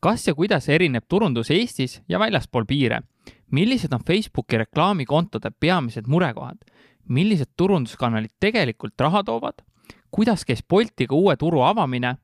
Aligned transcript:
kas 0.00 0.26
ja 0.28 0.34
kuidas 0.34 0.68
erineb 0.68 1.04
turundus 1.08 1.50
Eestis 1.50 2.00
ja 2.08 2.18
väljaspool 2.18 2.64
piire? 2.64 3.02
millised 3.50 3.92
on 3.92 4.04
Facebooki 4.06 4.58
reklaamikontode 4.58 5.50
peamised 5.60 6.06
murekohad? 6.06 6.58
millised 7.08 7.52
turunduskanalid 7.56 8.30
tegelikult 8.40 9.00
raha 9.00 9.22
toovad? 9.24 9.60
kuidas 10.10 10.44
käis 10.44 10.64
Boltiga 10.68 11.14
uue 11.14 11.36
turu 11.36 11.60
avamine 11.62 12.16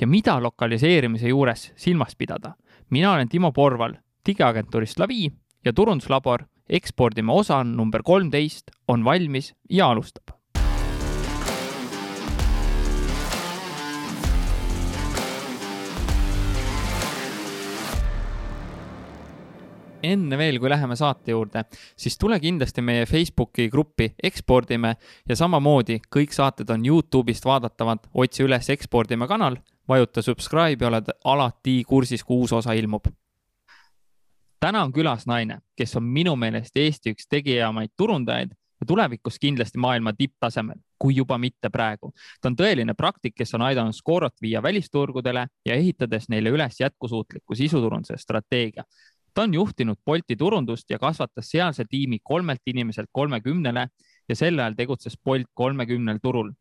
ja 0.00 0.06
mida 0.06 0.40
lokaliseerimise 0.42 1.28
juures 1.28 1.72
silmas 1.76 2.16
pidada? 2.16 2.54
mina 2.90 3.12
olen 3.12 3.28
Timo 3.28 3.52
Porval 3.52 3.94
digiagentuurist 4.26 4.98
Lavi 4.98 5.30
ja 5.64 5.72
turunduslabor 5.72 6.44
ekspordime 6.68 7.32
osa 7.32 7.64
number 7.64 8.02
kolmteist 8.02 8.70
on 8.88 9.04
valmis 9.04 9.54
ja 9.70 9.90
alustab 9.90 10.39
enne 20.02 20.38
veel, 20.38 20.58
kui 20.60 20.70
läheme 20.70 20.96
saate 20.96 21.34
juurde, 21.34 21.64
siis 21.96 22.18
tule 22.18 22.40
kindlasti 22.40 22.82
meie 22.82 23.06
Facebooki 23.06 23.68
gruppi 23.70 24.10
Ekspordime 24.22 24.94
ja 25.28 25.36
samamoodi 25.36 26.00
kõik 26.16 26.34
saated 26.34 26.70
on 26.70 26.84
Youtube'ist 26.86 27.44
vaadatavad, 27.44 28.06
otsi 28.14 28.44
üles 28.46 28.70
Ekspordime 28.70 29.28
kanal, 29.28 29.58
vajuta 29.88 30.22
subscribe 30.22 30.84
ja 30.84 30.90
oled 30.90 31.10
alati 31.24 31.82
kursis, 31.88 32.24
kui 32.24 32.44
uus 32.44 32.52
osa 32.52 32.72
ilmub. 32.72 33.08
täna 34.60 34.82
on 34.84 34.92
külas 34.92 35.26
naine, 35.26 35.60
kes 35.76 35.96
on 35.96 36.04
minu 36.04 36.36
meelest 36.36 36.76
Eesti 36.76 37.14
üks 37.14 37.28
tegijamaid 37.28 37.90
turundajaid 37.96 38.50
ja 38.80 38.86
tulevikus 38.86 39.38
kindlasti 39.38 39.78
maailma 39.78 40.12
tipptasemel, 40.12 40.76
kui 40.98 41.16
juba 41.16 41.38
mitte 41.38 41.70
praegu. 41.70 42.12
ta 42.40 42.48
on 42.48 42.56
tõeline 42.56 42.94
praktik, 42.94 43.34
kes 43.36 43.54
on 43.54 43.62
aidanud 43.62 43.94
Scorot 43.96 44.34
viia 44.42 44.62
välisturgudele 44.62 45.46
ja 45.66 45.74
ehitades 45.74 46.28
neile 46.28 46.50
üles 46.50 46.80
jätkusuutliku 46.80 47.54
sisuturunduse 47.54 48.16
strateegia 48.16 48.84
ta 49.34 49.42
on 49.46 49.54
juhtinud 49.54 49.98
Bolti 50.06 50.36
turundust 50.36 50.90
ja 50.90 50.98
kasvatas 50.98 51.50
sealse 51.50 51.84
tiimi 51.88 52.18
kolmelt 52.22 52.62
inimeselt 52.66 53.08
kolmekümnele 53.12 53.86
ja 54.28 54.36
sel 54.36 54.58
ajal 54.58 54.76
tegutses 54.78 55.18
Bolt 55.24 55.48
kolmekümnel 55.54 56.18
turul. 56.22 56.52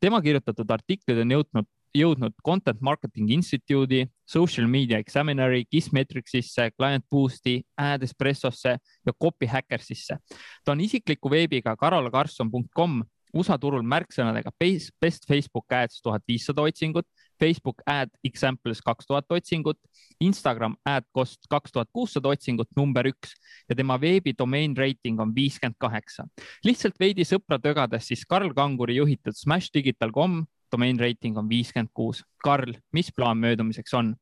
tema 0.00 0.20
kirjutatud 0.22 0.70
artiklid 0.70 1.18
on 1.18 1.30
jõudnud, 1.34 1.66
jõudnud 1.94 2.34
Content 2.44 2.80
Marketing 2.80 3.30
Institute'i, 3.30 4.06
Social 4.24 4.68
Media 4.68 4.98
Examineri, 4.98 5.64
Kissmetricsisse, 5.70 6.70
Client 6.76 7.04
Boosti, 7.10 7.62
Ad 7.76 8.02
Espressosse 8.02 8.76
ja 8.78 9.12
Copy 9.12 9.46
Hackersisse. 9.46 10.18
ta 10.64 10.72
on 10.72 10.80
isikliku 10.80 11.30
veebiga 11.30 11.76
karolkarlsson.com 11.76 13.02
USA 13.34 13.56
turul 13.58 13.82
märksõnadega 13.82 14.52
best 14.60 15.26
Facebook 15.28 15.72
ads 15.72 16.02
tuhat 16.04 16.22
viissada 16.28 16.62
otsingut, 16.62 17.06
Facebook 17.42 17.82
ad 17.90 18.12
examples 18.24 18.80
kaks 18.84 19.08
tuhat 19.08 19.26
otsingut, 19.34 19.78
Instagram 20.22 20.76
ad 20.86 21.08
cost 21.14 21.48
kaks 21.50 21.74
tuhat 21.74 21.90
kuussada 21.92 22.30
otsingut, 22.30 22.70
number 22.78 23.08
üks 23.10 23.34
ja 23.68 23.76
tema 23.78 23.98
veebi 24.00 24.34
domain 24.38 24.76
rating 24.78 25.20
on 25.20 25.34
viiskümmend 25.34 25.78
kaheksa. 25.82 26.28
lihtsalt 26.64 26.98
veidi 27.00 27.26
sõpra 27.26 27.58
tögades, 27.58 28.06
siis 28.06 28.24
Karl 28.28 28.54
Kanguri 28.54 29.00
juhitud 29.00 29.34
smashdigital.com 29.34 30.44
domain 30.72 31.00
rating 31.00 31.36
on 31.38 31.48
viiskümmend 31.50 31.90
kuus. 31.94 32.22
Karl, 32.44 32.76
mis 32.92 33.12
plaan 33.12 33.38
möödumiseks 33.42 33.94
on? 33.94 34.14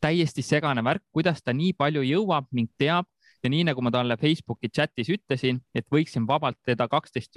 täiesti 0.00 0.42
segane 0.44 0.84
värk, 0.84 1.02
kuidas 1.12 1.40
ta 1.42 1.54
nii 1.56 1.72
palju 1.78 2.04
jõuab 2.04 2.50
ning 2.54 2.70
teab 2.78 3.08
ja 3.42 3.50
nii 3.50 3.64
nagu 3.70 3.82
ma 3.82 3.90
talle 3.94 4.18
Facebooki 4.20 4.68
chatis 4.68 5.08
ütlesin, 5.12 5.62
et 5.74 5.86
võiksin 5.92 6.26
vabalt 6.28 6.60
teda 6.66 6.88
kaksteist 6.92 7.32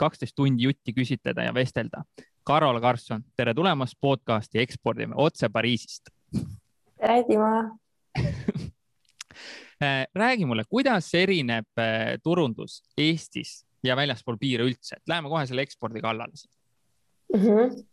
kaksteist 0.00 0.36
tundi 0.36 0.64
jutti 0.64 0.94
küsitleda 0.96 1.44
ja 1.44 1.54
vestelda. 1.54 2.04
Karol 2.44 2.80
Karlsson, 2.80 3.22
tere 3.36 3.54
tulemast 3.54 3.94
podcasti 4.00 4.60
Ekspordime 4.62 5.14
otse 5.16 5.48
Pariisist. 5.48 6.10
tere, 7.00 7.24
Timo 7.28 7.46
äh, 8.16 10.06
räägi 10.14 10.46
mulle, 10.46 10.64
kuidas 10.68 11.14
erineb 11.14 11.78
äh, 11.78 12.16
turundus 12.22 12.82
Eestis 12.98 13.66
ja 13.84 13.96
väljaspool 13.96 14.36
piire 14.40 14.64
üldse, 14.64 14.96
et 14.96 15.08
läheme 15.08 15.28
kohe 15.28 15.46
selle 15.46 15.62
ekspordi 15.62 16.00
kallale 16.00 16.32
mm. 17.34 17.40
-hmm. 17.40 17.86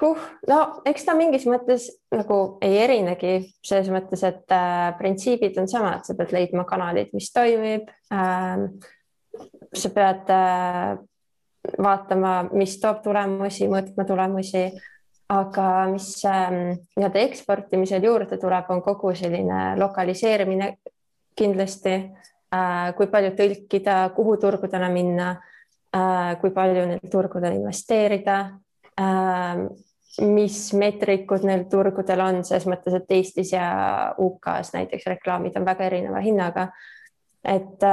Huh, 0.00 0.18
no 0.48 0.82
eks 0.84 1.04
ta 1.04 1.14
mingis 1.16 1.46
mõttes 1.48 1.88
nagu 2.12 2.58
ei 2.60 2.78
erinegi 2.78 3.54
selles 3.64 3.88
mõttes, 3.88 4.22
et 4.28 4.52
äh, 4.52 4.92
printsiibid 4.98 5.56
on 5.58 5.68
samad, 5.68 6.04
sa 6.04 6.14
pead 6.14 6.32
leidma 6.32 6.64
kanalid, 6.64 7.08
mis 7.12 7.32
toimib 7.32 7.88
äh, 8.12 8.66
sa 9.72 9.90
pead 9.90 10.28
äh, 10.28 10.98
vaatama, 11.82 12.34
mis 12.56 12.76
toob 12.80 13.02
tulemusi, 13.04 13.68
mõõtma 13.70 14.06
tulemusi, 14.08 14.66
aga 15.32 15.68
mis 15.90 16.10
ähm, 16.28 16.76
nii-öelda 16.96 17.24
eksportimisel 17.26 18.04
juurde 18.06 18.38
tuleb, 18.38 18.70
on 18.70 18.82
kogu 18.84 19.12
selline 19.18 19.74
lokaliseerimine 19.80 20.76
kindlasti, 21.36 21.96
äh, 22.54 22.92
kui 22.98 23.10
palju 23.12 23.34
tõlkida, 23.38 23.98
kuhu 24.16 24.36
turgudele 24.42 24.90
minna, 24.94 25.32
äh, 25.96 26.36
kui 26.40 26.54
palju 26.54 26.86
neil 26.92 27.10
turgudel 27.10 27.58
investeerida, 27.58 28.38
mis 30.24 30.58
meetrikud 30.72 31.42
neil 31.44 31.66
turgudel 31.68 32.22
on, 32.24 32.38
selles 32.48 32.64
mõttes, 32.70 32.94
et 32.96 33.10
Eestis 33.12 33.50
ja 33.52 33.66
UK-s 34.16 34.72
näiteks 34.72 35.04
reklaamid 35.12 35.58
on 35.60 35.66
väga 35.68 35.84
erineva 35.90 36.22
hinnaga. 36.24 36.70
et 37.44 37.84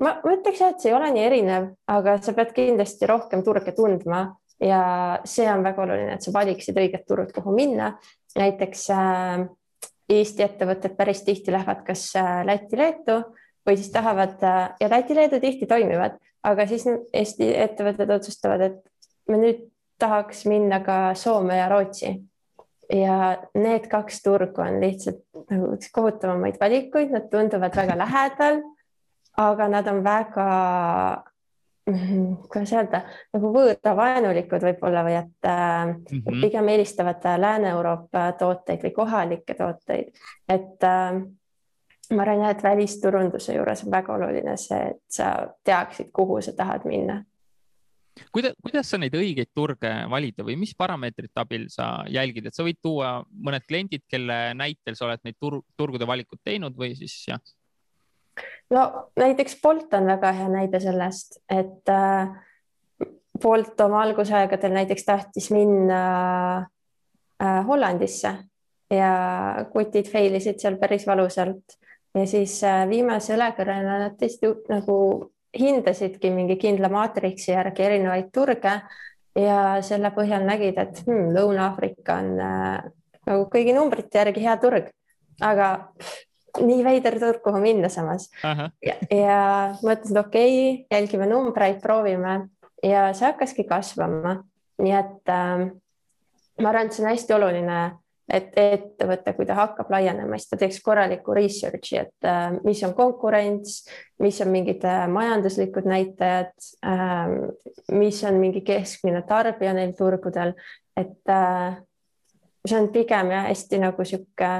ma, 0.00 0.16
ma 0.24 0.34
ütleks 0.34 0.60
jah, 0.60 0.74
et 0.74 0.82
see 0.82 0.90
ei 0.90 0.96
ole 0.96 1.10
nii 1.14 1.24
erinev, 1.26 1.70
aga 1.90 2.16
sa 2.24 2.34
pead 2.36 2.54
kindlasti 2.56 3.08
rohkem 3.10 3.44
turge 3.46 3.74
tundma 3.76 4.24
ja 4.60 4.82
see 5.28 5.48
on 5.50 5.64
väga 5.64 5.84
oluline, 5.84 6.16
et 6.16 6.24
sa 6.24 6.32
valiksid 6.34 6.76
õiged 6.76 7.06
turud, 7.08 7.32
kuhu 7.34 7.54
minna. 7.56 7.94
näiteks 8.38 8.90
äh, 8.94 9.48
Eesti 10.10 10.42
ettevõtted 10.42 10.96
päris 10.98 11.22
tihti 11.26 11.52
lähevad 11.54 11.84
kas 11.86 12.08
äh, 12.18 12.40
Lätti-Leetu 12.46 13.20
või 13.66 13.76
siis 13.78 13.90
tahavad 13.94 14.42
äh, 14.42 14.74
ja 14.80 14.90
Läti-Leedu 14.90 15.40
tihti 15.40 15.66
toimivad, 15.70 16.18
aga 16.42 16.66
siis 16.66 16.86
Eesti 17.12 17.52
ettevõtted 17.56 18.10
otsustavad, 18.10 18.60
et 18.60 19.28
me 19.28 19.40
nüüd 19.40 19.68
tahaks 20.00 20.44
minna 20.48 20.80
ka 20.84 21.14
Soome 21.14 21.58
ja 21.58 21.68
Rootsi 21.68 22.14
ja 22.90 23.16
need 23.54 23.86
kaks 23.90 24.22
turgu 24.24 24.62
on 24.64 24.80
lihtsalt 24.82 25.22
nagu 25.50 25.72
üks 25.76 25.90
kohutavamaid 25.94 26.58
valikuid, 26.60 27.12
nad 27.14 27.28
tunduvad 27.30 27.76
väga 27.76 27.96
lähedal 27.98 28.62
aga 29.36 29.68
nad 29.68 29.88
on 29.88 30.04
väga, 30.04 30.46
kuidas 32.50 32.72
öelda, 32.72 33.02
nagu 33.34 33.52
võõravaenulikud 33.54 34.66
võib-olla 34.68 35.04
või 35.06 35.16
et 35.20 35.48
mm 35.48 36.20
-hmm. 36.20 36.40
pigem 36.40 36.68
eelistavad 36.68 37.24
Lääne-Euroopa 37.38 38.32
tooteid 38.38 38.82
või 38.82 38.94
kohalikke 38.96 39.54
tooteid, 39.54 40.12
et 40.48 40.84
äh, 40.84 41.22
ma 42.10 42.22
arvan 42.22 42.44
jah, 42.44 42.50
et 42.50 42.62
välisturunduse 42.62 43.54
juures 43.54 43.84
on 43.84 43.90
väga 43.90 44.14
oluline 44.14 44.56
see, 44.56 44.94
et 44.94 45.02
sa 45.08 45.48
teaksid, 45.64 46.10
kuhu 46.12 46.40
sa 46.42 46.52
tahad 46.52 46.84
minna 46.84 47.24
kuidas, 48.32 48.54
kuidas 48.62 48.90
sa 48.90 48.98
neid 49.00 49.14
õigeid 49.16 49.50
turge 49.54 49.90
valida 50.10 50.44
või 50.46 50.56
mis 50.60 50.74
parameetrite 50.78 51.42
abil 51.42 51.66
sa 51.72 52.02
jälgid, 52.10 52.48
et 52.48 52.56
sa 52.56 52.66
võid 52.66 52.80
tuua 52.82 53.20
mõned 53.30 53.64
kliendid, 53.68 54.04
kelle 54.10 54.38
näitel 54.58 54.98
sa 54.98 55.06
oled 55.08 55.24
neid 55.24 55.38
tur 55.40 55.60
turgude 55.78 56.08
valikut 56.08 56.40
teinud 56.44 56.76
või 56.76 56.94
siis 56.98 57.16
jah? 57.30 57.40
No 58.70 59.10
näiteks 59.16 59.58
Bolt 59.62 59.94
on 59.94 60.06
väga 60.06 60.32
hea 60.36 60.48
näide 60.48 60.80
sellest, 60.80 61.40
et 61.50 61.88
äh, 61.88 62.28
Bolt 63.40 63.80
oma 63.80 64.02
algusaegadel 64.04 64.74
näiteks 64.76 65.04
tahtis 65.04 65.50
minna 65.50 66.00
äh, 67.42 67.66
Hollandisse 67.66 68.34
ja 68.90 69.12
kutid 69.72 70.10
fail 70.12 70.34
isid 70.36 70.60
seal 70.60 70.76
päris 70.80 71.06
valusalt. 71.06 71.78
Ja 72.14 72.26
siis 72.26 72.58
äh, 72.66 72.82
viimase 72.90 73.36
õlekõrrena 73.36 74.00
nad 74.04 74.16
tõesti 74.18 74.50
nagu 74.68 74.96
hindasidki 75.58 76.30
mingi 76.34 76.56
kindla 76.60 76.90
maatriksi 76.90 77.52
järgi 77.52 77.86
erinevaid 77.86 78.30
turge 78.34 78.74
ja 79.38 79.60
selle 79.86 80.10
põhjal 80.14 80.44
nägid, 80.46 80.78
et 80.78 81.02
hmm, 81.06 81.30
Lõuna-Aafrika 81.34 82.18
on 82.18 82.32
nagu 83.30 83.46
kõigi 83.50 83.74
numbrite 83.74 84.18
järgi 84.20 84.42
hea 84.44 84.56
turg, 84.62 84.90
aga 85.42 85.70
pff, 85.98 86.29
nii 86.58 86.84
veider 86.84 87.18
turg, 87.20 87.42
kuhu 87.44 87.60
minna 87.62 87.88
samas. 87.92 88.30
ja, 88.82 88.96
ja 89.10 89.40
mõtlesin, 89.82 90.16
et 90.16 90.24
okei 90.24 90.56
okay,, 90.56 90.84
jälgime 90.90 91.28
numbreid, 91.30 91.80
proovime 91.82 92.40
ja 92.82 93.10
see 93.14 93.28
hakkaski 93.28 93.64
kasvama. 93.68 94.40
nii 94.80 94.94
et 94.96 95.28
äh, 95.28 95.66
ma 96.60 96.70
arvan, 96.70 96.88
et 96.88 96.96
see 96.96 97.04
on 97.04 97.10
hästi 97.10 97.34
oluline, 97.36 97.80
et 98.30 98.54
ettevõte, 98.56 99.34
kui 99.34 99.46
ta 99.48 99.56
hakkab 99.58 99.90
laienema, 99.92 100.38
siis 100.38 100.52
ta 100.52 100.58
teeks 100.60 100.78
korraliku 100.86 101.34
research'i, 101.36 101.98
et 102.04 102.28
äh, 102.28 102.54
mis 102.64 102.82
on 102.86 102.94
konkurents, 102.96 103.82
mis 104.22 104.40
on 104.44 104.52
mingid 104.54 104.84
äh, 104.86 105.04
majanduslikud 105.10 105.88
näitajad 105.90 106.52
äh,, 106.86 107.36
mis 107.92 108.22
on 108.28 108.40
mingi 108.42 108.62
keskmine 108.66 109.24
tarbija 109.28 109.74
neil 109.76 109.94
turgudel, 109.98 110.54
et 110.96 111.32
äh, 111.32 111.80
see 112.66 112.78
on 112.78 112.90
pigem 112.94 113.34
jah, 113.34 113.48
hästi 113.48 113.82
nagu 113.82 114.06
sihuke 114.06 114.52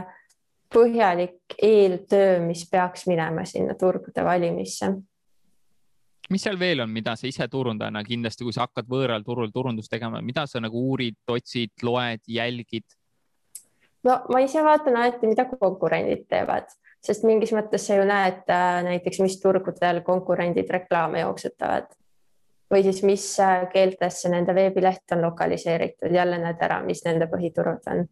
põhjalik 0.74 1.56
eeltöö, 1.62 2.40
mis 2.44 2.64
peaks 2.70 3.06
minema 3.10 3.44
sinna 3.44 3.74
turgude 3.74 4.24
valimisse. 4.24 4.92
mis 6.30 6.42
seal 6.46 6.58
veel 6.58 6.80
on, 6.80 6.90
mida 6.94 7.16
sa 7.18 7.26
ise 7.26 7.48
turundajana 7.50 8.04
kindlasti, 8.06 8.44
kui 8.46 8.54
sa 8.54 8.68
hakkad 8.68 8.86
võõral 8.86 9.24
turul 9.26 9.50
turundust 9.50 9.90
tegema, 9.90 10.20
mida 10.22 10.46
sa 10.46 10.60
nagu 10.62 10.78
uurid, 10.92 11.18
otsid, 11.28 11.72
loed, 11.82 12.22
jälgid? 12.28 12.86
no 14.04 14.20
ma 14.32 14.40
ise 14.44 14.62
vaatan 14.64 14.96
alati, 14.96 15.26
mida 15.26 15.44
konkurendid 15.50 16.26
teevad, 16.30 16.70
sest 17.02 17.26
mingis 17.26 17.52
mõttes 17.56 17.86
sa 17.86 17.98
ju 17.98 18.06
näed 18.06 18.46
äh, 18.48 18.82
näiteks, 18.86 19.20
mis 19.24 19.40
turgudel 19.42 20.04
konkurendid 20.06 20.70
reklaame 20.70 21.24
jooksutavad 21.26 21.90
või 22.70 22.84
siis 22.86 23.02
mis 23.02 23.24
äh, 23.42 23.66
keeltesse 23.72 24.30
nende 24.30 24.54
veebileht 24.54 25.16
on 25.16 25.24
lokaliseeritud, 25.26 26.14
jälle 26.14 26.38
näed 26.38 26.62
ära, 26.62 26.78
mis 26.86 27.02
nende 27.04 27.26
põhiturud 27.32 27.90
on. 27.90 28.06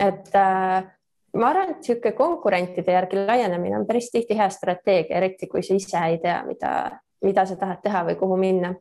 et 0.00 0.34
äh, 0.34 0.88
ma 1.36 1.50
arvan, 1.50 1.74
et 1.74 1.82
niisugune 1.82 2.14
konkurentide 2.16 2.92
järgi 2.92 3.20
laienemine 3.26 3.78
on 3.78 3.86
päris 3.86 4.10
tihti 4.12 4.36
hea 4.38 4.48
strateegia, 4.50 5.16
eriti 5.16 5.46
kui 5.46 5.62
sa 5.62 5.76
ise 5.76 6.00
ei 6.06 6.18
tea, 6.22 6.40
mida, 6.46 6.72
mida 7.24 7.44
sa 7.46 7.56
tahad 7.60 7.82
teha 7.84 8.04
või 8.08 8.16
kuhu 8.20 8.36
minna 8.40 8.72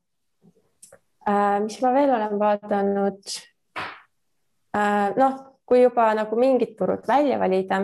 äh,. 1.28 1.60
mis 1.64 1.82
ma 1.84 1.94
veel 1.94 2.14
olen 2.16 2.40
vaadanud 2.40 3.22
äh,? 4.78 5.16
noh, 5.18 5.40
kui 5.68 5.84
juba 5.84 6.14
nagu 6.16 6.40
mingid 6.40 6.76
turud 6.80 7.08
välja 7.08 7.40
valida, 7.40 7.82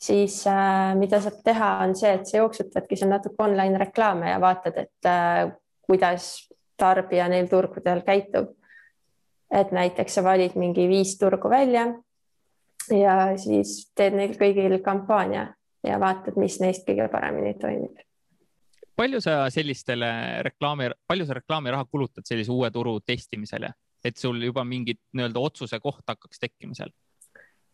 siis 0.00 0.42
äh, 0.50 0.92
mida 0.98 1.20
saab 1.24 1.40
teha, 1.44 1.70
on 1.86 1.96
see, 1.96 2.12
et 2.18 2.28
sa 2.28 2.42
jooksutadki 2.42 2.98
seal 2.98 3.10
natuke 3.14 3.40
online 3.42 3.80
reklaame 3.80 4.30
ja 4.30 4.40
vaatad, 4.42 4.76
et 4.84 5.08
äh, 5.08 5.46
kuidas 5.86 6.48
tarbija 6.76 7.28
neil 7.32 7.48
turgudel 7.48 8.04
käitub. 8.04 8.52
et 9.46 9.70
näiteks 9.72 10.14
sa 10.14 10.22
valid 10.26 10.56
mingi 10.58 10.88
viis 10.90 11.12
turgu 11.18 11.48
välja 11.48 11.86
ja 12.90 13.36
siis 13.40 13.92
teed 13.96 14.16
neil 14.16 14.34
kõigil 14.38 14.78
kampaania 14.84 15.48
ja 15.86 16.00
vaatad, 16.02 16.36
mis 16.40 16.58
neist 16.60 16.86
kõige 16.88 17.08
paremini 17.12 17.54
toimib. 17.60 18.02
palju 18.96 19.20
sa 19.20 19.50
sellistele 19.52 20.42
reklaami, 20.46 20.90
palju 21.08 21.26
sa 21.26 21.36
reklaamiraha 21.36 21.84
kulutad 21.90 22.26
sellise 22.28 22.52
uue 22.52 22.70
turu 22.70 22.98
testimisele, 23.00 23.72
et 24.04 24.16
sul 24.16 24.42
juba 24.42 24.64
mingit 24.64 25.00
nii-öelda 25.12 25.40
otsuse 25.40 25.80
koht 25.80 26.04
hakkaks 26.08 26.38
tekkima 26.38 26.74
seal? 26.74 26.90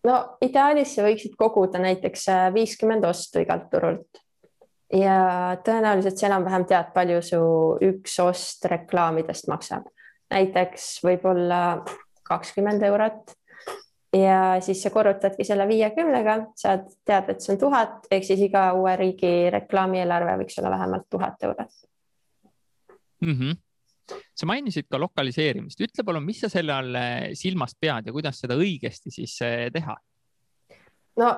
no 0.07 0.19
ideaalis 0.43 0.97
sa 0.97 1.07
võiksid 1.07 1.37
koguda 1.39 1.81
näiteks 1.83 2.27
viiskümmend 2.55 3.05
ostu 3.07 3.43
igalt 3.43 3.71
turult 3.71 4.23
ja 4.93 5.57
tõenäoliselt 5.65 6.19
sa 6.19 6.29
enam-vähem 6.29 6.67
tead, 6.69 6.93
palju 6.95 7.21
su 7.25 7.43
üks 7.83 8.19
ost 8.23 8.67
reklaamidest 8.71 9.49
maksab. 9.49 9.89
näiteks 10.33 10.99
võib-olla 11.05 11.85
kakskümmend 12.25 12.83
eurot 12.83 13.35
ja 14.13 14.61
siis 14.61 14.83
sa 14.83 14.91
korrutadki 14.93 15.45
selle 15.45 15.67
viiekümnega, 15.69 16.37
saad 16.57 16.87
teada, 17.05 17.33
et 17.33 17.41
see 17.41 17.55
on 17.55 17.61
tuhat 17.61 18.09
ehk 18.11 18.27
siis 18.29 18.41
iga 18.45 18.69
uue 18.77 18.95
riigi 19.01 19.51
reklaamieelarve 19.55 20.39
võiks 20.43 20.59
olla 20.61 20.73
vähemalt 20.75 21.09
tuhat 21.11 21.49
eurot 21.49 21.77
mm. 23.25 23.35
-hmm. 23.35 23.57
sa 24.35 24.47
mainisid 24.47 24.89
ka 24.91 25.01
lokaliseerimist, 25.01 25.81
ütle 25.81 26.05
palun, 26.05 26.25
mis 26.25 26.41
sa 26.45 26.53
selle 26.53 26.73
all 26.73 26.99
silmas 27.35 27.77
pead 27.81 28.07
ja 28.07 28.13
kuidas 28.13 28.41
seda 28.41 28.59
õigesti 28.59 29.11
siis 29.11 29.39
eh, 29.43 29.71
teha? 29.73 29.97
no 31.17 31.37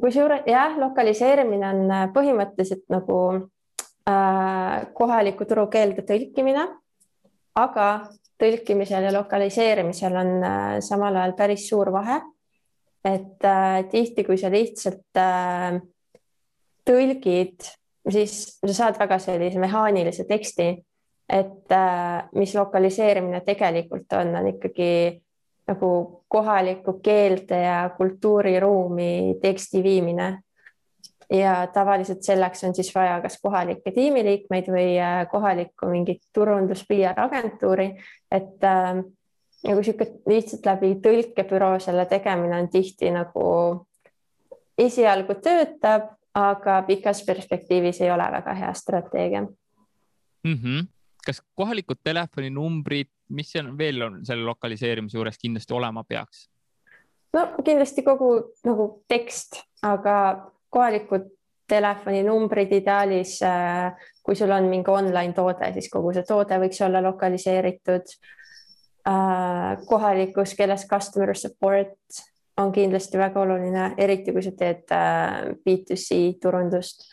kusjuures 0.00 0.46
jah, 0.46 0.78
lokaliseerimine 0.78 1.68
on 1.68 1.90
äh, 1.90 2.06
põhimõtteliselt 2.14 2.84
nagu 2.92 3.18
äh, 4.08 4.86
kohaliku 4.96 5.46
turu 5.48 5.66
keelde 5.72 6.04
tõlkimine, 6.06 6.66
aga 7.58 7.88
tõlkimisel 8.40 9.06
ja 9.06 9.12
lokaliseerimisel 9.14 10.16
on 10.18 10.32
äh, 10.42 10.68
samal 10.84 11.16
ajal 11.16 11.34
päris 11.38 11.68
suur 11.68 11.92
vahe. 11.92 12.20
et 13.04 13.44
äh, 13.44 13.84
tihti, 13.90 14.24
kui 14.24 14.38
sa 14.40 14.48
lihtsalt 14.50 15.20
äh, 15.20 15.76
tõlgid, 16.88 17.66
siis 18.10 18.58
sa 18.64 18.74
saad 18.74 18.98
väga 19.00 19.18
sellise 19.20 19.60
mehaanilise 19.60 20.24
teksti, 20.28 20.68
et 21.28 21.72
mis 22.36 22.52
lokaliseerimine 22.52 23.40
tegelikult 23.46 24.12
on, 24.12 24.34
on 24.36 24.48
ikkagi 24.50 25.22
nagu 25.68 25.90
kohalikku 26.28 26.98
keelde 27.00 27.62
ja 27.62 27.78
kultuuriruumi 27.96 29.38
teksti 29.40 29.82
viimine. 29.82 30.26
Ja 31.34 31.66
tavaliselt 31.72 32.22
selleks 32.22 32.64
on 32.64 32.74
siis 32.74 32.92
vaja 32.94 33.18
kas 33.22 33.38
kohalikke 33.42 33.90
tiimiliikmeid 33.94 34.70
või 34.70 34.94
äh, 35.02 35.24
kohalikku 35.30 35.88
mingit 35.90 36.22
turundus 36.34 36.84
PR 36.88 37.18
agentuuri, 37.24 37.88
et 38.30 38.64
äh, 38.64 39.00
nagu 39.64 39.82
sihuke 39.82 40.06
lihtsalt 40.30 40.66
läbi 40.66 40.94
tõlkebüroo 41.02 41.78
selle 41.82 42.06
tegemine 42.06 42.60
on 42.62 42.68
tihti 42.70 43.10
nagu 43.14 43.46
esialgu 44.78 45.38
töötab, 45.42 46.14
aga 46.34 46.82
pikas 46.86 47.22
perspektiivis 47.26 48.00
ei 48.02 48.10
ole 48.10 48.24
väga 48.38 48.54
hea 48.58 48.72
strateegia 48.74 49.42
mm. 49.42 50.54
-hmm. 50.54 50.86
kas 51.26 51.42
kohalikud 51.54 51.98
telefoninumbrid 52.02 53.10
mis 53.28 53.52
seal 53.52 53.70
veel 53.78 54.02
on 54.02 54.18
selle 54.26 54.44
lokaliseerimise 54.46 55.18
juures 55.18 55.38
kindlasti 55.40 55.74
olema 55.74 56.04
peaks? 56.04 56.48
no 57.34 57.46
kindlasti 57.64 58.04
kogu 58.06 58.30
nagu 58.66 58.88
tekst, 59.08 59.62
aga 59.82 60.16
kohalikud 60.74 61.30
telefoninumbrid 61.68 62.72
ideaalis, 62.76 63.38
äh, 63.42 63.92
kui 64.22 64.36
sul 64.36 64.52
on 64.52 64.68
mingi 64.68 64.90
online 64.90 65.32
toode, 65.36 65.70
siis 65.72 65.88
kogu 65.92 66.12
see 66.12 66.26
toode 66.28 66.58
võiks 66.60 66.80
olla 66.84 67.02
lokaliseeritud. 67.04 68.14
Äh, 69.08 69.84
kohalikus 69.88 70.54
keeles 70.56 70.86
customer 70.88 71.34
support 71.36 72.22
on 72.60 72.70
kindlasti 72.72 73.18
väga 73.18 73.40
oluline, 73.42 73.92
eriti 73.98 74.32
kui 74.32 74.44
sa 74.44 74.52
teed 74.56 74.92
äh, 74.94 75.54
B2C 75.64 76.38
turundust. 76.42 77.10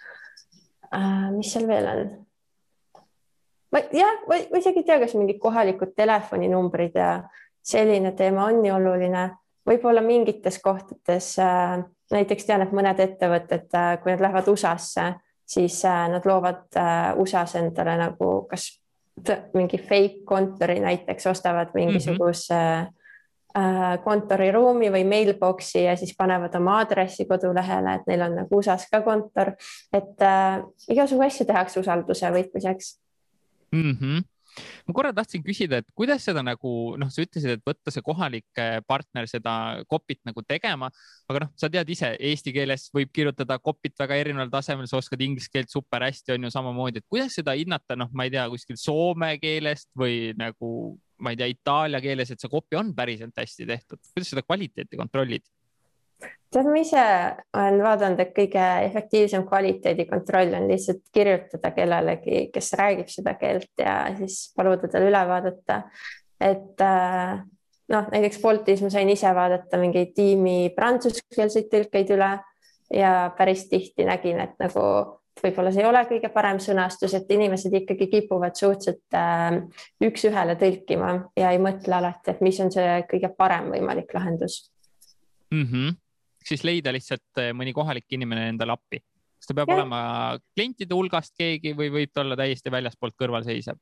mis 1.32 1.48
seal 1.54 1.68
veel 1.70 1.86
on? 1.88 2.10
ma 3.72 3.80
jah, 3.96 4.18
ma 4.28 4.60
isegi 4.60 4.82
ei 4.82 4.84
tea, 4.84 4.98
kas 5.00 5.14
mingid 5.16 5.38
kohalikud 5.40 5.94
telefoninumbrid 5.96 6.98
ja 7.00 7.12
selline 7.64 8.12
teema 8.18 8.50
on 8.50 8.60
nii 8.60 8.74
oluline, 8.76 9.22
võib-olla 9.68 10.04
mingites 10.04 10.60
kohtades 10.60 11.38
äh, 11.40 11.80
näiteks 12.12 12.48
tean, 12.48 12.62
et 12.66 12.72
mõned 12.76 13.00
ettevõtted, 13.00 13.68
äh, 13.78 13.98
kui 14.04 14.14
nad 14.14 14.24
lähevad 14.24 14.48
USA-sse, 14.52 15.14
siis 15.48 15.82
äh, 15.86 16.06
nad 16.12 16.26
loovad 16.26 16.80
USA-s 17.20 17.58
endale 17.60 17.98
nagu 18.00 18.32
kas 18.50 18.70
mingi 19.54 19.78
fake 19.78 20.24
kontori 20.26 20.80
näiteks 20.80 21.28
ostavad 21.28 21.76
mingisuguse 21.76 22.56
mm 22.56 22.88
-hmm 22.88 23.00
kontoriruumi 24.04 24.92
või 24.92 25.04
mailbox'i 25.04 25.84
ja 25.84 25.96
siis 26.00 26.16
panevad 26.18 26.56
oma 26.56 26.78
aadressi 26.80 27.26
kodulehele, 27.26 27.96
et 27.96 28.08
neil 28.08 28.22
on 28.22 28.36
nagu 28.36 28.58
USA-s 28.58 28.88
ka 28.92 29.02
kontor, 29.02 29.52
et 29.94 30.24
äh, 30.24 30.62
igasugu 30.88 31.26
asju 31.26 31.46
tehakse 31.46 31.80
usalduse 31.80 32.32
võitmiseks. 32.32 32.94
Mm. 33.72 33.92
-hmm 33.92 34.31
ma 34.88 34.96
korra 34.96 35.12
tahtsin 35.16 35.44
küsida, 35.46 35.82
et 35.82 35.88
kuidas 35.98 36.26
seda 36.28 36.44
nagu 36.46 36.72
noh, 37.00 37.12
sa 37.14 37.24
ütlesid, 37.24 37.58
et 37.58 37.66
võtta 37.68 37.94
see 37.94 38.04
kohalik 38.06 38.62
partner 38.88 39.30
seda 39.30 39.54
copy't 39.92 40.22
nagu 40.28 40.44
tegema, 40.48 40.92
aga 41.32 41.46
noh, 41.46 41.54
sa 41.60 41.70
tead 41.72 41.90
ise, 41.94 42.14
eesti 42.32 42.54
keeles 42.56 42.90
võib 42.96 43.14
kirjutada 43.16 43.60
copy't 43.64 43.96
väga 44.02 44.20
erineval 44.24 44.52
tasemel, 44.54 44.90
sa 44.90 45.00
oskad 45.02 45.22
inglise 45.24 45.52
keelt 45.54 45.72
super 45.72 46.06
hästi, 46.08 46.36
on 46.36 46.48
ju 46.48 46.54
samamoodi, 46.54 47.02
et 47.02 47.10
kuidas 47.12 47.38
seda 47.40 47.56
hinnata, 47.58 47.98
noh, 48.00 48.12
ma 48.16 48.28
ei 48.28 48.36
tea, 48.36 48.48
kuskil 48.52 48.80
soome 48.80 49.34
keelest 49.42 49.92
või 49.98 50.36
nagu 50.40 50.98
ma 51.22 51.34
ei 51.34 51.40
tea, 51.40 51.52
itaalia 51.54 52.02
keeles, 52.04 52.32
et 52.34 52.42
see 52.42 52.52
copy 52.52 52.78
on 52.80 52.96
päriselt 52.98 53.38
hästi 53.38 53.68
tehtud, 53.70 54.02
kuidas 54.12 54.32
seda 54.34 54.44
kvaliteeti 54.46 55.00
kontrollid? 55.00 55.46
Tead, 56.52 56.68
ma 56.68 56.82
ise 56.82 57.04
olen 57.56 57.80
vaadanud, 57.84 58.20
et 58.20 58.34
kõige 58.36 58.66
efektiivsem 58.88 59.46
kvaliteedikontroll 59.48 60.58
on 60.58 60.68
lihtsalt 60.72 61.06
kirjutada 61.14 61.72
kellelegi, 61.76 62.44
kes 62.54 62.74
räägib 62.80 63.12
seda 63.12 63.38
keelt 63.40 63.72
ja 63.80 63.96
siis 64.18 64.44
paluda 64.58 64.92
tal 64.92 65.08
üle 65.08 65.24
vaadata. 65.30 65.82
et 66.42 66.82
äh, 66.82 67.40
noh, 67.94 68.12
näiteks 68.12 68.42
Boltis 68.42 68.84
ma 68.84 68.90
sain 68.90 69.10
ise 69.10 69.32
vaadata 69.36 69.80
mingeid 69.80 70.14
tiimi 70.18 70.74
prantsuskeelseid 70.76 71.72
tõlkeid 71.72 72.14
üle 72.18 72.32
ja 72.92 73.32
päris 73.38 73.68
tihti 73.70 74.06
nägin, 74.08 74.42
et 74.44 74.58
nagu 74.60 74.84
võib-olla 75.42 75.72
see 75.72 75.86
ei 75.86 75.88
ole 75.88 76.04
kõige 76.10 76.30
parem 76.34 76.60
sõnastus, 76.60 77.14
et 77.16 77.32
inimesed 77.32 77.74
ikkagi 77.80 78.10
kipuvad 78.12 78.60
suhteliselt 78.60 79.16
äh, 79.16 79.62
üks-ühele 80.04 80.58
tõlkima 80.60 81.14
ja 81.40 81.56
ei 81.56 81.64
mõtle 81.64 81.96
alati, 82.02 82.36
et 82.36 82.44
mis 82.44 82.60
on 82.60 82.76
see 82.76 83.02
kõige 83.10 83.32
parem 83.38 83.72
võimalik 83.72 84.12
lahendus 84.18 84.66
mm. 85.54 85.68
-hmm 85.68 86.00
siis 86.46 86.66
leida 86.68 86.94
lihtsalt 86.94 87.42
eh, 87.42 87.52
mõni 87.58 87.74
kohalik 87.74 88.06
inimene 88.18 88.50
endale 88.52 88.76
appi. 88.76 89.02
kas 89.42 89.50
ta 89.50 89.56
peab 89.58 89.72
ja. 89.72 89.80
olema 89.80 90.02
klientide 90.56 90.94
hulgast 90.94 91.34
keegi 91.38 91.74
või 91.78 91.90
võib 91.94 92.12
ta 92.14 92.22
olla 92.22 92.38
täiesti 92.38 92.72
väljaspoolt 92.72 93.18
kõrvalseisev? 93.18 93.80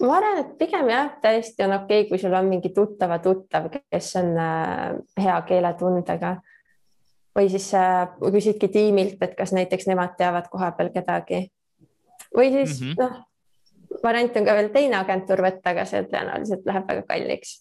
ma 0.00 0.16
arvan, 0.18 0.38
et 0.44 0.54
pigem 0.58 0.90
jah, 0.92 1.10
täiesti 1.22 1.64
on 1.66 1.74
okei 1.80 2.02
okay,, 2.04 2.08
kui 2.10 2.18
sul 2.22 2.34
on 2.38 2.48
mingi 2.50 2.70
tuttava 2.74 3.18
tuttav, 3.22 3.68
kes 3.90 4.14
on 4.20 4.32
äh, 4.38 4.92
hea 5.18 5.40
keeletundega 5.48 6.36
või 7.36 7.48
siis 7.50 7.72
äh, 7.74 8.06
küsidki 8.20 8.68
tiimilt, 8.68 9.18
et 9.24 9.34
kas 9.38 9.54
näiteks 9.56 9.88
nemad 9.90 10.14
teavad 10.18 10.48
kohapeal 10.52 10.92
kedagi 10.94 11.46
või 12.36 12.52
siis 12.52 12.80
mm 12.80 12.92
-hmm. 12.92 13.00
noh, 13.00 13.24
variant 14.02 14.36
on 14.38 14.46
ka 14.46 14.54
veel 14.58 14.68
teine 14.74 14.98
agentuur 14.98 15.42
võtta, 15.44 15.72
aga 15.72 15.84
see 15.88 16.02
tõenäoliselt 16.10 16.66
läheb 16.68 16.90
väga 16.90 17.04
kalliks 17.08 17.54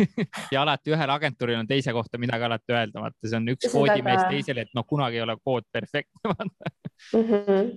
ja 0.54 0.62
alati 0.62 0.94
ühel 0.94 1.12
agentuuril 1.14 1.60
on 1.60 1.68
teise 1.70 1.94
kohta 1.96 2.20
midagi 2.22 2.48
alati 2.48 2.74
öelda, 2.74 3.04
vaata, 3.04 3.18
see 3.24 3.38
on 3.40 3.52
üks 3.54 3.70
koodimees 3.72 4.22
väga... 4.22 4.32
teisele, 4.32 4.66
et 4.66 4.74
noh, 4.78 4.86
kunagi 4.88 5.20
ei 5.20 5.24
ole 5.26 5.38
kood 5.42 5.66
perfektne 5.72 6.32
mm. 6.34 7.24
-hmm. 7.24 7.72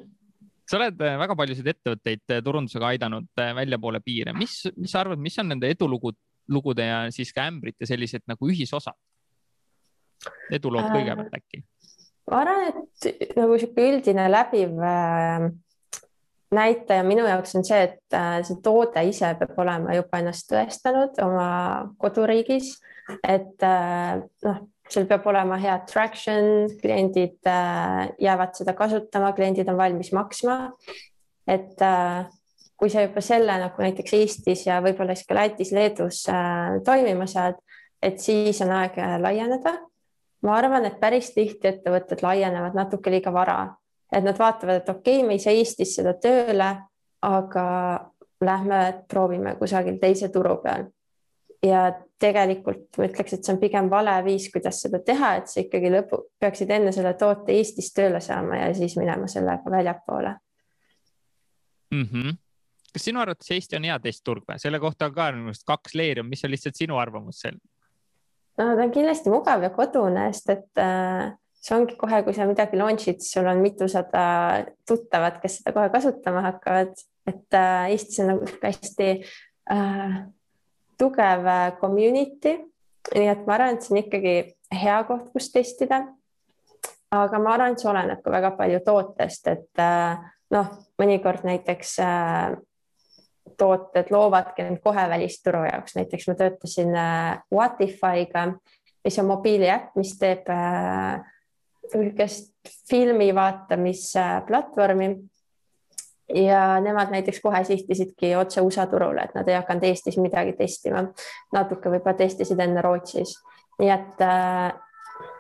sa 0.70 0.80
oled 0.80 1.06
äh, 1.08 1.18
väga 1.24 1.38
paljusid 1.40 1.72
ettevõtteid 1.74 2.36
äh, 2.38 2.44
turundusega 2.46 2.94
aidanud 2.94 3.30
äh, 3.42 3.54
väljapoole 3.62 4.04
piire, 4.06 4.36
mis, 4.38 4.62
mis 4.78 4.94
sa 4.94 5.04
arvad, 5.06 5.22
mis 5.22 5.40
on 5.42 5.52
nende 5.54 5.72
edulugud, 5.74 6.20
lugude 6.52 6.86
ja 6.86 7.04
siis 7.12 7.34
ka 7.34 7.48
ämbrite 7.50 7.90
sellised 7.90 8.28
nagu 8.28 8.50
ühisosad? 8.50 8.98
edulood 10.54 10.86
kõigepealt 10.94 11.34
äkki? 11.34 11.64
ma 12.30 12.44
arvan, 12.46 12.68
et 12.70 13.36
nagu 13.36 13.58
sihuke 13.58 13.88
üldine 13.90 14.28
läbiv 14.30 14.78
äh, 14.86 15.50
näitaja 16.56 17.04
minu 17.04 17.26
jaoks 17.28 17.56
on 17.56 17.66
see, 17.66 17.80
et 17.88 18.18
äh, 18.18 18.42
see 18.48 18.60
toode 18.64 19.04
ise 19.08 19.32
peab 19.40 19.56
olema 19.64 19.96
juba 19.96 20.20
ennast 20.20 20.50
tõestanud 20.52 21.20
oma 21.24 21.48
koduriigis, 22.02 22.74
et 23.24 23.64
äh, 23.66 24.20
noh, 24.46 24.60
seal 24.92 25.08
peab 25.08 25.26
olema 25.32 25.60
hea 25.62 25.78
traction, 25.88 26.68
kliendid 26.82 27.40
äh, 27.48 28.12
jäävad 28.20 28.60
seda 28.60 28.76
kasutama, 28.78 29.32
kliendid 29.38 29.72
on 29.72 29.80
valmis 29.80 30.12
maksma. 30.16 30.76
et 31.48 31.82
kui 32.80 32.90
sa 32.90 33.02
juba 33.02 33.22
selle 33.22 33.56
nagu 33.60 33.82
näiteks 33.82 34.14
Eestis 34.14 34.62
ja 34.68 34.78
võib-olla 34.82 35.16
siis 35.18 35.28
ka 35.28 35.36
Lätis, 35.36 35.72
Leedus 35.74 36.20
toimima 36.86 37.26
saad, 37.28 37.58
et 38.02 38.22
siis 38.22 38.62
on 38.62 38.72
aeg 38.78 38.96
laieneda. 39.20 39.74
ma 40.46 40.56
arvan, 40.58 40.86
et 40.86 41.00
päris 41.02 41.34
tihti 41.34 41.68
ettevõtted 41.68 42.22
laienevad 42.24 42.78
natuke 42.78 43.12
liiga 43.12 43.34
vara, 43.34 43.58
et 44.12 44.24
nad 44.24 44.38
vaatavad, 44.38 44.82
et 44.82 44.90
okei 44.90 45.20
okay,, 45.20 45.28
me 45.28 45.38
ei 45.38 45.44
saa 45.44 45.54
Eestis 45.56 45.96
seda 45.96 46.14
tööle, 46.20 46.72
aga 47.22 47.66
lähme 48.42 48.82
proovime 49.10 49.56
kusagil 49.56 50.00
teise 50.02 50.30
turu 50.34 50.58
peal. 50.64 50.90
ja 51.64 51.92
tegelikult 52.22 52.98
ma 52.98 53.06
ütleks, 53.06 53.36
et 53.36 53.46
see 53.46 53.54
on 53.54 53.60
pigem 53.62 53.90
vale 53.90 54.14
viis, 54.26 54.48
kuidas 54.54 54.80
seda 54.82 54.98
teha, 55.06 55.36
et 55.38 55.50
sa 55.50 55.60
ikkagi 55.62 55.92
lõpu, 55.94 56.18
peaksid 56.42 56.72
enne 56.74 56.94
selle 56.96 57.14
toote 57.18 57.54
Eestis 57.54 57.92
tööle 57.94 58.22
saama 58.22 58.58
ja 58.58 58.72
siis 58.78 58.96
minema 58.98 59.30
sellega 59.30 59.72
väljapoole 59.72 60.34
mm. 61.92 62.08
-hmm. 62.12 62.38
kas 62.94 63.06
sinu 63.06 63.22
arvates 63.22 63.52
Eesti 63.52 63.78
on 63.78 63.86
hea 63.90 64.00
testturg 64.00 64.44
või? 64.48 64.58
selle 64.60 64.80
kohta 64.80 65.06
on 65.06 65.14
ka 65.14 65.32
minu 65.36 65.52
arust 65.54 65.68
kaks 65.68 65.96
leeri, 65.96 66.24
mis 66.24 66.44
on 66.46 66.52
lihtsalt 66.52 66.76
sinu 66.76 66.98
arvamus 66.98 67.44
seal? 67.46 67.62
no 68.58 68.76
ta 68.76 68.84
on 68.84 68.92
kindlasti 68.92 69.30
mugav 69.30 69.64
ja 69.64 69.70
kodune, 69.70 70.28
sest 70.34 70.50
et 70.50 70.82
äh, 70.82 71.32
see 71.62 71.78
ongi 71.78 71.96
kohe, 72.00 72.24
kui 72.26 72.34
sa 72.34 72.48
midagi 72.50 72.80
launch'id, 72.80 73.22
sul 73.22 73.48
on 73.50 73.62
mitusada 73.62 74.24
tuttavat, 74.90 75.38
kes 75.44 75.60
seda 75.60 75.74
kohe 75.76 75.92
kasutama 75.94 76.42
hakkavad, 76.48 76.96
et 77.30 77.58
äh, 77.58 77.92
Eestis 77.94 78.22
on 78.24 78.32
nagu 78.34 78.48
hästi 78.64 79.10
äh, 79.70 80.16
tugev 80.98 81.46
äh, 81.46 81.68
community, 81.82 82.56
nii 83.14 83.30
et 83.30 83.46
ma 83.46 83.58
arvan, 83.58 83.78
et 83.78 83.86
see 83.86 83.94
on 83.94 84.02
ikkagi 84.02 84.36
hea 84.82 84.98
koht, 85.10 85.30
kus 85.36 85.52
testida. 85.54 86.04
aga 87.12 87.40
ma 87.44 87.56
arvan, 87.58 87.76
et 87.76 87.84
see 87.84 87.90
oleneb 87.92 88.22
ka 88.24 88.34
väga 88.34 88.54
palju 88.58 88.82
tootest, 88.86 89.48
et 89.52 89.82
äh, 89.84 90.18
noh, 90.56 90.76
mõnikord 91.02 91.46
näiteks 91.46 91.98
äh, 92.02 92.58
tooted 93.58 94.10
loovadki 94.10 94.66
end 94.66 94.82
kohe 94.82 95.04
välisturu 95.12 95.62
jaoks, 95.68 95.94
näiteks 95.98 96.26
ma 96.30 96.36
töötasin 96.40 96.96
Whatify'ga, 97.54 98.48
mis 99.06 99.18
on 99.22 99.28
mobiiliäpp, 99.30 99.94
mis 100.00 100.16
teeb 100.18 100.50
niisugust 101.98 102.52
filmi 102.90 103.32
vaatamisplatvormi 103.36 105.10
ja 106.34 106.80
nemad 106.80 107.12
näiteks 107.12 107.42
kohe 107.42 107.64
sihtisidki 107.64 108.36
otse 108.36 108.62
USA 108.62 108.86
turule, 108.88 109.22
et 109.22 109.36
nad 109.36 109.48
ei 109.48 109.56
hakanud 109.56 109.84
Eestis 109.84 110.18
midagi 110.18 110.54
testima. 110.54 111.04
natuke 111.54 111.90
võib-olla 111.90 112.18
testisid 112.18 112.60
enne 112.60 112.82
Rootsis, 112.82 113.36
nii 113.80 113.92
et 113.92 114.24
äh, 114.26 114.72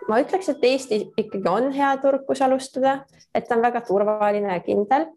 ma 0.09 0.19
ütleks, 0.21 0.49
et 0.51 0.63
Eesti 0.63 1.01
ikkagi 1.17 1.49
on 1.49 1.71
hea 1.75 1.91
turg, 2.01 2.25
kus 2.27 2.41
alustada, 2.41 3.01
et 3.35 3.47
ta 3.47 3.55
on 3.55 3.63
väga 3.63 3.81
turvaline 3.87 4.53
ja 4.53 4.63
kindel. 4.65 5.07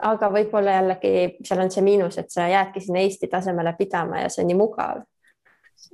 aga 0.00 0.30
võib-olla 0.32 0.78
jällegi 0.78 1.10
seal 1.44 1.60
on 1.60 1.70
see 1.70 1.82
miinus, 1.84 2.16
et 2.18 2.30
sa 2.32 2.46
jäädki 2.48 2.80
sinna 2.80 3.02
Eesti 3.04 3.28
tasemele 3.28 3.74
pidama 3.76 4.22
ja 4.22 4.30
see 4.32 4.44
on 4.44 4.48
nii 4.48 4.60
mugav. 4.60 5.02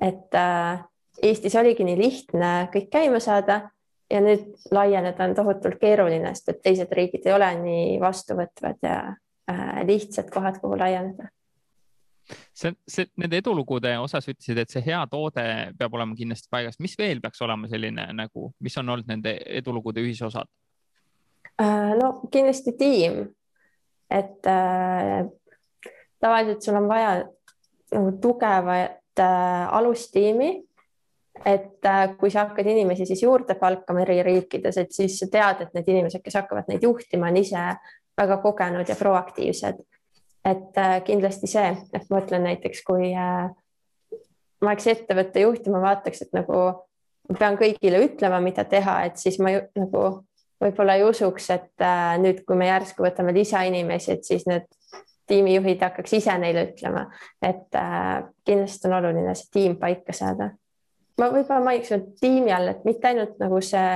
et 0.01 0.35
äh, 0.35 0.85
Eestis 1.23 1.55
oligi 1.57 1.85
nii 1.85 1.97
lihtne 1.99 2.69
kõik 2.73 2.91
käima 2.93 3.21
saada 3.21 3.71
ja 4.11 4.21
nüüd 4.23 4.51
laieneda 4.75 5.25
on 5.25 5.35
tohutult 5.35 5.79
keeruline, 5.81 6.33
sest 6.35 6.53
et 6.53 6.61
teised 6.65 6.93
riigid 6.95 7.27
ei 7.27 7.35
ole 7.35 7.49
nii 7.61 7.97
vastuvõtvad 8.03 8.85
ja 8.87 8.99
äh, 9.51 9.81
lihtsad 9.87 10.31
kohad, 10.33 10.61
kuhu 10.63 10.79
laieneda. 10.79 11.31
see, 12.55 12.75
see, 12.89 13.07
nende 13.17 13.39
edulugude 13.39 13.93
osas 14.03 14.27
ütlesid, 14.29 14.59
et 14.59 14.73
see 14.73 14.83
hea 14.87 15.01
toode 15.11 15.47
peab 15.79 15.95
olema 15.95 16.17
kindlasti 16.19 16.51
paigas, 16.51 16.79
mis 16.83 16.97
veel 16.99 17.21
peaks 17.23 17.43
olema 17.43 17.71
selline 17.71 18.09
nagu, 18.19 18.51
mis 18.61 18.79
on 18.79 18.95
olnud 18.95 19.11
nende 19.11 19.37
edulugude 19.61 20.03
ühisosad 20.03 20.51
äh,? 21.61 21.95
no 22.01 22.13
kindlasti 22.31 22.75
tiim, 22.79 23.23
et 24.11 24.51
äh, 24.51 25.27
tavaliselt 26.21 26.63
sul 26.63 26.79
on 26.79 26.89
vaja 26.91 27.17
nagu 27.95 28.13
tugevat 28.23 29.23
äh, 29.23 29.75
alustiimi 29.75 30.66
et 31.45 31.85
äh, 31.85 32.17
kui 32.19 32.31
sa 32.31 32.47
hakkad 32.47 32.67
inimesi 32.67 33.07
siis 33.07 33.23
juurde 33.23 33.55
palkama 33.55 34.03
eri 34.05 34.23
riikides, 34.23 34.79
et 34.81 34.93
siis 34.93 35.19
sa 35.21 35.29
tead, 35.33 35.63
et 35.63 35.75
need 35.77 35.91
inimesed, 35.95 36.23
kes 36.25 36.39
hakkavad 36.41 36.71
neid 36.71 36.83
juhtima, 36.87 37.31
on 37.31 37.39
ise 37.41 37.67
väga 38.17 38.39
kogenud 38.43 38.89
ja 38.89 38.97
proaktiivsed. 38.97 39.85
et 40.47 40.79
äh, 40.79 41.01
kindlasti 41.03 41.49
see, 41.51 41.71
et 41.93 42.11
ma 42.11 42.21
ütlen 42.23 42.45
näiteks, 42.47 42.83
kui 42.87 43.11
äh, 43.11 43.49
ma 44.63 44.71
oleks 44.71 44.87
ettevõtte 44.87 45.43
juhtima, 45.43 45.81
vaataks, 45.83 46.23
et 46.23 46.37
nagu 46.37 46.61
ma 47.29 47.39
pean 47.39 47.59
kõigile 47.59 48.05
ütlema, 48.05 48.41
mida 48.41 48.65
teha, 48.65 49.01
et 49.09 49.19
siis 49.19 49.41
ma 49.43 49.51
ju, 49.51 49.65
nagu 49.77 50.05
võib-olla 50.63 50.95
ei 50.97 51.03
usuks, 51.05 51.51
et 51.51 51.85
nüüd, 52.23 52.45
kui 52.47 52.57
me 52.57 52.71
järsku 52.71 53.05
võtame 53.05 53.35
lisainimesi, 53.35 54.15
et 54.15 54.25
siis 54.25 54.47
need 54.47 54.71
tiimijuhid 55.27 55.83
hakkaks 55.83 56.15
ise 56.21 56.39
neile 56.39 56.63
ütlema, 56.71 57.09
et 57.43 57.75
kindlasti 58.47 58.89
on 58.89 58.95
oluline 59.01 59.35
see 59.35 59.51
tiim 59.59 59.75
paika 59.83 60.15
saada 60.15 60.53
ma 61.21 61.29
võib-olla 61.33 61.65
mainiks 61.65 61.93
tiimi 62.21 62.53
all, 62.53 62.73
et 62.73 62.85
mitte 62.89 63.09
ainult 63.11 63.39
nagu 63.43 63.61
see 63.65 63.87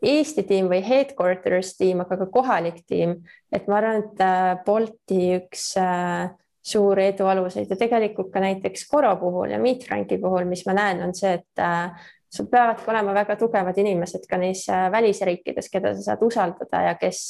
Eesti 0.00 0.46
tiim 0.48 0.68
või 0.70 0.80
headquarters 0.80 1.74
tiim, 1.76 2.00
aga 2.00 2.16
ka 2.22 2.26
kohalik 2.32 2.78
tiim, 2.88 3.18
et 3.52 3.66
ma 3.68 3.80
arvan, 3.80 3.98
et 4.00 4.22
äh, 4.24 4.52
Bolti 4.64 5.34
üks 5.36 5.74
äh, 5.80 6.30
suuri 6.64 7.10
edu 7.10 7.26
aluseid 7.28 7.68
ja 7.68 7.76
tegelikult 7.76 8.30
ka 8.32 8.40
näiteks 8.40 8.86
Koro 8.88 9.12
puhul 9.20 9.52
ja 9.52 9.58
Meetranki 9.60 10.16
puhul, 10.22 10.48
mis 10.48 10.64
ma 10.68 10.76
näen, 10.78 11.02
on 11.04 11.12
see, 11.16 11.34
et 11.36 11.60
äh, 11.60 12.08
sul 12.32 12.48
peavadki 12.48 12.88
olema 12.88 13.12
väga 13.16 13.36
tugevad 13.36 13.76
inimesed 13.82 14.24
ka 14.30 14.40
neis 14.40 14.64
välisriikides, 14.68 15.68
keda 15.68 15.92
sa 15.98 16.06
saad 16.08 16.24
usaldada 16.24 16.82
ja 16.86 16.96
kes 16.96 17.20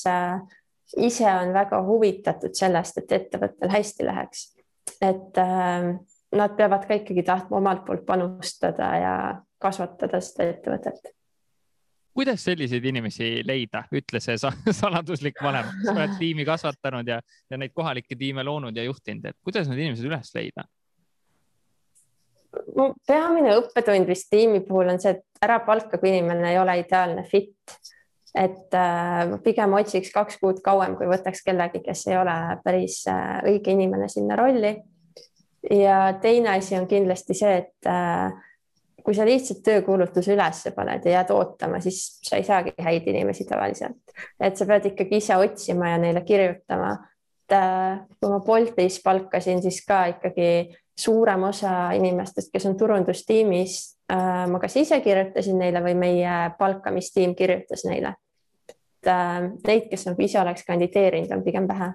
ise 1.00 1.26
on 1.26 1.54
väga 1.56 1.80
huvitatud 1.86 2.54
sellest, 2.54 3.02
et 3.02 3.18
ettevõttel 3.18 3.72
hästi 3.72 4.06
läheks. 4.06 4.46
et 5.00 5.38
nad 6.32 6.56
peavad 6.56 6.86
ka 6.86 6.98
ikkagi 7.00 7.22
tahtma 7.26 7.58
omalt 7.58 7.84
poolt 7.86 8.04
panustada 8.06 8.90
ja 8.98 9.14
kasvatada 9.58 10.20
seda 10.22 10.50
ettevõtet. 10.54 11.14
kuidas 12.14 12.42
selliseid 12.44 12.84
inimesi 12.84 13.28
leida, 13.46 13.84
ütle 13.94 14.20
see 14.20 14.36
saladuslik 14.80 15.38
vanem, 15.42 15.68
sa 15.84 15.94
oled 15.94 16.18
tiimi 16.18 16.44
kasvatanud 16.44 17.08
ja, 17.08 17.20
ja 17.50 17.58
neid 17.58 17.72
kohalikke 17.74 18.18
tiime 18.18 18.44
loonud 18.44 18.76
ja 18.76 18.84
juhtinud, 18.84 19.24
et 19.24 19.38
kuidas 19.44 19.70
need 19.70 19.86
inimesed 19.86 20.10
üles 20.10 20.34
leida? 20.34 20.66
peamine 23.06 23.54
õppetund 23.60 24.08
vist 24.10 24.26
tiimi 24.30 24.58
puhul 24.66 24.90
on 24.90 24.98
see, 24.98 25.14
et 25.14 25.44
ära 25.46 25.60
palka, 25.62 26.00
kui 26.02 26.10
inimene 26.10 26.50
ei 26.50 26.58
ole 26.58 26.80
ideaalne 26.80 27.22
fit. 27.22 27.78
et 28.34 28.74
äh, 28.78 29.30
pigem 29.42 29.72
otsiks 29.74 30.12
kaks 30.14 30.38
kuud 30.38 30.60
kauem, 30.62 30.96
kui 30.98 31.06
võtaks 31.10 31.42
kellegi, 31.46 31.80
kes 31.82 32.04
ei 32.06 32.18
ole 32.18 32.34
päris 32.62 33.00
äh, 33.10 33.40
õige 33.46 33.74
inimene 33.74 34.06
sinna 34.08 34.36
rolli 34.38 34.76
ja 35.70 36.14
teine 36.20 36.56
asi 36.56 36.78
on 36.78 36.86
kindlasti 36.86 37.34
see, 37.34 37.56
et 37.56 37.88
äh, 37.88 38.32
kui 39.04 39.16
sa 39.16 39.26
lihtsalt 39.26 39.62
töökuulutuse 39.64 40.34
üles 40.34 40.62
paned 40.76 41.04
ja 41.04 41.18
jääd 41.18 41.32
ootama, 41.34 41.80
siis 41.84 42.20
sa 42.24 42.38
ei 42.40 42.44
saagi 42.46 42.74
häid 42.80 43.08
inimesi 43.10 43.46
tavaliselt, 43.48 44.14
et 44.40 44.56
sa 44.56 44.66
pead 44.68 44.90
ikkagi 44.92 45.20
ise 45.20 45.36
otsima 45.36 45.94
ja 45.94 45.98
neile 46.00 46.24
kirjutama. 46.26 46.96
et 47.50 47.56
äh, 47.56 48.00
kui 48.20 48.30
ma 48.30 48.40
Boltis 48.40 49.00
palkasin, 49.04 49.62
siis 49.62 49.84
ka 49.86 50.04
ikkagi 50.14 50.76
suurem 51.00 51.42
osa 51.48 51.90
inimestest, 51.96 52.52
kes 52.52 52.66
on 52.66 52.76
turundustiimis, 52.78 53.76
äh, 54.12 54.46
ma 54.48 54.60
kas 54.60 54.76
ise 54.76 55.00
kirjutasin 55.00 55.58
neile 55.58 55.82
või 55.82 55.96
meie 55.98 56.38
palkamistiim 56.58 57.34
kirjutas 57.34 57.84
neile. 57.84 58.14
et 59.00 59.66
neid, 59.66 59.86
kes 59.90 60.06
nagu 60.06 60.22
ise 60.22 60.40
oleks 60.40 60.64
kandideerinud, 60.64 61.30
on 61.32 61.42
pigem 61.42 61.68
vähe 61.68 61.92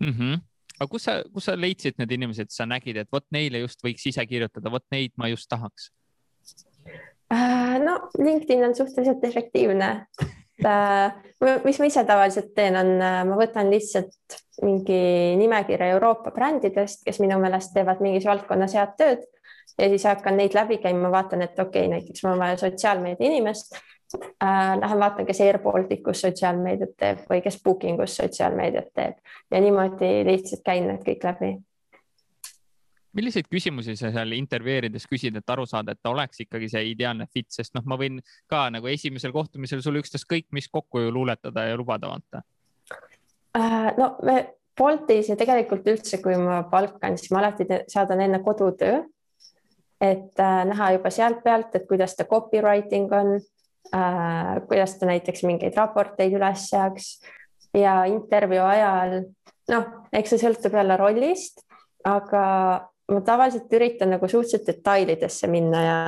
mm. 0.00 0.12
-hmm 0.12 0.55
aga 0.76 0.88
kus 0.90 1.06
sa, 1.08 1.18
kus 1.32 1.48
sa 1.48 1.56
leidsid 1.58 1.98
need 2.00 2.16
inimesed, 2.18 2.52
sa 2.52 2.66
nägid, 2.68 2.98
et 3.02 3.12
vot 3.12 3.24
neile 3.34 3.62
just 3.64 3.84
võiks 3.84 4.06
ise 4.08 4.24
kirjutada, 4.28 4.72
vot 4.72 4.84
neid 4.94 5.14
ma 5.20 5.30
just 5.32 5.48
tahaks? 5.52 5.90
Äh, 7.32 7.78
no 7.82 8.00
LinkedIn 8.18 8.64
on 8.64 8.74
suhteliselt 8.78 9.24
efektiivne. 9.24 9.92
Äh, 10.64 11.16
mis 11.64 11.78
ma 11.82 11.88
ise 11.88 12.04
tavaliselt 12.08 12.52
teen, 12.56 12.76
on, 12.80 12.92
äh, 13.02 13.22
ma 13.28 13.38
võtan 13.38 13.68
lihtsalt 13.72 14.36
mingi 14.64 15.00
nimekirja 15.36 15.90
Euroopa 15.96 16.32
brändidest, 16.32 17.02
kes 17.04 17.20
minu 17.20 17.36
meelest 17.42 17.74
teevad 17.76 18.00
mingis 18.04 18.24
valdkonnas 18.28 18.76
head 18.78 18.94
tööd 19.00 19.26
ja 19.76 19.88
siis 19.92 20.06
hakkan 20.08 20.38
neid 20.38 20.54
läbi 20.56 20.78
käima, 20.80 21.10
vaatan, 21.12 21.44
et 21.44 21.58
okei 21.58 21.86
okay,, 21.86 21.92
näiteks 21.92 22.24
mul 22.24 22.36
on 22.36 22.44
vaja 22.44 22.56
sotsiaalmeedia 22.62 23.28
inimest. 23.28 23.76
Lähen 24.80 25.00
vaatan, 25.00 25.26
kes 25.26 25.40
AirBalticus 25.44 26.20
sotsiaalmeediat 26.26 26.96
teeb 26.98 27.24
või 27.30 27.40
kes 27.44 27.60
Bookingus 27.64 28.16
sotsiaalmeediat 28.20 28.92
teeb 28.94 29.16
ja 29.50 29.60
niimoodi 29.60 30.10
lihtsalt 30.28 30.64
käin 30.64 30.88
need 30.90 31.02
kõik 31.06 31.24
läbi. 31.24 31.56
milliseid 33.16 33.46
küsimusi 33.48 33.96
sa 33.96 34.10
seal 34.12 34.32
intervjueerides 34.36 35.06
küsid, 35.08 35.36
et 35.36 35.50
aru 35.50 35.64
saada, 35.66 35.92
et 35.92 36.02
ta 36.02 36.10
oleks 36.10 36.40
ikkagi 36.44 36.68
see 36.68 36.90
ideaalne 36.90 37.26
fit, 37.32 37.48
sest 37.48 37.74
noh, 37.74 37.84
ma 37.86 37.96
võin 37.96 38.20
ka 38.46 38.66
nagu 38.70 38.86
esimesel 38.86 39.32
kohtumisel 39.32 39.80
sulle 39.82 40.02
ükstaskõik 40.04 40.46
mis 40.52 40.68
kokku 40.68 41.00
ju 41.00 41.12
luuletada 41.12 41.64
ja 41.70 41.76
lubada 41.76 42.12
vaata 42.12 42.42
uh,. 43.58 43.90
no 43.96 44.16
me 44.22 44.56
Boltis 44.76 45.30
ja 45.30 45.36
tegelikult 45.40 45.86
üldse, 45.88 46.18
kui 46.20 46.36
ma 46.36 46.62
palkan, 46.68 47.16
siis 47.16 47.32
ma 47.32 47.40
alati 47.40 47.64
saadan 47.88 48.20
enne 48.20 48.42
kodutöö, 48.44 48.98
et 50.00 50.42
uh, 50.42 50.58
näha 50.68 50.90
juba 50.98 51.10
sealt 51.10 51.40
pealt, 51.44 51.72
et 51.74 51.86
kuidas 51.88 52.12
ta 52.16 52.26
copywriting 52.28 53.12
on 53.16 53.38
kuidas 53.90 54.96
ta 54.98 55.08
näiteks 55.08 55.44
mingeid 55.46 55.76
raporteid 55.78 56.34
üles 56.36 56.68
seaks 56.70 57.16
ja 57.76 58.04
intervjuu 58.10 58.64
ajal, 58.64 59.18
noh, 59.72 59.86
eks 60.12 60.34
see 60.34 60.42
sõltub 60.42 60.76
jälle 60.76 60.96
rollist, 61.00 61.62
aga 62.06 62.44
ma 63.12 63.20
tavaliselt 63.26 63.72
üritan 63.76 64.14
nagu 64.14 64.28
suhteliselt 64.28 64.66
detailidesse 64.66 65.50
minna 65.50 65.82
ja 65.84 66.00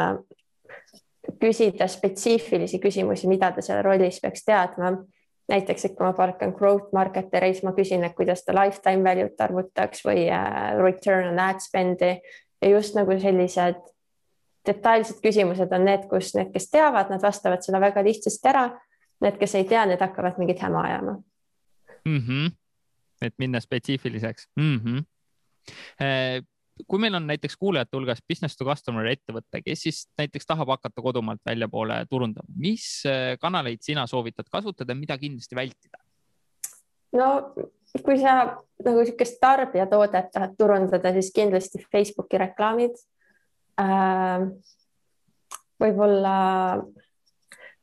küsida 1.38 1.88
spetsiifilisi 1.90 2.80
küsimusi, 2.82 3.28
mida 3.30 3.52
ta 3.54 3.62
seal 3.64 3.82
rollis 3.87 4.20
peaks 4.23 4.44
teadma. 4.49 4.97
näiteks, 5.49 5.85
et 5.87 5.94
kui 5.97 6.04
ma 6.04 6.12
palkan 6.12 6.50
growth 6.52 6.90
marketer'i, 6.92 7.54
siis 7.54 7.64
ma 7.64 7.70
küsin, 7.73 8.02
et 8.04 8.12
kuidas 8.12 8.42
ta 8.44 8.52
lifetime 8.52 9.00
value't 9.00 9.40
arvutaks 9.40 10.02
või 10.04 10.26
äh, 10.28 10.75
return 10.76 11.30
on 11.30 11.38
ad 11.40 11.62
spend'i 11.64 12.18
ja 12.61 12.68
just 12.68 12.99
nagu 12.99 13.16
sellised 13.20 13.80
detailsed 14.68 15.22
küsimused 15.25 15.72
on 15.75 15.88
need, 15.88 16.04
kus 16.10 16.34
need, 16.37 16.52
kes 16.54 16.70
teavad, 16.70 17.10
nad 17.12 17.25
vastavad 17.25 17.64
seda 17.64 17.80
väga 17.82 18.04
lihtsasti 18.06 18.52
ära. 18.52 18.68
Need, 19.25 19.40
kes 19.40 19.56
ei 19.58 19.64
tea, 19.66 19.82
need 19.90 20.02
hakkavad 20.04 20.37
mingit 20.38 20.60
häma 20.62 20.84
ajama 20.87 21.16
mm. 22.04 22.18
-hmm. 22.18 22.52
et 23.22 23.34
minna 23.38 23.60
spetsiifiliseks 23.60 24.48
mm. 24.56 24.80
-hmm 24.84 25.04
kui 26.87 26.98
meil 26.98 27.14
on 27.14 27.26
näiteks 27.26 27.56
kuulajate 27.56 27.96
hulgas 27.96 28.22
business 28.28 28.56
to 28.56 28.64
customer 28.64 29.06
ettevõte, 29.06 29.62
kes 29.64 29.82
siis 29.82 30.08
näiteks 30.18 30.46
tahab 30.46 30.68
hakata 30.68 31.02
kodumaalt 31.02 31.40
väljapoole 31.46 32.06
turundama, 32.10 32.48
mis 32.56 33.02
äh, 33.06 33.38
kanaleid 33.40 33.82
sina 33.82 34.06
soovitad 34.06 34.46
kasutada, 34.50 34.94
mida 34.94 35.18
kindlasti 35.18 35.56
vältida? 35.56 35.98
no 37.12 37.54
kui 38.04 38.18
sa 38.20 38.34
nagu 38.84 38.98
niisugust 39.00 39.40
tarbijatoodet 39.40 40.30
tahad 40.32 40.56
turundada, 40.58 41.12
siis 41.12 41.32
kindlasti 41.34 41.82
Facebooki 41.92 42.38
reklaamid 42.38 42.94
äh,. 43.80 44.47
võib-olla, 45.78 46.37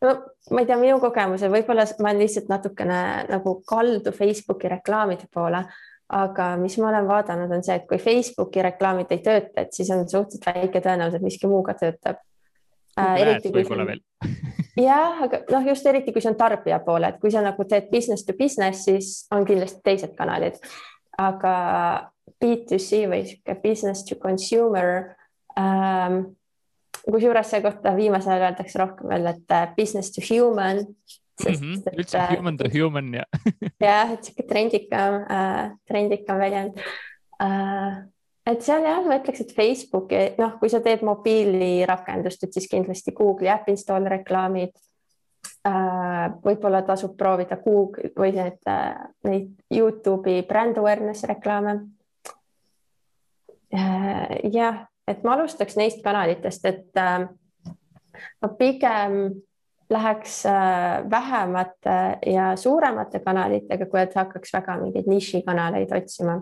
no 0.03 0.13
ma 0.51 0.61
ei 0.61 0.67
tea, 0.67 0.77
minu 0.77 0.99
kogemusel 0.99 1.53
võib-olla 1.53 1.87
ma 1.99 2.11
olen 2.11 2.23
lihtsalt 2.25 2.49
natukene 2.51 3.01
nagu 3.31 3.59
kaldu 3.67 4.11
Facebooki 4.15 4.71
reklaamide 4.71 5.29
poole 5.31 5.63
aga 6.13 6.51
mis 6.61 6.77
ma 6.77 6.89
olen 6.91 7.07
vaadanud, 7.07 7.51
on 7.51 7.63
see, 7.65 7.79
et 7.79 7.87
kui 7.89 7.97
Facebooki 8.01 8.61
reklaamid 8.65 9.11
ei 9.15 9.23
tööta, 9.25 9.63
et 9.63 9.73
siis 9.73 9.89
on 9.93 10.03
suhteliselt 10.05 10.45
väike 10.45 10.81
tõenäosus, 10.85 11.17
et 11.17 11.25
miski 11.25 11.49
muu 11.49 11.63
ka 11.65 11.73
töötab 11.79 12.19
äh,. 12.99 13.39
võib-olla 13.49 13.87
veel 13.89 14.03
jah, 14.87 15.23
aga 15.25 15.41
noh, 15.49 15.65
just 15.71 15.87
eriti 15.89 16.13
kui 16.13 16.21
see 16.21 16.31
on 16.31 16.37
tarbija 16.39 16.79
poole, 16.85 17.09
et 17.09 17.21
kui 17.21 17.33
sa 17.33 17.41
nagu 17.45 17.65
teed 17.69 17.89
business 17.91 18.25
to 18.25 18.35
business, 18.37 18.85
siis 18.85 19.25
on 19.33 19.47
kindlasti 19.47 19.81
teised 19.85 20.13
kanalid, 20.17 20.59
aga 21.21 21.55
B2C 22.41 23.05
või 23.09 23.23
sihuke 23.25 23.55
business 23.63 24.05
to 24.05 24.17
consumer. 24.19 25.15
Kusjuures 27.05 27.49
see 27.49 27.61
kohta 27.61 27.93
viimasel 27.95 28.35
ajal 28.35 28.49
öeldakse 28.49 28.81
rohkem 28.81 29.11
veel, 29.11 29.29
et 29.31 29.53
äh, 29.53 29.69
business 29.77 30.11
to 30.11 30.23
human 30.25 30.85
sest 31.41 31.61
mm. 31.61 31.73
-hmm. 31.73 31.97
üldse 31.99 32.17
äh, 32.17 32.37
human 32.37 32.57
to 32.57 32.69
human 32.73 33.13
ja 33.13 33.23
jah, 33.87 34.11
et 34.11 34.23
sihuke 34.23 34.43
trendikam 34.49 35.13
äh,, 35.29 35.71
trendikam 35.87 36.39
väljend 36.39 36.79
äh,. 37.41 38.03
et 38.45 38.61
seal 38.61 38.83
jah, 38.83 39.03
ma 39.05 39.19
ütleks, 39.19 39.41
et 39.41 39.55
Facebooki, 39.55 40.35
noh, 40.37 40.59
kui 40.59 40.69
sa 40.69 40.79
teed 40.79 41.01
mobiilirakendust, 41.01 42.43
et 42.43 42.53
siis 42.53 42.69
kindlasti 42.69 43.11
Google'i 43.11 43.49
App 43.49 43.69
Install 43.69 44.07
reklaamid 44.09 44.71
äh,. 45.67 46.31
võib-olla 46.45 46.81
tasub 46.81 47.17
proovida 47.17 47.57
Google 47.57 48.13
või 48.17 48.31
need 48.31 48.59
äh,, 48.67 48.95
neid 49.23 49.51
Youtube'i 49.69 50.43
brand 50.47 50.77
awareness 50.77 51.23
reklaame 51.23 51.79
äh,. 53.73 54.39
jah, 54.53 54.85
et 55.07 55.23
ma 55.23 55.35
alustaks 55.35 55.77
neist 55.77 56.01
kanalitest, 56.03 56.65
et 56.65 57.01
äh, 57.01 57.27
ma 58.41 58.49
pigem 58.57 59.19
läheks 59.89 60.45
äh, 60.49 61.09
vähemate 61.09 61.97
ja 62.25 62.55
suuremate 62.55 63.19
kanalitega, 63.19 63.85
kui 63.85 64.01
et 64.01 64.15
hakkaks 64.17 64.53
väga 64.53 64.79
mingeid 64.81 65.09
nišikanaleid 65.09 65.91
otsima. 65.93 66.39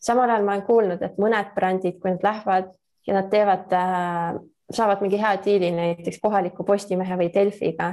samal 0.00 0.30
ajal 0.30 0.44
ma 0.44 0.52
olen 0.54 0.66
kuulnud, 0.66 1.02
et 1.02 1.16
mõned 1.18 1.54
brändid, 1.54 1.98
kui 2.02 2.12
nad 2.14 2.22
lähevad 2.22 2.70
ja 3.06 3.16
nad 3.18 3.30
teevad, 3.30 3.74
äh, 3.74 4.38
saavad 4.70 5.02
mingi 5.02 5.18
hea 5.18 5.34
diili 5.44 5.72
näiteks 5.74 6.20
kohaliku 6.22 6.64
Postimehe 6.64 7.18
või 7.18 7.32
Delfiga 7.34 7.92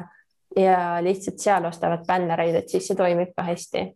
ja 0.58 1.02
lihtsalt 1.02 1.42
seal 1.42 1.66
ostavad 1.66 2.06
bännereid, 2.06 2.56
et 2.56 2.70
siis 2.70 2.88
see 2.88 2.98
toimib 2.98 3.34
ka 3.36 3.50
hästi. 3.50 3.90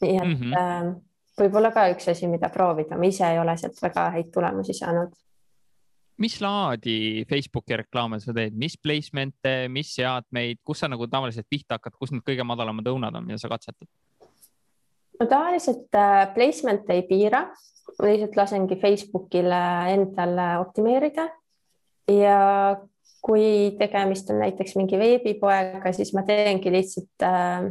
nii 0.00 0.16
et 0.16 0.24
mm 0.24 0.52
-hmm. 0.52 0.94
võib-olla 1.40 1.70
ka 1.72 1.88
üks 1.88 2.10
asi, 2.10 2.26
mida 2.28 2.48
proovida, 2.48 2.96
ma 2.96 3.04
ise 3.06 3.24
ei 3.26 3.38
ole 3.38 3.56
sealt 3.56 3.82
väga 3.82 4.10
häid 4.10 4.30
tulemusi 4.30 4.72
saanud 4.72 5.14
mis 6.22 6.38
laadi 6.40 7.24
Facebooki 7.28 7.76
reklaame 7.82 8.18
sa 8.22 8.34
teed, 8.36 8.56
mis 8.56 8.76
placement'e, 8.80 9.68
mis 9.72 9.92
seadmeid, 9.98 10.62
kus 10.64 10.82
sa 10.82 10.88
nagu 10.88 11.08
tavaliselt 11.10 11.48
pihta 11.50 11.76
hakkad, 11.76 11.96
kus 11.98 12.14
need 12.14 12.24
kõige 12.26 12.46
madalamad 12.46 12.88
õunad 12.92 13.16
on, 13.18 13.26
mida 13.28 13.40
sa 13.40 13.52
katsetad? 13.52 13.88
no 15.20 15.26
tavaliselt 15.30 15.96
äh, 15.96 16.26
placement'e 16.34 16.98
ei 16.98 17.06
piira, 17.08 17.46
lihtsalt 18.02 18.36
lasengi 18.36 18.76
Facebookile 18.80 19.62
endale 19.94 20.50
optimeerida. 20.60 21.28
Ja 22.12 22.76
kui 23.24 23.74
tegemist 23.78 24.28
on 24.30 24.38
näiteks 24.38 24.76
mingi 24.78 24.98
veebipoega, 25.00 25.90
siis 25.96 26.12
ma 26.14 26.22
teengi 26.26 26.70
lihtsalt 26.70 27.24
äh, 27.26 27.70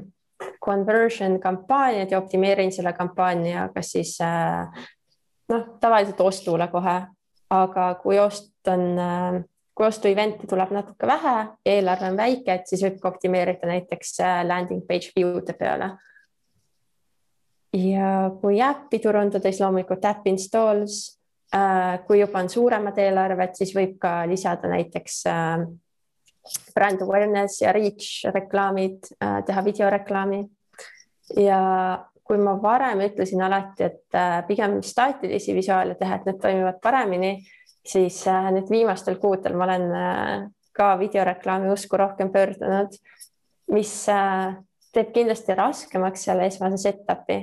conversion 0.63 1.39
kampaaniad 1.39 2.11
ja 2.11 2.19
optimeerin 2.19 2.73
selle 2.75 2.91
kampaania, 2.97 3.69
kas 3.75 3.93
siis 3.95 4.17
äh, 4.25 4.65
noh, 5.53 5.69
tavaliselt 5.79 6.19
ostule 6.25 6.67
kohe 6.73 6.97
aga 7.53 7.89
kui 8.01 8.19
ost 8.19 8.67
on, 8.67 8.97
kui 9.75 9.85
ostu 9.85 10.09
event'i 10.09 10.47
tuleb 10.49 10.71
natuke 10.73 11.07
vähe 11.07 11.35
ja 11.67 11.75
eelarve 11.75 12.09
on 12.09 12.17
väike, 12.17 12.53
et 12.53 12.69
siis 12.69 12.83
võib 12.85 12.97
ka 13.01 13.11
optimeerida 13.11 13.69
näiteks 13.69 14.17
äh, 14.23 14.41
landing 14.47 14.85
page 14.87 15.11
view'de 15.15 15.55
peale. 15.59 15.91
ja 17.75 18.31
kui 18.41 18.61
äppi 18.63 19.01
turundada, 19.03 19.51
siis 19.51 19.59
loomulikult 19.61 20.05
äpp 20.07 20.27
installs. 20.31 21.19
Äh, 21.55 21.99
kui 22.07 22.19
juba 22.19 22.39
on 22.41 22.49
suuremad 22.49 22.97
eelarved, 22.99 23.53
siis 23.55 23.75
võib 23.75 23.99
ka 24.01 24.23
lisada 24.27 24.71
näiteks 24.71 25.19
äh, 25.29 25.65
brand 26.73 27.01
awareness 27.01 27.61
ja 27.61 27.71
reach 27.75 28.25
reklaamid, 28.33 29.07
teha 29.45 29.63
videoreklaami 29.65 30.43
ja 31.41 31.59
kui 32.25 32.39
ma 32.41 32.55
varem 32.61 33.03
ütlesin 33.05 33.43
alati, 33.45 33.85
et 33.85 34.17
äh, 34.17 34.39
pigem 34.47 34.79
staatilisi 34.83 35.53
visuaale 35.53 35.95
teha, 35.99 36.17
et 36.17 36.25
need 36.29 36.41
toimivad 36.41 36.79
paremini, 36.81 37.35
siis 37.85 38.23
äh, 38.27 38.49
nüüd 38.55 38.69
viimastel 38.71 39.19
kuudel 39.21 39.57
ma 39.57 39.67
olen 39.67 39.85
äh, 39.93 40.47
ka 40.75 40.95
videoreklaami 40.99 41.69
usku 41.71 41.97
rohkem 41.97 42.31
pöördunud, 42.33 42.97
mis 43.71 43.91
teeb 44.95 45.11
kindlasti 45.15 45.55
raskemaks 45.57 46.25
selle 46.27 46.49
esmase 46.49 46.81
setup'i. 46.81 47.39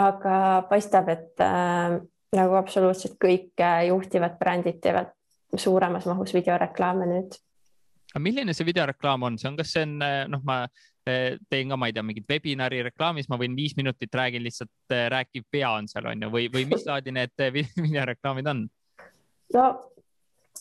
aga 0.00 0.64
paistab, 0.68 1.08
et 1.12 1.42
äh, 1.44 2.00
nagu 2.36 2.54
absoluutselt 2.56 3.18
kõik 3.20 3.60
juhtivad 3.86 4.38
brändid 4.38 4.78
teevad 4.80 5.10
suuremas 5.56 6.06
mahus 6.06 6.34
videoreklaame 6.34 7.08
nüüd 7.10 7.34
aga 8.10 8.22
milline 8.22 8.54
see 8.54 8.66
videoreklaam 8.66 9.22
on, 9.22 9.38
see 9.38 9.50
on, 9.50 9.56
kas 9.58 9.74
see 9.74 9.82
on, 9.86 9.98
noh, 10.30 10.40
ma 10.46 10.62
teen 11.04 11.70
ka, 11.72 11.78
ma 11.80 11.88
ei 11.88 11.94
tea, 11.96 12.04
mingit 12.06 12.28
webinari 12.28 12.82
reklaamis, 12.86 13.28
ma 13.30 13.38
võin 13.40 13.54
viis 13.56 13.76
minutit 13.78 14.14
räägin 14.14 14.44
lihtsalt, 14.44 14.72
eh, 14.92 15.06
rääkiv 15.12 15.46
pea 15.50 15.70
on 15.78 15.88
seal 15.88 16.10
on 16.10 16.26
ju, 16.26 16.32
või, 16.32 16.50
või 16.52 16.66
mis 16.70 16.84
laadi 16.86 17.14
need 17.16 17.32
eh, 17.40 17.52
videoreklaamid 17.86 18.52
on? 18.52 18.66
no 19.54 19.64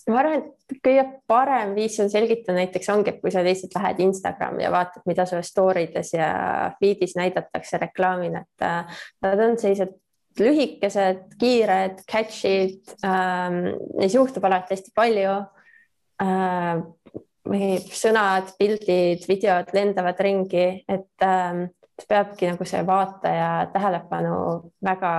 ma 0.09 0.21
arvan, 0.21 0.41
et 0.41 0.77
kõige 0.85 1.05
parem 1.29 1.73
viis 1.77 1.97
on 2.01 2.09
selgitada 2.11 2.57
näiteks 2.57 2.89
ongi, 2.93 3.13
et 3.13 3.21
kui 3.21 3.33
sa 3.33 3.43
lihtsalt 3.45 3.75
lähed 3.77 4.03
Instagrami 4.07 4.63
ja 4.63 4.71
vaatad, 4.73 5.03
mida 5.09 5.25
sulle 5.29 5.43
story 5.45 5.87
des 5.93 6.13
ja 6.15 6.29
feed'is 6.79 7.15
näidatakse 7.19 7.81
reklaamina, 7.81 8.45
et 8.45 8.65
äh, 8.65 9.01
nad 9.25 9.43
on 9.45 9.57
sellised 9.59 9.97
lühikesed, 10.39 11.25
kiired, 11.41 12.03
catch'id 12.09 12.93
ähm,, 13.03 13.73
neis 13.99 14.15
juhtub 14.15 14.45
alati 14.47 14.75
hästi 14.75 14.93
palju 14.95 15.33
äh, 16.23 16.81
või 17.49 17.79
sõnad, 17.93 18.53
pildid, 18.59 19.25
videod 19.29 19.71
lendavad 19.73 20.19
ringi, 20.23 20.65
et 20.87 21.25
ähm, 21.25 21.65
peabki 22.07 22.51
nagu 22.51 22.65
see 22.67 22.81
vaataja 22.87 23.69
tähelepanu 23.73 24.35
väga 24.85 25.13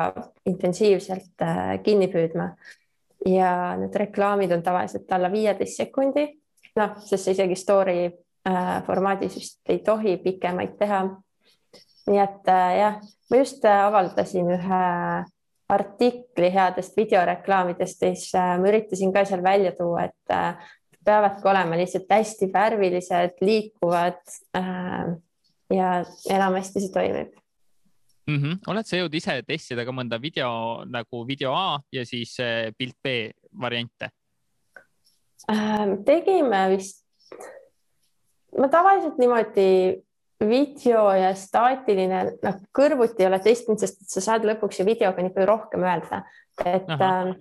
intensiivselt 0.49 1.45
äh, 1.45 1.79
kinni 1.85 2.09
püüdma. 2.12 2.55
ja 3.27 3.77
need 3.77 3.97
reklaamid 4.01 4.53
on 4.53 4.62
tavaliselt 4.64 5.11
alla 5.12 5.29
viieteist 5.29 5.77
sekundi, 5.77 6.25
noh, 6.77 6.95
sest 7.05 7.29
isegi 7.35 7.57
story 7.57 8.07
äh, 8.07 8.79
formaadis 8.87 9.37
vist 9.37 9.61
ei 9.69 9.83
tohi 9.85 10.16
pikemaid 10.16 10.79
teha. 10.79 11.03
nii 12.07 12.19
et 12.19 12.49
äh, 12.49 12.71
jah, 12.79 12.97
ma 13.31 13.43
just 13.43 13.64
äh, 13.64 13.85
avaldasin 13.87 14.49
ühe 14.57 14.81
artikli 15.71 16.51
headest 16.55 16.97
videoreklaamidest, 16.97 18.01
siis 18.01 18.31
äh, 18.35 18.57
ma 18.59 18.71
üritasin 18.73 19.12
ka 19.12 19.25
seal 19.29 19.43
välja 19.45 19.73
tuua, 19.77 20.09
et 20.09 20.35
äh, 20.35 20.71
peavadki 21.05 21.49
olema 21.49 21.79
lihtsalt 21.81 22.11
hästi 22.11 22.51
värvilised, 22.53 23.39
liikuvad 23.41 24.21
äh, 24.57 25.13
ja 25.75 25.91
enamasti 26.31 26.81
see 26.81 26.93
toimib 26.93 27.35
mm. 28.27 28.37
-hmm. 28.37 28.59
oled 28.67 28.87
sa 28.87 28.97
jõudnud 28.97 29.19
ise 29.19 29.39
testida 29.47 29.85
ka 29.87 29.95
mõnda 29.95 30.21
video 30.23 30.85
nagu 30.87 31.25
video 31.27 31.55
A 31.55 31.81
ja 31.93 32.05
siis 32.07 32.37
pilt 32.79 32.97
B 33.03 33.31
variante 33.61 34.11
äh,? 35.51 35.97
tegime 36.07 36.69
vist, 36.77 37.05
ma 38.59 38.69
tavaliselt 38.69 39.19
niimoodi 39.19 40.01
video 40.41 41.05
ja 41.13 41.35
staatiline 41.37 42.23
noh, 42.43 42.59
kõrvuti 42.77 43.25
ei 43.25 43.29
ole 43.29 43.41
testinud, 43.45 43.81
sest 43.81 44.07
sa 44.09 44.23
saad 44.25 44.47
lõpuks 44.49 44.81
ju 44.81 44.87
videoga 44.89 45.23
nii 45.23 45.35
palju 45.35 45.49
rohkem 45.49 45.85
öelda, 45.85 46.23
et 46.65 46.89
äh, 46.97 47.35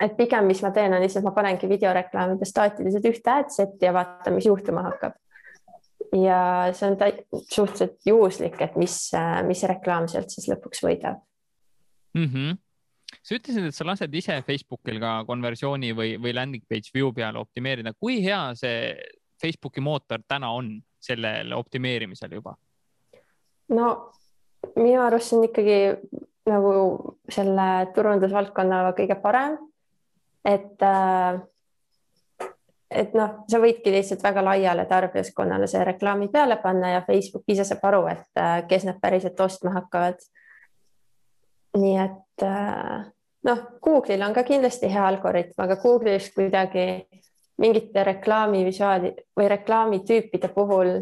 et 0.00 0.14
pigem, 0.16 0.46
mis 0.48 0.62
ma 0.64 0.70
teen, 0.74 0.94
on 0.96 1.02
lihtsalt 1.02 1.26
ma 1.26 1.34
panengi 1.36 1.68
videoreklaamide 1.68 2.48
staatilised 2.48 3.08
ühte 3.10 3.34
adset'i 3.34 3.88
ja 3.88 3.92
vaatan, 3.96 4.36
mis 4.38 4.48
juhtuma 4.48 4.84
hakkab. 4.88 5.18
ja 6.16 6.40
see 6.74 6.88
on 6.88 6.96
suhteliselt 7.46 7.98
juhuslik, 8.06 8.56
et 8.60 8.76
mis, 8.80 8.96
mis 9.46 9.62
reklaam 9.70 10.08
sealt 10.10 10.32
siis 10.32 10.48
lõpuks 10.50 10.82
võidab 10.86 11.20
mm. 12.14 12.26
-hmm 12.26 12.58
sa 13.22 13.36
ütlesid, 13.36 13.66
et 13.68 13.74
sa 13.74 13.84
lased 13.86 14.14
ise 14.14 14.36
Facebookil 14.46 15.00
ka 15.02 15.24
konversiooni 15.28 15.92
või, 15.96 16.14
või 16.22 16.34
landing 16.36 16.64
page 16.68 16.92
view 16.94 17.12
peale 17.12 17.38
optimeerida. 17.38 17.92
kui 17.98 18.20
hea 18.24 18.54
see 18.54 18.94
Facebooki 19.40 19.80
mootor 19.80 20.22
täna 20.28 20.52
on 20.56 20.78
sellele 21.00 21.54
optimeerimisele 21.54 22.40
juba? 22.40 22.54
no 23.68 24.10
minu 24.76 25.02
arust 25.02 25.30
see 25.30 25.38
on 25.38 25.48
ikkagi 25.48 25.78
nagu 26.50 26.72
selle 27.30 27.66
turundusvaldkonna 27.94 28.82
kõige 28.98 29.16
parem. 29.22 29.58
Et, 30.44 30.82
äh, 30.82 31.40
et 32.90 33.14
noh, 33.14 33.44
sa 33.48 33.60
võidki 33.62 33.92
lihtsalt 33.94 34.22
väga 34.22 34.44
laiale 34.44 34.86
tarbijaskonnale 34.90 35.68
see 35.70 35.84
reklaami 35.84 36.28
peale 36.32 36.56
panna 36.62 36.96
ja 36.96 37.04
Facebook 37.06 37.44
ise 37.48 37.64
saab 37.68 37.84
aru, 37.92 38.04
et 38.12 38.40
äh, 38.40 38.60
kes 38.68 38.86
need 38.88 39.00
päriselt 39.02 39.40
ostma 39.40 39.74
hakkavad. 39.78 40.20
nii 41.78 41.96
et 42.02 42.42
äh, 42.42 43.06
noh, 43.46 43.64
Google'il 43.82 44.22
on 44.26 44.34
ka 44.34 44.42
kindlasti 44.42 44.90
hea 44.90 45.06
algoritm, 45.06 45.62
aga 45.62 45.76
Google'is 45.76 46.32
kuidagi 46.34 47.06
mingite 47.60 48.04
reklaamivisuaali 48.04 49.14
või 49.36 49.48
reklaamitüüpide 49.52 50.48
puhul 50.54 50.94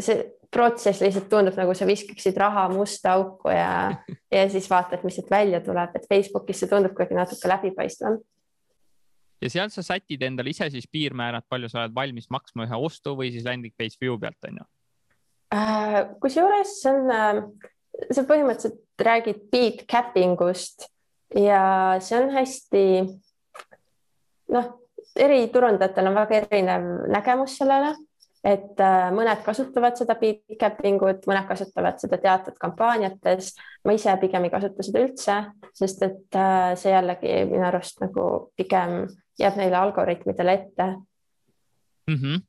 see 0.00 0.18
protsess 0.54 1.02
lihtsalt 1.02 1.28
tundub 1.30 1.56
nagu 1.58 1.74
sa 1.74 1.86
viskaksid 1.86 2.36
raha 2.38 2.68
musta 2.70 3.16
auku 3.18 3.50
ja, 3.50 3.94
ja 4.34 4.44
siis 4.50 4.68
vaatad, 4.70 5.02
mis 5.06 5.18
sealt 5.18 5.30
välja 5.30 5.60
tuleb, 5.64 5.94
et 5.94 6.06
Facebookis 6.10 6.62
see 6.62 6.70
tundub 6.70 6.94
kuidagi 6.94 7.18
natuke 7.18 7.50
läbipaistvam. 7.50 8.20
Ja 9.44 9.52
seal 9.52 9.72
sa 9.72 9.84
sätid 9.84 10.22
endale 10.24 10.54
ise 10.54 10.70
siis 10.72 10.86
piirmäärad, 10.90 11.46
palju 11.48 11.68
sa 11.68 11.84
oled 11.84 11.96
valmis 11.96 12.30
maksma 12.32 12.66
ühe 12.68 12.80
ostu 12.86 13.14
või 13.18 13.30
siis 13.34 13.44
landing 13.46 13.74
page 13.76 14.00
view 14.00 14.16
pealt 14.20 14.48
on 14.48 14.62
ju? 14.62 14.66
Äh, 15.54 16.00
kusjuures 16.22 16.78
see 16.80 16.94
on, 16.94 17.10
äh, 17.12 17.42
sa 18.10 18.24
põhimõtteliselt 18.26 18.80
räägid 19.04 19.44
beat 19.52 19.84
capping 19.90 20.40
ust 20.48 20.88
ja 21.36 21.98
see 22.02 22.18
on 22.22 22.32
hästi 22.34 22.86
noh 24.54 24.72
eri 25.14 25.46
turundajatel 25.52 26.10
on 26.10 26.18
väga 26.18 26.40
erinev 26.42 26.88
nägemus 27.12 27.58
sellele, 27.60 27.94
et 28.44 28.80
äh, 28.84 29.08
mõned 29.14 29.40
kasutavad 29.44 29.96
seda 29.96 30.16
capping 30.60 31.02
ut, 31.02 31.26
mõned 31.30 31.48
kasutavad 31.48 31.98
seda 32.02 32.18
teatud 32.20 32.58
kampaaniates. 32.60 33.54
ma 33.84 33.96
ise 33.96 34.16
pigem 34.20 34.44
ei 34.44 34.52
kasuta 34.52 34.84
seda 34.84 35.04
üldse, 35.06 35.36
sest 35.72 36.02
et 36.02 36.38
äh, 36.38 36.74
see 36.76 36.92
jällegi 36.92 37.34
minu 37.50 37.64
arust 37.70 38.00
nagu 38.04 38.52
pigem 38.56 39.04
jääb 39.40 39.56
neile 39.58 39.76
algoritmidele 39.80 40.52
ette 40.52 40.86
mm 42.06 42.16
-hmm.. 42.16 42.40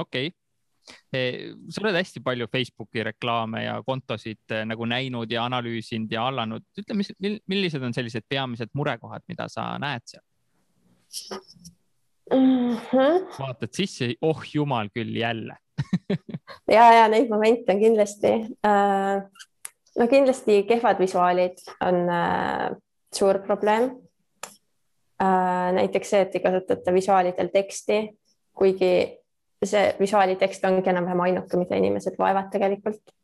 okei 0.00 0.26
okay 0.26 0.34
sa 1.70 1.82
oled 1.82 1.96
hästi 1.98 2.20
palju 2.22 2.46
Facebooki 2.52 3.02
reklaame 3.04 3.64
ja 3.64 3.82
kontosid 3.86 4.54
äh, 4.54 4.64
nagu 4.68 4.86
näinud 4.86 5.30
ja 5.30 5.44
analüüsinud 5.44 6.12
ja 6.12 6.22
hallanud. 6.28 6.62
ütle, 6.78 6.94
mis, 6.94 7.10
millised 7.46 7.82
on 7.82 7.94
sellised 7.94 8.26
peamised 8.28 8.70
murekohad, 8.74 9.24
mida 9.28 9.48
sa 9.48 9.72
näed 9.82 10.06
seal? 10.06 10.22
Mm. 12.34 12.76
-hmm. 12.76 13.26
vaatad 13.38 13.72
sisse, 13.72 14.14
oh 14.20 14.42
jumal 14.54 14.88
küll, 14.94 15.16
jälle 15.16 15.56
ja, 16.76 16.92
ja 16.92 17.08
neid 17.08 17.28
momente 17.30 17.72
on 17.72 17.80
kindlasti 17.80 18.32
äh,. 18.66 19.22
no 19.98 20.08
kindlasti 20.08 20.62
kehvad 20.68 20.98
visuaalid 21.00 21.58
on 21.80 22.08
äh, 22.08 22.70
suur 23.14 23.38
probleem 23.38 23.90
äh,. 25.22 25.72
näiteks 25.72 26.10
see, 26.10 26.20
et 26.20 26.34
ei 26.34 26.40
kasutata 26.40 26.94
visuaalidel 26.94 27.52
teksti, 27.52 28.00
kuigi 28.54 28.92
see 29.64 29.94
visuaalitekst 30.00 30.64
ongi 30.64 30.90
enam-vähem 30.90 31.20
ainuke, 31.20 31.56
mida 31.56 31.76
inimesed 31.76 32.18
loevad 32.18 32.50
tegelikult 32.52 33.14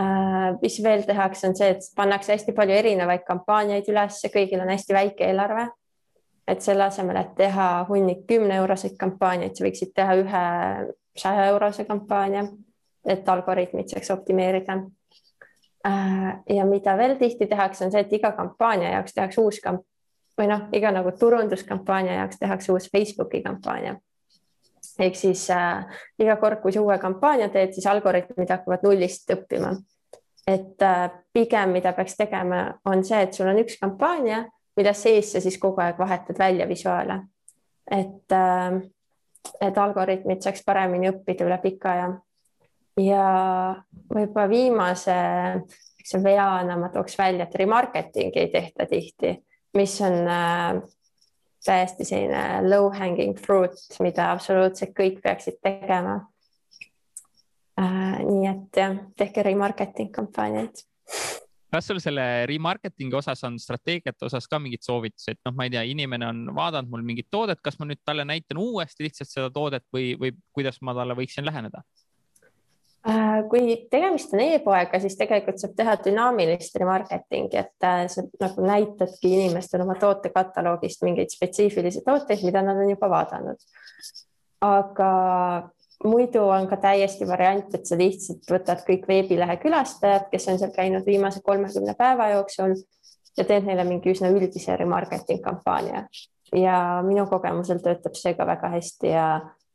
äh,. 0.00 0.54
mis 0.62 0.82
veel 0.82 1.02
tehakse, 1.08 1.48
on 1.48 1.56
see, 1.56 1.74
et 1.76 1.92
pannakse 1.96 2.36
hästi 2.36 2.56
palju 2.56 2.78
erinevaid 2.78 3.26
kampaaniaid 3.26 3.92
üles, 3.92 4.22
kõigil 4.32 4.62
on 4.62 4.72
hästi 4.76 4.96
väike 4.96 5.28
eelarve 5.32 5.70
et 6.50 6.62
selle 6.64 6.84
asemel, 6.84 7.20
et 7.20 7.34
teha 7.38 7.68
hunnik 7.88 8.24
kümne 8.28 8.56
euroseid 8.58 8.96
kampaaniaid, 8.98 9.54
sa 9.54 9.64
võiksid 9.64 9.92
teha 9.94 10.16
ühe 10.18 10.44
saja 11.18 11.46
eurose 11.52 11.84
kampaania, 11.88 12.44
et 13.06 13.28
algoritmid 13.28 13.90
saaks 13.90 14.10
optimeerida. 14.14 14.80
Äh, 15.86 16.26
ja 16.56 16.66
mida 16.68 16.96
veel 16.98 17.16
tihti 17.20 17.48
tehakse, 17.48 17.86
on 17.86 17.94
see, 17.94 18.02
et 18.04 18.12
iga 18.12 18.32
kampaania 18.36 18.96
jaoks 18.96 19.16
tehakse 19.16 19.40
uus 19.40 19.60
kamp- 19.64 19.86
või 20.38 20.48
noh, 20.50 20.66
iga 20.76 20.92
nagu 20.92 21.12
turunduskampaania 21.16 22.18
jaoks 22.18 22.40
tehakse 22.40 22.72
uus 22.72 22.88
Facebooki 22.92 23.42
kampaania. 23.42 23.96
ehk 25.00 25.16
siis 25.16 25.46
äh, 25.50 25.86
iga 26.18 26.36
kord, 26.36 26.60
kui 26.60 26.72
sa 26.72 26.82
uue 26.82 26.98
kampaania 26.98 27.48
teed, 27.48 27.72
siis 27.72 27.86
algoritmid 27.86 28.50
hakkavad 28.50 28.84
nullist 28.84 29.32
õppima. 29.32 29.72
et 30.46 30.82
äh, 30.82 31.10
pigem, 31.32 31.70
mida 31.70 31.92
peaks 31.92 32.16
tegema, 32.16 32.74
on 32.84 33.04
see, 33.04 33.22
et 33.22 33.34
sul 33.34 33.48
on 33.48 33.58
üks 33.64 33.78
kampaania 33.80 34.44
mille 34.80 34.94
sees 34.96 35.34
sa 35.34 35.42
siis 35.44 35.58
kogu 35.60 35.82
aeg 35.84 35.98
vahetad 36.00 36.38
välja 36.38 36.68
visuaale. 36.68 37.20
et, 37.90 38.32
äh, 38.32 38.80
et 39.60 39.78
algoritmid 39.78 40.42
saaks 40.42 40.62
paremini 40.64 41.10
õppida 41.10 41.46
üle 41.46 41.58
pika 41.62 41.92
aja. 41.92 42.08
ja 43.00 43.26
võib-olla 44.14 44.48
viimase 44.48 45.16
veana 46.22 46.76
ma 46.76 46.88
tooks 46.88 47.18
välja, 47.18 47.44
et 47.44 47.54
remarketingi 47.54 48.38
ei 48.38 48.48
tehta 48.50 48.86
tihti, 48.86 49.34
mis 49.74 50.00
on 50.00 50.16
äh, 50.28 50.80
täiesti 51.64 52.04
selline 52.04 52.68
low 52.68 52.90
hanging 52.94 53.38
fruit, 53.38 53.78
mida 54.00 54.30
absoluutselt 54.32 54.94
kõik 54.96 55.20
peaksid 55.22 55.60
tegema 55.62 56.20
äh,. 57.80 58.20
nii 58.24 58.46
et 58.54 58.80
jah, 58.82 58.96
tehke 59.16 59.42
remarketing 59.42 60.12
kampaaniaid 60.14 60.86
kas 61.70 61.86
sul 61.86 62.00
selle 62.02 62.24
remarketingi 62.50 63.16
osas 63.16 63.44
on 63.46 63.58
strateegiate 63.62 64.26
osas 64.26 64.48
ka 64.50 64.58
mingid 64.62 64.82
soovitused, 64.86 65.40
noh, 65.46 65.54
ma 65.56 65.66
ei 65.66 65.74
tea, 65.74 65.86
inimene 65.92 66.28
on 66.28 66.44
vaadanud 66.56 66.90
mul 66.90 67.06
mingit 67.06 67.30
toodet, 67.30 67.62
kas 67.62 67.78
ma 67.78 67.88
nüüd 67.88 68.02
talle 68.04 68.26
näitan 68.28 68.60
uuesti 68.60 69.06
lihtsalt 69.06 69.30
seda 69.30 69.50
toodet 69.54 69.86
või, 69.94 70.12
või 70.20 70.34
kuidas 70.56 70.80
ma 70.82 70.94
talle 70.96 71.16
võiksin 71.18 71.46
läheneda? 71.46 71.84
Äh, 73.08 73.38
kui 73.48 73.78
tegemist 73.88 74.34
on 74.36 74.42
e-poega, 74.44 74.98
siis 75.00 75.14
tegelikult 75.16 75.62
saab 75.62 75.72
teha 75.78 75.94
dünaamilist 76.04 76.74
remarketingi, 76.82 77.56
et 77.56 77.86
äh, 77.86 78.02
sa 78.12 78.26
nagu 78.42 78.66
näitadki 78.66 79.30
inimestele 79.38 79.86
oma 79.86 79.96
tootekataloogist 80.02 81.06
mingeid 81.06 81.32
spetsiifilisi 81.32 82.02
tooteid, 82.04 82.44
mida 82.44 82.60
nad 82.66 82.76
on 82.82 82.92
juba 82.92 83.08
vaadanud. 83.14 83.68
aga 84.60 85.10
muidu 86.04 86.42
on 86.48 86.68
ka 86.68 86.76
täiesti 86.80 87.28
variant, 87.28 87.74
et 87.74 87.86
sa 87.86 87.98
lihtsalt 87.98 88.48
võtad 88.50 88.82
kõik 88.86 89.06
veebilehe 89.08 89.56
külastajad, 89.60 90.28
kes 90.32 90.48
on 90.48 90.58
seal 90.60 90.72
käinud 90.74 91.06
viimase 91.06 91.42
kolmekümne 91.44 91.94
päeva 91.98 92.30
jooksul 92.34 92.76
ja 93.36 93.44
teed 93.44 93.66
neile 93.68 93.84
mingi 93.88 94.12
üsna 94.12 94.30
üldise 94.32 94.76
remarketing 94.80 95.42
kampaania. 95.44 96.06
ja 96.56 97.02
minu 97.06 97.26
kogemusel 97.30 97.78
töötab 97.78 98.16
see 98.18 98.34
ka 98.34 98.46
väga 98.46 98.72
hästi 98.72 99.12
ja 99.12 99.26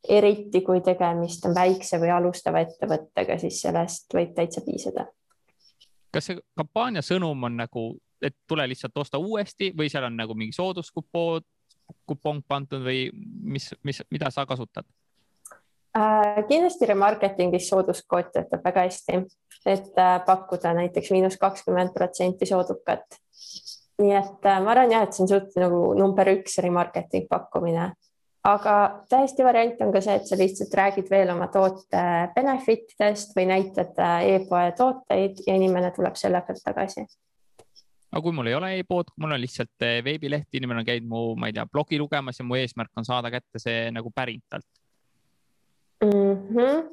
eriti 0.10 0.62
kui 0.62 0.82
tegemist 0.82 1.46
on 1.46 1.56
väikse 1.56 2.00
või 2.02 2.12
alustava 2.12 2.62
ettevõttega, 2.66 3.38
siis 3.40 3.62
sellest 3.62 4.14
võib 4.14 4.34
täitsa 4.36 4.62
piisada. 4.66 5.06
kas 6.12 6.32
see 6.32 6.42
kampaania 6.58 7.02
sõnum 7.02 7.44
on 7.44 7.58
nagu, 7.58 7.88
et 8.22 8.36
tule 8.48 8.68
lihtsalt 8.68 8.98
osta 8.98 9.18
uuesti 9.18 9.74
või 9.78 9.90
seal 9.90 10.10
on 10.10 10.18
nagu 10.18 10.34
mingi 10.34 10.56
sooduskupoon, 10.56 11.42
kupong 12.06 12.42
pandud 12.48 12.82
või 12.82 13.10
mis, 13.42 13.74
mis, 13.84 14.02
mida 14.12 14.32
sa 14.32 14.46
kasutad? 14.46 14.86
Äh, 15.96 16.42
kindlasti 16.50 16.90
remarketingis 16.90 17.70
sooduskood 17.72 18.34
töötab 18.34 18.66
väga 18.68 18.82
hästi, 18.84 19.22
et 19.72 20.02
äh, 20.02 20.18
pakkuda 20.28 20.74
näiteks 20.76 21.14
miinus 21.16 21.38
kakskümmend 21.40 21.94
protsenti 21.96 22.50
soodukat. 22.50 23.22
nii 24.04 24.12
et 24.12 24.44
äh, 24.44 24.58
ma 24.60 24.74
arvan 24.74 24.92
jah, 24.92 25.06
et 25.08 25.16
see 25.16 25.24
on 25.24 25.32
suht 25.32 25.56
nagu 25.56 25.80
number 25.96 26.28
üks 26.34 26.60
remarketing 26.66 27.30
pakkumine. 27.32 27.94
aga 28.44 28.76
täiesti 29.10 29.48
variant 29.48 29.80
on 29.88 29.96
ka 29.96 30.04
see, 30.04 30.20
et 30.20 30.28
sa 30.28 30.36
lihtsalt 30.36 30.76
räägid 30.82 31.08
veel 31.10 31.32
oma 31.32 31.48
toote 31.48 32.04
benefit 32.36 32.92
idest 32.98 33.32
või 33.38 33.48
näitad 33.54 33.96
e-poe 34.36 34.76
tooteid 34.78 35.46
ja 35.48 35.56
inimene 35.56 35.96
tuleb 35.96 36.20
selle 36.20 36.44
pealt 36.44 36.64
tagasi 36.66 37.06
aga 37.06 38.22
kui 38.22 38.36
mul 38.36 38.52
ei 38.52 38.60
ole 38.60 38.78
e-pood, 38.82 39.16
mul 39.16 39.32
on 39.32 39.42
lihtsalt 39.42 39.88
eh, 39.88 40.02
veebileht, 40.04 40.52
inimene 40.60 40.84
on 40.84 40.92
käinud 40.92 41.08
mu, 41.08 41.28
ma 41.40 41.48
ei 41.48 41.56
tea, 41.56 41.66
blogi 41.72 41.98
lugemas 42.00 42.40
ja 42.40 42.46
mu 42.46 42.60
eesmärk 42.60 42.92
on 43.00 43.08
saada 43.08 43.32
kätte 43.32 43.64
see 43.64 43.88
nagu 43.96 44.12
pärintalt 44.12 44.68
mm. 46.06 46.48
-hmm. 46.52 46.84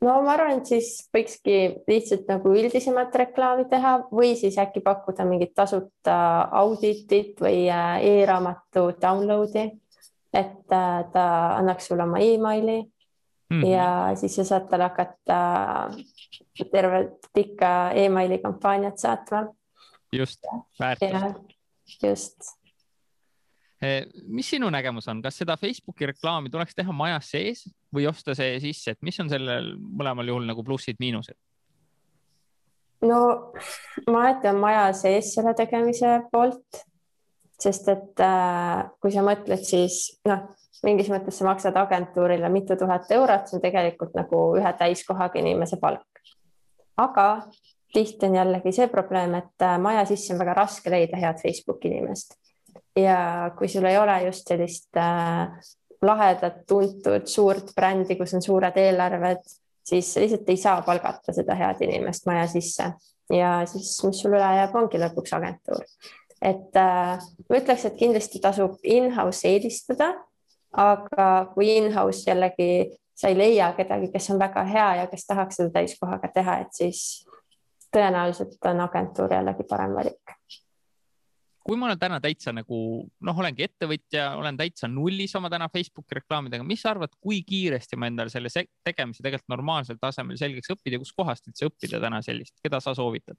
no 0.00 0.22
ma 0.22 0.32
arvan, 0.32 0.58
et 0.58 0.66
siis 0.66 1.08
võikski 1.14 1.56
lihtsalt 1.88 2.28
nagu 2.28 2.52
üldisemat 2.54 3.14
reklaami 3.14 3.64
teha 3.70 3.98
või 4.10 4.34
siis 4.36 4.58
äkki 4.58 4.80
pakkuda 4.80 5.24
mingit 5.24 5.54
tasuta 5.54 6.18
auditit 6.62 7.40
või 7.40 7.66
äh, 7.70 8.04
e-raamatu 8.04 8.90
download'i, 9.02 9.70
et 10.32 10.72
äh, 10.72 11.00
ta 11.12 11.26
annaks 11.56 11.86
sulle 11.88 12.02
oma 12.02 12.18
emaili 12.18 12.82
mm 13.50 13.62
-hmm. 13.62 13.66
ja 13.66 14.10
siis 14.14 14.36
sa 14.36 14.44
saad 14.44 14.68
talle 14.68 14.84
hakata 14.84 15.90
tervet 16.70 17.28
pikka 17.34 17.90
emaili 17.90 18.38
kampaaniat 18.38 18.98
saatma. 18.98 19.46
just, 20.12 20.40
väärtust. 20.80 21.40
just. 22.02 22.65
Eh, 23.82 24.06
mis 24.32 24.48
sinu 24.48 24.70
nägemus 24.72 25.08
on, 25.12 25.18
kas 25.20 25.36
seda 25.36 25.58
Facebooki 25.60 26.06
reklaami 26.08 26.48
tuleks 26.48 26.72
teha 26.78 26.94
majas 26.96 27.28
sees 27.34 27.66
või 27.92 28.06
osta 28.08 28.32
see 28.34 28.54
sisse, 28.62 28.94
et 28.94 29.02
mis 29.04 29.18
on 29.20 29.28
sellel 29.28 29.74
mõlemal 29.76 30.32
juhul 30.32 30.48
nagu 30.48 30.64
plussid-miinused? 30.64 31.36
no 33.04 33.18
ma 34.08 34.22
olen 34.30 34.60
maja 34.62 34.86
sees 34.96 35.34
selle 35.36 35.52
tegemise 35.58 36.22
poolt, 36.32 36.80
sest 37.60 37.90
et 37.92 38.24
äh, 38.24 38.86
kui 38.96 39.12
sa 39.12 39.24
mõtled, 39.26 39.60
siis 39.68 40.16
noh 40.24 40.48
mingis 40.84 41.12
mõttes 41.12 41.36
sa 41.36 41.44
maksad 41.44 41.76
agentuurile 41.76 42.48
mitu 42.52 42.76
tuhat 42.80 43.12
eurot, 43.12 43.44
see 43.48 43.58
on 43.58 43.64
tegelikult 43.64 44.16
nagu 44.16 44.42
ühe 44.56 44.72
täiskohaga 44.80 45.40
inimese 45.40 45.76
palk. 45.80 46.24
aga 46.96 47.28
tihti 47.92 48.26
on 48.26 48.40
jällegi 48.40 48.72
see 48.72 48.88
probleem, 48.88 49.36
et 49.36 49.68
äh, 49.68 49.76
maja 49.80 50.04
sisse 50.08 50.32
on 50.34 50.40
väga 50.40 50.56
raske 50.64 50.90
leida 50.90 51.20
head 51.20 51.44
Facebooki 51.44 51.92
inimest. 51.92 52.38
Ja 52.96 53.50
kui 53.58 53.68
sul 53.68 53.84
ei 53.84 53.98
ole 53.98 54.16
just 54.26 54.48
sellist 54.48 54.96
äh, 54.96 55.48
lahedat, 56.02 56.62
tuntud, 56.68 57.26
suurt 57.26 57.72
brändi, 57.76 58.16
kus 58.16 58.34
on 58.36 58.44
suured 58.44 58.76
eelarved, 58.76 59.42
siis 59.86 60.14
lihtsalt 60.16 60.48
ei 60.52 60.60
saa 60.60 60.82
palgata 60.86 61.32
seda 61.32 61.56
head 61.58 61.82
inimest 61.86 62.26
maja 62.26 62.46
sisse 62.50 62.92
ja 63.32 63.58
siis, 63.66 63.96
mis 64.04 64.22
sul 64.22 64.36
üle 64.36 64.52
jääb, 64.60 64.74
ongi 64.76 65.00
lõpuks 65.02 65.34
agentuur. 65.36 65.82
et 66.42 66.76
äh, 66.76 67.18
ma 67.48 67.60
ütleks, 67.60 67.88
et 67.88 67.98
kindlasti 67.98 68.40
tasub 68.44 68.78
in-house 68.84 69.48
eelistada 69.48 70.14
aga 70.76 71.28
kui 71.54 71.76
in-house 71.76 72.30
jällegi 72.30 72.98
sa 73.16 73.30
ei 73.32 73.38
leia 73.38 73.72
kedagi, 73.76 74.10
kes 74.12 74.30
on 74.30 74.38
väga 74.38 74.64
hea 74.68 74.88
ja 75.00 75.06
kes 75.08 75.26
tahaks 75.26 75.60
seda 75.60 75.72
täiskohaga 75.78 76.28
teha, 76.34 76.58
et 76.64 76.76
siis 76.76 77.00
tõenäoliselt 77.94 78.68
on 78.68 78.82
agentuur 78.84 79.32
jällegi 79.32 79.64
parem 79.68 79.94
valik. 79.96 80.35
Kui 81.66 81.78
ma 81.78 81.88
olen 81.88 81.98
täna 81.98 82.20
täitsa 82.22 82.52
nagu 82.54 82.78
noh, 83.26 83.38
olengi 83.42 83.64
ettevõtja, 83.66 84.28
olen 84.38 84.58
täitsa 84.58 84.88
nullis 84.90 85.34
oma 85.38 85.50
täna 85.50 85.66
Facebooki 85.72 86.20
reklaamidega, 86.20 86.66
mis 86.66 86.84
sa 86.84 86.92
arvad, 86.92 87.16
kui 87.22 87.40
kiiresti 87.46 87.98
ma 87.98 88.10
endale 88.10 88.30
selle 88.30 88.52
tegemise 88.86 89.24
tegelikult 89.24 89.50
normaalsel 89.56 89.98
tasemel 90.02 90.38
selgeks 90.38 90.70
õppida, 90.76 91.00
kuskohast 91.02 91.50
üldse 91.50 91.66
õppida 91.70 92.00
täna 92.02 92.22
sellist, 92.22 92.54
keda 92.62 92.80
sa 92.84 92.94
soovitad 92.94 93.38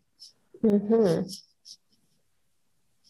mm? 0.60 0.84
-hmm. 0.90 1.40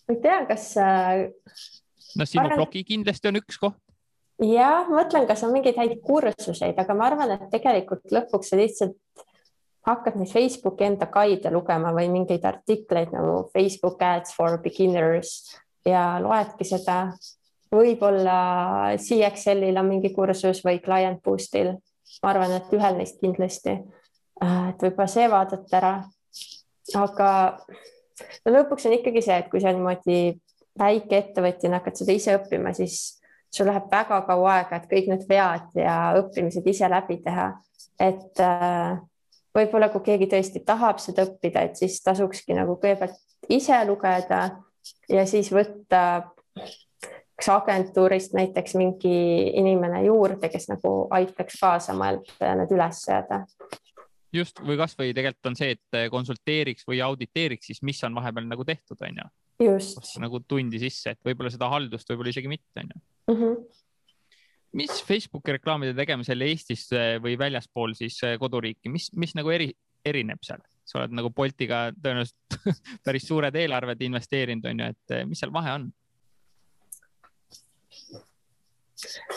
ma 0.06 0.16
ei 0.16 0.22
tea, 0.28 0.40
kas. 0.52 0.70
no 0.78 2.30
sinu 2.30 2.46
arvan... 2.46 2.62
blogi 2.62 2.86
kindlasti 2.94 3.34
on 3.34 3.42
üks 3.42 3.58
koht 3.66 3.82
jah, 4.46 4.86
mõtlen, 4.94 5.26
kas 5.30 5.42
on 5.48 5.56
mingeid 5.56 5.82
häid 5.82 5.98
kursuseid, 6.06 6.78
aga 6.78 6.94
ma 6.94 7.10
arvan, 7.10 7.34
et 7.40 7.50
tegelikult 7.58 8.06
lõpuks 8.14 8.54
sa 8.54 8.62
lihtsalt 8.62 8.98
hakkad 9.88 10.18
neid 10.20 10.32
Facebooki 10.32 10.86
enda 10.88 11.08
guide 11.12 11.52
lugema 11.54 11.94
või 11.96 12.10
mingeid 12.12 12.46
artikleid 12.46 13.14
nagu 13.16 13.48
Facebook 13.54 14.02
ads 14.04 14.36
for 14.36 14.60
beginners 14.64 15.40
ja 15.88 16.18
loedki 16.24 16.68
seda. 16.68 17.14
võib-olla 17.72 18.96
CXL-il 18.96 19.76
on 19.78 19.90
mingi 19.90 20.14
kursus 20.16 20.62
või 20.64 20.80
Client 20.84 21.22
Boostil. 21.24 21.76
ma 22.24 22.30
arvan, 22.30 22.52
et 22.56 22.74
ühel 22.74 22.96
neist 22.98 23.20
kindlasti. 23.20 23.78
Äh, 24.44 24.70
et 24.70 24.82
võib-olla 24.82 25.08
see 25.08 25.28
vaadata 25.30 25.78
ära. 25.78 25.94
aga 26.96 27.30
no 28.46 28.54
lõpuks 28.54 28.88
on 28.88 28.94
ikkagi 28.94 29.22
see, 29.22 29.38
et 29.38 29.50
kui 29.52 29.62
sa 29.62 29.72
niimoodi 29.72 30.40
väikeettevõtjana 30.80 31.80
hakkad 31.80 32.00
seda 32.00 32.16
ise 32.16 32.38
õppima, 32.38 32.74
siis 32.74 33.20
sul 33.52 33.68
läheb 33.68 33.92
väga 33.92 34.22
kaua 34.28 34.56
aega, 34.58 34.78
et 34.78 34.90
kõik 34.92 35.08
need 35.12 35.28
vead 35.30 35.76
ja 35.80 35.98
õppimised 36.20 36.68
ise 36.68 36.90
läbi 36.92 37.22
teha. 37.24 37.54
et 38.00 38.40
äh, 38.40 38.98
võib-olla 39.58 39.90
kui 39.94 40.06
keegi 40.06 40.30
tõesti 40.32 40.64
tahab 40.66 41.02
seda 41.04 41.26
õppida, 41.28 41.66
et 41.68 41.80
siis 41.80 42.00
tasukski 42.06 42.58
nagu 42.58 42.78
kõigepealt 42.82 43.18
ise 43.54 43.80
lugeda 43.88 44.42
ja 45.10 45.26
siis 45.30 45.50
võtta 45.54 46.02
kas 47.38 47.50
agentuurist 47.54 48.34
näiteks 48.34 48.78
mingi 48.80 49.18
inimene 49.60 50.04
juurde, 50.08 50.50
kes 50.50 50.70
nagu 50.72 50.94
aitaks 51.14 51.60
kaasa 51.62 51.94
mõelda 51.98 52.50
ja 52.52 52.56
need 52.58 52.74
üles 52.74 53.04
seada 53.06 53.44
just 54.36 54.62
või 54.66 54.78
kasvõi 54.80 55.14
tegelikult 55.16 55.52
on 55.52 55.58
see, 55.60 55.76
et 55.78 56.00
konsulteeriks 56.12 56.88
või 56.88 57.02
auditeeriks 57.06 57.72
siis, 57.72 57.84
mis 57.86 58.02
on 58.08 58.16
vahepeal 58.18 58.48
nagu 58.50 58.66
tehtud, 58.68 59.00
on 59.06 59.22
ju. 59.22 59.28
just. 59.70 60.18
nagu 60.22 60.42
tundi 60.48 60.82
sisse, 60.82 61.16
et 61.16 61.22
võib-olla 61.26 61.52
seda 61.54 61.70
haldust 61.72 62.10
võib-olla 62.12 62.34
isegi 62.34 62.52
mitte, 62.52 62.84
on 62.84 62.92
ju. 62.94 63.04
-hmm. 63.34 63.86
Mis 64.76 65.04
Facebooki 65.08 65.56
reklaamide 65.56 65.94
tegemisel 65.98 66.44
Eestis 66.48 66.88
eh, 66.96 67.18
või 67.24 67.38
väljaspool 67.40 67.96
siis 67.98 68.18
eh, 68.28 68.38
koduriiki, 68.42 68.92
mis, 68.92 69.10
mis 69.16 69.36
nagu 69.38 69.54
eri, 69.54 69.72
erineb 70.06 70.44
seal? 70.46 70.64
sa 70.88 71.02
oled 71.02 71.12
nagu 71.18 71.28
Boltiga 71.36 71.90
tõenäoliselt 72.00 72.76
päris 73.06 73.26
suured 73.28 73.56
eelarved 73.60 74.04
investeerinud, 74.08 74.70
on 74.70 74.84
ju, 74.84 74.92
et 74.94 75.16
eh, 75.18 75.26
mis 75.28 75.42
seal 75.44 75.52
vahe 75.56 75.74
on? 75.80 75.90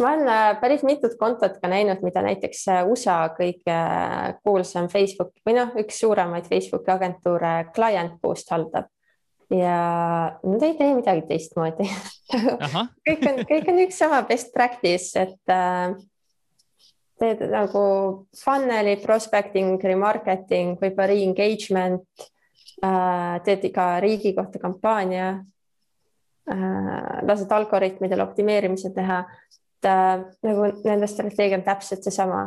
ma 0.00 0.12
olen 0.14 0.60
päris 0.62 0.84
mitut 0.86 1.16
kontot 1.20 1.58
ka 1.60 1.68
näinud, 1.68 2.00
mida 2.06 2.22
näiteks 2.24 2.62
USA 2.88 3.18
kõige 3.36 3.80
kuulsam 4.46 4.86
Facebook 4.88 5.34
või 5.46 5.58
noh, 5.58 5.74
üks 5.82 5.98
suuremaid 6.00 6.46
Facebooki 6.48 6.94
agentuure 6.94 7.52
Client 7.74 8.16
Boost 8.22 8.54
haldab 8.54 8.88
ja 9.50 9.76
nad 10.42 10.62
ei 10.62 10.78
tee 10.78 10.94
midagi 10.94 11.26
teistmoodi 11.28 11.88
kõik 13.06 13.26
on, 13.26 13.42
kõik 13.48 13.68
on 13.72 13.82
üks 13.86 13.98
sama 14.00 14.22
best 14.28 14.52
practice, 14.54 15.18
et 15.18 15.52
äh, 15.52 15.94
teed 17.20 17.44
nagu 17.52 17.84
funnel'i, 18.40 18.96
prospecting, 19.02 19.80
remarketing, 19.82 20.76
võib-olla 20.80 21.10
re-engagement 21.12 22.26
äh,, 22.84 23.36
teed 23.46 23.66
iga 23.70 23.92
riigi 24.02 24.32
kohta 24.36 24.62
kampaania 24.62 25.28
äh,, 25.36 27.20
lased 27.28 27.52
algoritmidel 27.52 28.24
optimeerimise 28.24 28.92
teha. 28.96 29.24
et 29.80 29.88
äh, 29.88 30.24
nagu 30.44 30.72
nende 30.84 31.08
strateegia 31.08 31.56
on 31.56 31.64
täpselt 31.64 32.04
seesama, 32.04 32.42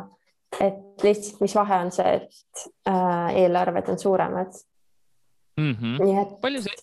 et 0.62 1.02
lihtsalt, 1.02 1.41
mis 1.41 1.56
vahe 1.58 1.80
on 1.82 1.91
see, 1.91 2.17
et 2.22 2.65
äh, 2.89 3.43
eelarved 3.43 3.89
on 3.89 4.00
suuremad 4.00 4.54
mm. 5.58 5.74
-hmm. 5.74 6.04
nii 6.06 6.19
et. 6.22 6.41
palju 6.41 6.62
see 6.62 6.82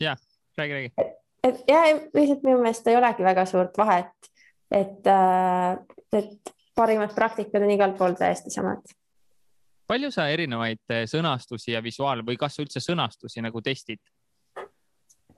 jah, 0.00 0.18
räägi, 0.56 0.72
räägi. 0.72 0.90
Et 1.44 1.62
ja 1.68 1.84
lihtsalt 1.92 2.44
minu 2.46 2.58
meelest 2.62 2.88
ei 2.88 2.96
olegi 2.98 3.24
väga 3.24 3.44
suurt 3.48 3.78
vahet, 3.78 4.30
et, 4.72 5.06
äh, 5.06 5.78
et 6.12 6.54
parimad 6.76 7.14
praktikad 7.14 7.62
on 7.62 7.74
igal 7.74 7.96
pool 7.98 8.16
täiesti 8.18 8.52
samad. 8.54 8.82
palju 9.86 10.10
sa 10.10 10.28
erinevaid 10.32 10.80
äh, 10.90 11.04
sõnastusi 11.10 11.74
ja 11.74 11.82
visuaale 11.84 12.24
või 12.26 12.38
kas 12.40 12.58
üldse 12.62 12.80
sõnastusi 12.80 13.44
nagu 13.44 13.60
testid 13.62 14.00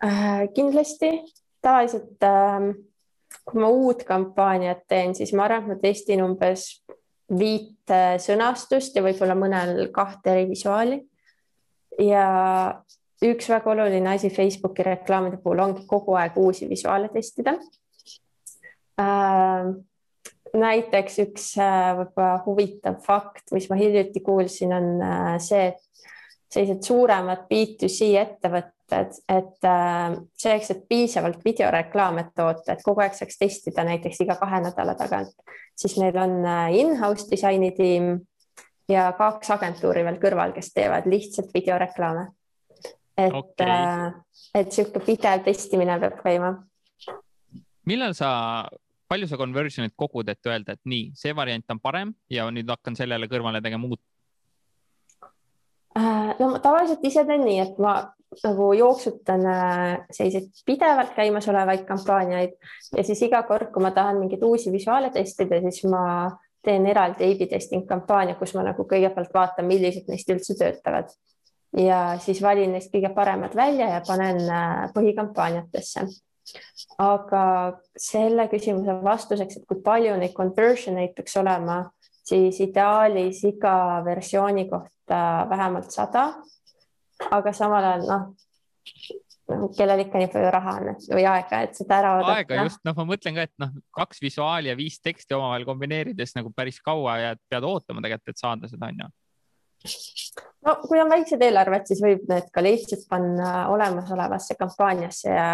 äh,? 0.05 0.47
kindlasti, 0.55 1.11
tavaliselt 1.63 2.23
äh, 2.23 2.71
kui 3.45 3.63
ma 3.63 3.71
uut 3.71 4.05
kampaaniat 4.07 4.87
teen, 4.89 5.15
siis 5.15 5.35
ma 5.35 5.49
arvan, 5.49 5.67
et 5.67 5.75
ma 5.75 5.83
testin 5.83 6.23
umbes 6.23 6.69
viit 7.27 7.91
sõnastust 8.23 8.95
ja 8.95 9.03
võib-olla 9.03 9.35
mõnel 9.35 9.89
kahte 9.95 10.31
eri 10.31 10.45
visuaali. 10.47 11.01
ja 11.99 12.27
üks 13.25 13.49
väga 13.49 13.71
oluline 13.73 14.13
asi 14.15 14.31
Facebooki 14.31 14.85
reklaamide 14.85 15.41
puhul 15.43 15.63
ongi 15.65 15.87
kogu 15.89 16.17
aeg 16.21 16.37
uusi 16.37 16.69
visuaale 16.69 17.09
testida 17.13 17.57
äh,. 19.01 19.73
näiteks 20.57 21.19
üks 21.25 21.49
äh, 21.61 21.91
võib-olla 21.99 22.37
huvitav 22.47 23.01
fakt, 23.05 23.51
mis 23.53 23.67
ma 23.69 23.77
hiljuti 23.77 24.23
kuulsin, 24.25 24.73
on 24.73 24.87
äh, 25.05 25.35
see, 25.43 25.67
et 25.73 25.83
sellised 26.53 26.87
suuremad 26.87 27.45
B2C 27.51 28.13
ettevõtted, 28.21 29.19
et 29.29 29.69
äh, 29.69 30.15
selleks, 30.39 30.71
et 30.73 30.87
piisavalt 30.89 31.43
videoreklaame 31.45 32.29
toota, 32.37 32.73
et 32.73 32.85
kogu 32.87 33.05
aeg 33.05 33.19
saaks 33.19 33.41
testida 33.41 33.85
näiteks 33.85 34.23
iga 34.25 34.39
kahe 34.41 34.63
nädala 34.65 34.95
tagant, 34.97 35.35
siis 35.77 35.99
neil 36.01 36.17
on 36.23 36.39
äh, 36.45 36.79
in-house 36.79 37.29
disainitiim 37.33 38.15
ja 38.89 39.11
kaks 39.19 39.51
agentuuri 39.57 40.07
veel 40.07 40.21
kõrval, 40.23 40.55
kes 40.57 40.73
teevad 40.77 41.09
lihtsalt 41.11 41.53
videoreklaame 41.55 42.31
et 43.17 43.33
okay., 43.33 43.69
äh, 43.69 44.13
et 44.61 44.73
sihuke 44.73 45.01
pidev 45.05 45.45
testimine 45.47 45.99
peab 46.01 46.19
käima. 46.23 46.53
millal 47.87 48.15
sa, 48.19 48.29
palju 49.09 49.29
sa 49.31 49.39
conversion'it 49.41 49.95
kogud, 49.97 50.29
et 50.29 50.51
öelda, 50.51 50.77
et 50.77 50.83
nii, 50.85 51.13
see 51.17 51.35
variant 51.37 51.73
on 51.73 51.81
parem 51.81 52.13
ja 52.31 52.49
nüüd 52.51 52.69
hakkan 52.71 52.99
sellele 52.99 53.29
kõrvale 53.31 53.63
tegema 53.65 53.89
uut? 53.89 54.03
Äh, 55.97 56.35
no 56.41 56.53
ma 56.53 56.61
tavaliselt 56.61 57.05
ise 57.09 57.25
teen 57.25 57.47
nii, 57.47 57.61
et 57.63 57.79
ma 57.81 57.97
nagu 58.43 58.73
jooksutan 58.77 59.47
äh, 59.49 59.85
selliseid 60.13 60.51
pidevalt 60.67 61.15
käimasolevaid 61.17 61.87
kampaaniaid 61.89 62.57
ja 62.97 63.05
siis 63.07 63.23
iga 63.25 63.45
kord, 63.49 63.71
kui 63.73 63.85
ma 63.85 63.95
tahan 63.97 64.19
mingeid 64.21 64.43
uusi 64.45 64.73
visuaale 64.75 65.13
testida, 65.15 65.63
siis 65.65 65.87
ma 65.89 66.03
teen 66.67 66.85
eraldi 66.91 67.25
A-B 67.25 67.47
testing 67.49 67.87
kampaania, 67.89 68.35
kus 68.37 68.53
ma 68.59 68.67
nagu 68.67 68.85
kõigepealt 68.91 69.33
vaatan, 69.33 69.69
millised 69.71 70.11
neist 70.11 70.35
üldse 70.35 70.59
töötavad 70.59 71.15
ja 71.77 72.01
siis 72.23 72.43
valin 72.43 72.73
neist 72.73 72.93
kõige 72.95 73.13
paremad 73.15 73.57
välja 73.57 73.91
ja 73.97 74.01
panen 74.07 74.41
äh, 74.49 74.87
põhikampaaniatesse. 74.95 76.07
aga 77.03 77.45
selle 77.99 78.47
küsimuse 78.49 78.95
vastuseks, 79.03 79.57
et 79.57 79.65
kui 79.67 79.81
palju 79.83 80.15
neid 80.17 80.33
conversion 80.35 80.99
eid 81.03 81.17
peaks 81.17 81.37
olema, 81.37 81.81
siis 82.27 82.61
ideaalis 82.63 83.43
iga 83.45 84.03
versiooni 84.07 84.69
kohta 84.71 85.47
vähemalt 85.51 85.91
sada 85.91 86.29
aga 87.33 87.53
samal 87.57 87.85
ajal 87.85 88.05
noh, 88.07 88.25
noh, 89.51 89.67
kellel 89.77 90.03
ikka 90.05 90.21
nii 90.21 90.31
palju 90.33 90.51
raha 90.55 90.75
on 90.81 90.91
või 91.13 91.27
aega, 91.31 91.63
et 91.67 91.79
seda 91.79 92.01
ära 92.01 92.15
oodata. 92.17 92.41
aega 92.41 92.67
just, 92.67 92.83
noh, 92.87 92.97
ma 92.99 93.07
mõtlen 93.13 93.39
ka, 93.39 93.47
et 93.49 93.55
noh, 93.63 93.77
kaks 93.97 94.23
visuaali 94.25 94.73
ja 94.73 94.77
viis 94.79 94.99
teksti 95.03 95.37
omavahel 95.39 95.67
kombineerides 95.69 96.37
nagu 96.39 96.53
päris 96.57 96.81
kaua 96.85 97.19
ja 97.23 97.37
pead 97.51 97.67
ootama 97.67 98.05
tegelikult, 98.05 98.35
et 98.35 98.43
saada 98.43 98.71
seda 98.71 98.91
onju. 98.91 99.09
No 100.67 100.77
kui 100.85 101.01
on 101.01 101.11
väiksed 101.11 101.43
eelarved, 101.43 101.87
siis 101.89 102.03
võib 102.03 102.25
need 102.31 102.49
ka 102.53 102.65
lihtsalt 102.65 103.07
panna 103.11 103.69
olemasolevasse 103.75 104.59
kampaaniasse 104.59 105.31
ja 105.31 105.51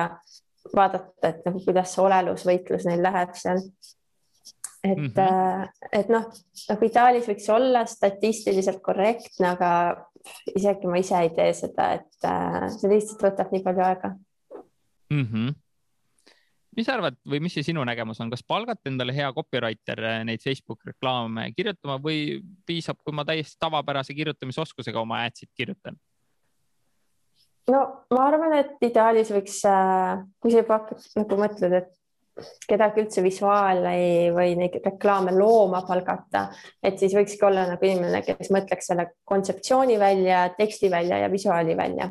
vaadata, 0.77 1.29
et 1.29 1.43
nagu 1.47 1.61
kuidas 1.65 1.95
see 1.95 2.05
olelusvõitlus 2.05 2.87
neil 2.89 3.03
läheb 3.03 3.35
seal 3.39 3.61
et 4.85 4.99
mm, 4.99 5.07
-hmm. 5.07 5.69
et 5.93 6.09
noh, 6.11 6.25
nagu 6.69 6.85
ideaalis 6.85 7.29
võiks 7.31 7.49
olla 7.55 7.85
statistiliselt 7.87 8.81
korrektne, 8.83 9.53
aga 9.55 9.71
isegi 10.57 10.91
ma 10.91 10.99
ise 10.99 11.19
ei 11.23 11.31
tee 11.37 11.53
seda, 11.55 11.93
et 11.99 12.27
äh, 12.27 12.67
see 12.75 12.91
lihtsalt 12.91 13.23
võtab 13.23 13.53
nii 13.53 13.63
palju 13.63 13.85
aega 13.87 14.15
mm. 15.11 15.27
-hmm. 15.27 15.55
Mis 16.77 16.87
sa 16.89 16.97
arvad 16.97 17.19
või 17.29 17.43
mis 17.45 17.57
see 17.57 17.67
sinu 17.67 17.85
nägemus 17.85 18.21
on, 18.25 18.31
kas 18.33 18.45
palgata 18.47 18.91
endale 18.91 19.15
hea 19.17 19.29
copywriter 19.37 20.05
äh, 20.09 20.23
neid 20.29 20.45
Facebook 20.45 20.81
reklaame 20.89 21.51
kirjutama 21.57 21.99
või 22.03 22.41
piisab, 22.67 23.01
kui 23.05 23.15
ma 23.17 23.27
täiesti 23.29 23.61
tavapärase 23.61 24.17
kirjutamisoskusega 24.17 25.01
oma 25.03 25.25
ad'id 25.27 25.53
kirjutan? 25.57 25.99
no 27.71 27.83
ma 28.11 28.29
arvan, 28.29 28.57
et 28.59 28.79
ideaalis 28.83 29.33
võiks, 29.35 29.59
kui 30.43 30.55
sa 30.55 30.63
juba 30.63 30.81
hakkad 30.81 31.05
nagu 31.21 31.43
mõtled, 31.45 31.77
et 31.79 31.93
kedagi 32.69 33.03
üldse 33.03 33.23
visuaali 33.25 34.31
või 34.33 34.57
neid 34.57 34.79
reklaame 34.85 35.35
looma 35.37 35.83
palgata, 35.87 36.47
et 36.83 36.99
siis 37.01 37.15
võikski 37.17 37.45
olla 37.47 37.67
nagu 37.69 37.87
inimene, 37.87 38.23
kes 38.25 38.51
mõtleks 38.55 38.89
selle 38.89 39.11
kontseptsiooni 39.29 39.99
välja, 40.01 40.47
teksti 40.57 40.91
välja 40.91 41.21
ja 41.23 41.31
visuaali 41.33 41.77
välja. 41.77 42.11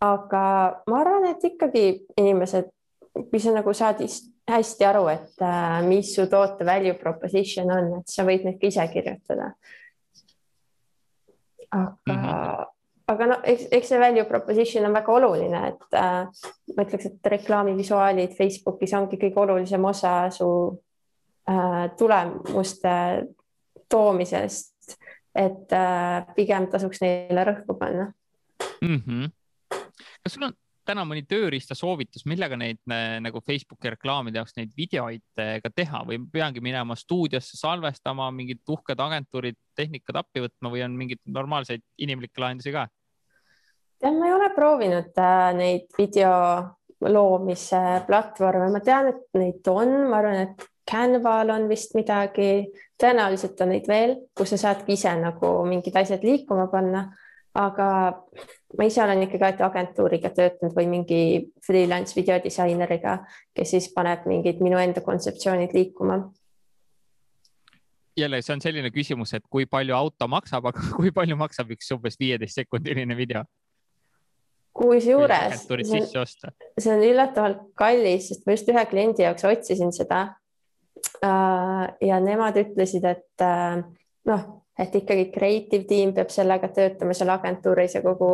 aga 0.00 0.42
ma 0.88 1.00
arvan, 1.00 1.26
et 1.30 1.44
ikkagi 1.44 1.84
inimesed, 2.16 2.70
kui 3.14 3.40
sa 3.42 3.52
nagu 3.54 3.74
saad 3.74 4.02
hästi 4.50 4.84
aru, 4.86 5.06
et 5.12 5.42
äh, 5.42 5.80
mis 5.86 6.14
su 6.14 6.26
toote 6.30 6.66
value 6.66 6.94
proposition 6.98 7.70
on, 7.70 7.94
et 8.00 8.10
sa 8.10 8.24
võid 8.26 8.44
neid 8.46 8.60
ka 8.60 8.66
ise 8.66 8.88
kirjutada. 8.92 9.54
aga 11.70 11.90
mm 12.06 12.22
-hmm 12.22 12.70
aga 13.10 13.26
no 13.26 13.38
eks, 13.44 13.66
eks 13.74 13.90
see 13.92 14.00
value 14.00 14.24
proposition 14.28 14.86
on 14.86 14.94
väga 14.94 15.14
oluline, 15.16 15.62
et 15.72 15.98
äh, 15.98 16.46
ma 16.76 16.86
ütleks, 16.86 17.08
et 17.10 17.30
reklaamivisuaalid 17.34 18.36
Facebookis 18.38 18.94
ongi 18.98 19.18
kõige 19.20 19.42
olulisem 19.44 19.84
osa 19.90 20.14
su 20.34 20.48
äh, 21.50 21.90
tulemuste 21.98 22.94
toomisest, 23.90 24.96
et 25.34 25.74
äh, 25.74 26.32
pigem 26.36 26.68
tasuks 26.70 27.02
neile 27.02 27.46
rõhku 27.50 27.78
panna 27.78 28.10
mm. 28.82 29.02
-hmm. 29.06 29.30
kas 30.22 30.34
sul 30.34 30.48
on 30.48 30.56
täna 30.90 31.04
mõni 31.06 31.22
tööriista 31.28 31.76
soovitus, 31.78 32.24
millega 32.28 32.58
neid 32.58 32.80
nagu 33.22 33.42
Facebooki 33.46 33.92
reklaamide 33.94 34.40
jaoks 34.40 34.56
neid 34.58 34.72
videoid 34.76 35.24
äh, 35.40 35.56
ka 35.62 35.70
teha 35.74 36.02
või 36.08 36.18
peangi 36.32 36.62
minema 36.64 36.96
stuudiosse 36.98 37.58
salvestama, 37.60 38.30
mingid 38.34 38.62
uhked 38.68 39.00
agentuurid, 39.00 39.58
tehnikad 39.78 40.22
appi 40.24 40.44
võtma 40.46 40.72
või 40.72 40.84
on 40.86 40.96
mingeid 40.98 41.22
normaalseid 41.30 41.84
inimlikke 42.02 42.42
lahendusi 42.42 42.74
ka? 42.74 42.88
tead, 44.00 44.16
ma 44.16 44.28
ei 44.28 44.34
ole 44.34 44.50
proovinud 44.56 45.18
äh, 45.20 45.46
neid 45.56 45.88
video 45.98 46.34
loomise 47.00 48.02
platvorme, 48.06 48.68
ma 48.72 48.82
tean, 48.84 49.10
et 49.12 49.40
neid 49.40 49.68
on, 49.72 49.94
ma 50.10 50.20
arvan, 50.20 50.44
et 50.48 50.68
Canval 50.90 51.52
on 51.54 51.68
vist 51.70 51.94
midagi, 51.94 52.66
tõenäoliselt 53.00 53.60
on 53.62 53.70
neid 53.74 53.86
veel, 53.88 54.16
kus 54.36 54.54
sa 54.54 54.58
saadki 54.64 54.96
ise 54.96 55.12
nagu 55.20 55.60
mingid 55.68 55.96
asjad 55.96 56.24
liikuma 56.26 56.66
panna. 56.72 57.06
Aga 57.54 57.86
ma 58.78 58.86
ise 58.86 59.02
olen 59.02 59.24
ikkagi 59.26 59.42
alati 59.42 59.64
agentuuriga 59.66 60.30
töötanud 60.34 60.76
või 60.76 60.90
mingi 60.90 61.22
freelance 61.66 62.14
videodisaineriga, 62.14 63.16
kes 63.54 63.74
siis 63.74 63.88
paneb 63.94 64.28
mingid 64.30 64.62
minu 64.62 64.78
enda 64.78 65.02
kontseptsioonid 65.02 65.74
liikuma 65.74 66.20
jälle, 68.20 68.42
see 68.42 68.54
on 68.54 68.60
selline 68.62 68.90
küsimus, 68.94 69.32
et 69.36 69.44
kui 69.50 69.66
palju 69.70 69.94
auto 69.96 70.28
maksab, 70.28 70.70
aga 70.70 70.82
kui 70.98 71.12
palju 71.14 71.36
maksab 71.40 71.72
üks 71.74 71.90
umbes 71.96 72.18
viieteist 72.20 72.62
sekundiline 72.62 73.16
video? 73.16 73.44
kusjuures 74.80 75.64
see 76.78 76.92
on 76.92 77.02
üllatavalt 77.04 77.64
kallis, 77.78 78.28
sest 78.30 78.46
ma 78.46 78.54
just 78.54 78.70
ühe 78.70 78.84
kliendi 78.88 79.26
jaoks 79.26 79.44
otsisin 79.48 79.90
seda. 79.92 80.20
Äh, 81.24 81.84
ja 82.06 82.20
nemad 82.22 82.56
ütlesid, 82.60 83.04
et 83.08 83.44
äh, 83.44 83.80
noh, 84.30 84.44
et 84.80 84.94
ikkagi 84.96 85.26
creative 85.34 85.84
tiim 85.88 86.14
peab 86.16 86.30
sellega 86.32 86.70
töötama 86.72 87.14
seal 87.16 87.32
agentuuris 87.34 87.98
ja 87.98 88.02
kogu 88.04 88.30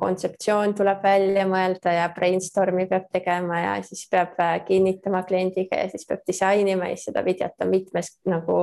kontseptsioon 0.00 0.74
tuleb 0.78 1.04
välja 1.04 1.44
mõelda 1.50 1.92
ja 1.98 2.08
brainstorm'i 2.14 2.86
peab 2.88 3.10
tegema 3.12 3.60
ja 3.60 3.76
siis 3.86 4.06
peab 4.10 4.40
äh, 4.40 4.56
kinnitama 4.66 5.22
kliendiga 5.28 5.82
ja 5.82 5.92
siis 5.92 6.08
peab 6.08 6.24
disainima 6.28 6.88
ja 6.90 6.96
siis 6.96 7.10
seda 7.10 7.24
videot 7.26 7.64
on 7.64 7.72
mitmes 7.74 8.14
nagu 8.30 8.58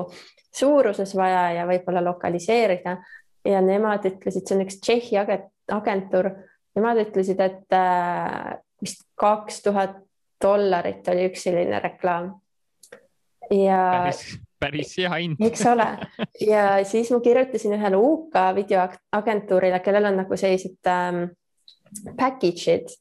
suuruses 0.50 1.15
vaja 1.15 1.50
ja 1.60 1.65
võib-olla 1.70 2.04
lokaliseerida. 2.04 2.98
ja 3.46 3.62
nemad 3.62 4.06
ütlesid, 4.10 4.48
see 4.48 4.58
on 4.58 4.65
üks 4.65 4.80
Tšehhi 4.82 5.20
agentuur 5.72 6.34
Nemad 6.78 7.02
ütlesid, 7.02 7.39
et 7.42 7.76
äh, 7.76 8.60
vist 8.82 9.04
kaks 9.20 9.63
tuhat 9.65 9.98
dollarit 10.42 11.08
oli 11.12 11.26
üks 11.28 11.44
selline 11.48 11.82
reklaam. 11.84 12.38
ja 13.50 14.12
päris, 14.60 14.95
hea 14.98 15.12
hind. 15.15 15.41
eks 15.45 15.65
ole, 15.69 15.88
ja 16.52 16.63
siis 16.88 17.12
ma 17.13 17.19
kirjutasin 17.24 17.76
ühele 17.78 18.00
UK 18.00 18.39
videoagentuurile, 18.58 19.80
kellel 19.86 20.12
on 20.12 20.22
nagu 20.24 20.39
sellised 20.39 20.91
ähm, 20.91 21.24
package'id, 22.17 22.91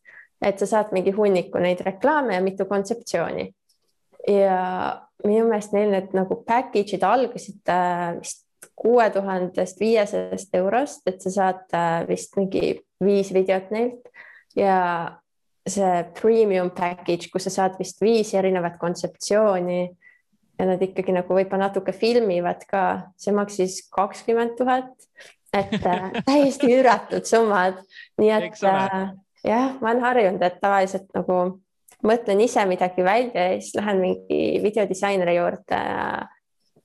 et 0.42 0.59
sa 0.62 0.71
saad 0.71 0.94
mingi 0.94 1.12
hunniku 1.14 1.61
neid 1.62 1.83
reklaame 1.87 2.37
ja 2.37 2.42
mitu 2.44 2.68
kontseptsiooni. 2.71 3.53
ja 4.29 4.59
minu 5.25 5.47
meelest 5.49 5.73
neil 5.73 5.90
need 5.90 6.12
nagu 6.14 6.42
package'id 6.47 7.05
algasid 7.07 7.73
äh, 7.73 8.18
vist 8.18 8.44
kuue 8.79 9.11
tuhandest 9.11 9.81
viiesajast 9.81 10.55
eurost, 10.55 11.03
et 11.07 11.23
sa 11.23 11.31
saad 11.35 11.64
äh, 11.75 12.03
vist 12.09 12.37
mingi 12.38 12.79
viis 13.05 13.33
videot 13.35 13.71
neilt 13.75 14.11
ja 14.57 14.79
see 15.68 16.05
premium 16.16 16.71
package, 16.71 17.29
kus 17.33 17.49
sa 17.49 17.55
saad 17.55 17.79
vist 17.79 18.01
viis 18.03 18.33
erinevat 18.38 18.79
kontseptsiooni 18.81 19.83
ja 20.59 20.66
nad 20.66 20.83
ikkagi 20.83 21.14
nagu 21.14 21.35
võib-olla 21.35 21.68
natuke 21.68 21.94
filmivad 21.94 22.64
ka, 22.71 22.83
see 23.21 23.35
maksis 23.35 23.81
kakskümmend 23.94 24.57
tuhat, 24.59 24.90
et 25.55 25.79
äh, 25.79 26.11
täiesti 26.29 26.73
üüratud 26.75 27.29
summad, 27.29 27.81
nii 28.21 28.33
et 28.35 28.62
äh, 28.66 28.99
jah, 29.47 29.79
ma 29.81 29.92
olen 29.92 30.05
harjunud, 30.05 30.42
et 30.44 30.59
tavaliselt 30.62 31.09
nagu 31.16 31.38
mõtlen 32.07 32.42
ise 32.44 32.64
midagi 32.71 33.05
välja 33.05 33.49
ja 33.53 33.61
siis 33.61 33.75
lähen 33.79 34.03
mingi 34.03 34.40
videodisaineri 34.62 35.37
juurde 35.38 35.79
äh, 35.79 36.27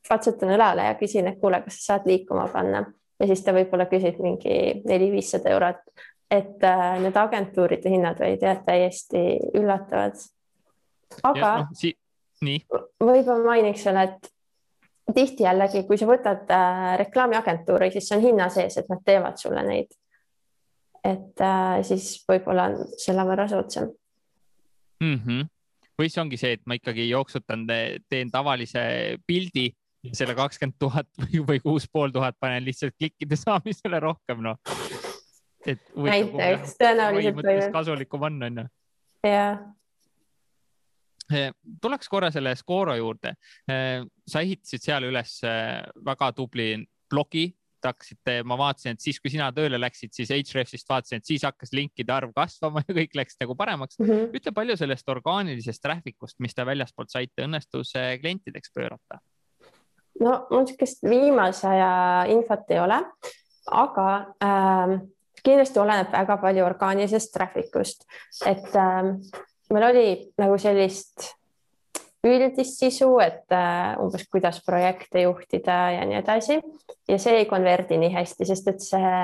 patsutan 0.10 0.54
õlale 0.56 0.90
ja 0.90 0.98
küsin, 1.00 1.30
et 1.30 1.40
kuule, 1.42 1.62
kas 1.64 1.80
sa 1.80 1.94
saad 1.94 2.10
liikuma 2.10 2.48
panna. 2.52 2.84
Ja 3.22 3.30
siis 3.30 3.44
ta 3.46 3.54
võib-olla 3.56 3.86
küsib 3.88 4.18
mingi 4.24 4.82
neli-viissada 4.86 5.54
eurot. 5.54 5.86
et 6.34 6.64
äh, 6.66 7.00
need 7.00 7.18
agentuuride 7.20 7.90
hinnad 7.94 8.22
olid 8.22 8.42
jah 8.42 8.58
täiesti 8.66 9.38
üllatavad. 9.54 10.18
aga 11.24 11.50
no, 11.60 11.68
si 11.78 11.94
võib-olla 13.04 13.44
mainiks 13.46 13.86
veel, 13.88 14.00
et 14.04 14.30
tihti 15.14 15.44
jällegi, 15.44 15.84
kui 15.88 16.00
sa 16.00 16.08
võtad 16.08 16.52
äh, 16.54 16.94
reklaamiagentuuri, 17.02 17.92
siis 17.92 18.08
see 18.10 18.18
on 18.18 18.24
hinna 18.24 18.48
sees, 18.54 18.78
et 18.80 18.90
nad 18.92 19.04
teevad 19.06 19.40
sulle 19.42 19.66
neid. 19.68 19.92
et 21.04 21.42
äh, 21.44 21.82
siis 21.84 22.24
võib-olla 22.30 22.70
on 22.72 22.94
selle 22.98 23.26
võrra 23.28 23.48
soodsam 23.52 23.92
mm. 25.04 25.20
-hmm 25.26 25.50
või 26.00 26.10
see 26.10 26.22
ongi 26.24 26.38
see, 26.42 26.56
et 26.58 26.64
ma 26.66 26.74
ikkagi 26.74 27.04
jooksutan, 27.10 27.68
teen 28.10 28.32
tavalise 28.34 28.82
pildi 29.28 29.68
selle 30.12 30.36
kakskümmend 30.36 30.80
tuhat 30.80 31.08
või, 31.50 31.60
kuus 31.62 31.86
pool 31.92 32.12
tuhat 32.12 32.36
panen 32.40 32.66
lihtsalt 32.66 32.96
klikkide 32.98 33.38
saamisele 33.40 34.00
rohkem, 34.00 34.42
noh. 34.42 34.58
et. 35.66 35.80
näiteks 35.96 36.76
tõenäoliselt 36.82 37.72
kasulikum 37.72 38.28
on, 38.30 38.42
on 38.50 38.60
ju. 38.64 38.68
jah 39.28 39.62
tuleks 41.82 42.10
korra 42.12 42.32
selle 42.32 42.56
Scoro 42.60 42.96
juurde. 42.98 43.36
Eh, 43.70 44.04
sa 44.28 44.42
ehitasid 44.44 44.84
seal 44.84 45.10
üles 45.10 45.40
eh, 45.48 45.84
väga 46.06 46.32
tubli 46.38 46.76
blogi 47.10 47.50
hakkasite, 47.84 48.38
ma 48.48 48.56
vaatasin, 48.56 48.96
et 48.96 49.04
siis, 49.04 49.18
kui 49.20 49.32
sina 49.34 49.50
tööle 49.52 49.76
läksid, 49.76 50.14
siis 50.16 50.30
Hrefsist 50.32 50.88
vaatasin, 50.88 51.20
et 51.20 51.28
siis 51.28 51.44
hakkas 51.44 51.74
linkide 51.76 52.14
arv 52.16 52.32
kasvama 52.36 52.80
ja 52.88 52.96
kõik 52.96 53.18
läks 53.20 53.36
nagu 53.42 53.58
paremaks 53.60 54.00
mm. 54.00 54.08
-hmm. 54.08 54.30
ütle, 54.40 54.54
palju 54.56 54.78
sellest 54.80 55.10
orgaanilisest 55.10 55.84
traffic 55.84 56.16
ust, 56.24 56.40
mis 56.40 56.56
te 56.56 56.66
väljaspoolt 56.66 57.12
saite, 57.12 57.44
õnnestus 57.44 57.92
klientideks 58.22 58.72
pöörata? 58.72 59.20
no 60.22 60.46
mul 60.52 60.64
niisugust 60.64 61.04
viimase 61.04 61.68
aja 61.68 61.92
infot 62.32 62.72
ei 62.72 62.80
ole, 62.80 63.00
aga 63.72 64.08
ähm, 64.46 65.00
kindlasti 65.44 65.80
oleneb 65.80 66.12
väga 66.14 66.38
palju 66.38 66.66
orgaanilisest 66.66 67.34
traffic 67.34 67.76
ust, 67.82 68.06
et 68.46 68.76
ähm, 68.80 69.18
meil 69.74 69.90
oli 69.90 70.08
nagu 70.38 70.58
sellist 70.62 71.34
üldist 72.24 72.80
sisu, 72.80 73.10
et 73.20 73.52
äh, 73.52 73.96
umbes 74.00 74.28
kuidas 74.32 74.62
projekte 74.66 75.26
juhtida 75.26 75.80
ja 75.98 76.06
nii 76.08 76.20
edasi 76.22 76.60
ja 77.10 77.18
see 77.20 77.42
ei 77.42 77.50
konverdi 77.50 77.98
nii 78.00 78.14
hästi, 78.14 78.48
sest 78.48 78.70
et 78.72 78.86
see 78.86 79.18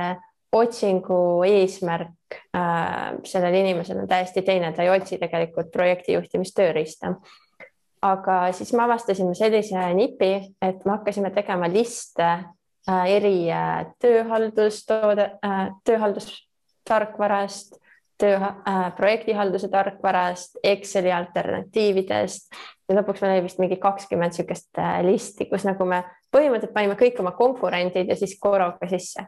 otsingu 0.55 1.43
eesmärk 1.47 2.39
äh, 2.55 3.15
sellel 3.23 3.59
inimesel 3.61 4.01
on 4.03 4.09
täiesti 4.09 4.43
teine, 4.45 4.73
ta 4.73 4.83
ei 4.83 4.91
otsi 4.91 5.19
tegelikult 5.21 5.71
projekti 5.71 6.17
juhtimistööriista. 6.17 7.13
aga 8.01 8.51
siis 8.55 8.73
me 8.73 8.83
avastasime 8.83 9.35
sellise 9.35 9.93
nipi, 9.93 10.55
et 10.61 10.85
me 10.85 10.91
hakkasime 10.91 11.31
tegema 11.35 11.67
liste 11.67 12.27
äh, 12.27 13.05
eri 13.07 13.51
äh, 13.51 13.85
tööhaldustoode 13.99 15.31
äh,, 15.45 15.67
tööhaldustarkvarast 15.85 17.79
töö 18.19 18.35
äh,, 18.35 18.89
projektihalduse 18.97 19.69
tarkvarast, 19.71 20.59
Exceli 20.63 21.11
alternatiividest 21.15 22.59
ja 22.89 22.97
lõpuks 22.97 23.21
meil 23.23 23.37
oli 23.37 23.45
vist 23.45 23.61
mingi 23.61 23.77
kakskümmend 23.81 24.33
niisugust 24.33 24.81
äh, 24.81 24.99
listi, 25.05 25.47
kus 25.49 25.65
nagu 25.67 25.85
me 25.87 26.03
põhimõtteliselt 26.33 26.75
panime 26.75 26.97
kõik 26.99 27.21
oma 27.21 27.33
konkurendid 27.37 28.09
ja 28.09 28.17
siis 28.19 28.35
Koroga 28.41 28.89
sisse. 28.89 29.25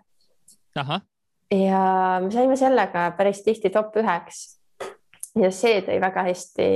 ja 1.52 1.84
me 2.24 2.32
saime 2.34 2.58
sellega 2.58 3.12
päris 3.18 3.44
tihti 3.46 3.70
top 3.70 3.96
üheks. 4.02 4.60
ja 5.36 5.52
see 5.52 5.82
tõi 5.86 6.00
väga 6.02 6.28
hästi 6.28 6.70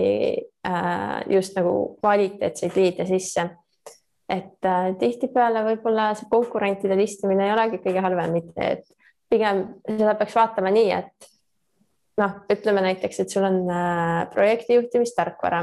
äh, 0.67 1.21
just 1.29 1.55
nagu 1.57 1.97
kvaliteetseid 2.01 2.75
liide 2.75 3.05
sisse. 3.05 3.49
et 4.29 4.65
äh, 4.65 4.91
tihtipeale 4.99 5.63
võib-olla 5.71 6.13
see 6.15 6.29
konkurentide 6.29 6.97
listimine 6.97 7.47
ei 7.47 7.53
olegi 7.53 7.81
kõige 7.83 8.01
halvem, 8.01 8.31
mitte 8.39 8.71
et 8.77 8.85
pigem 9.29 9.65
seda 9.89 10.15
peaks 10.15 10.35
vaatama 10.35 10.69
nii, 10.73 10.91
et 10.91 11.31
noh, 12.21 12.31
ütleme 12.51 12.81
näiteks, 12.81 13.19
et 13.19 13.29
sul 13.29 13.43
on 13.43 13.61
äh, 13.69 14.29
projektijuhtimistarkvara 14.33 15.61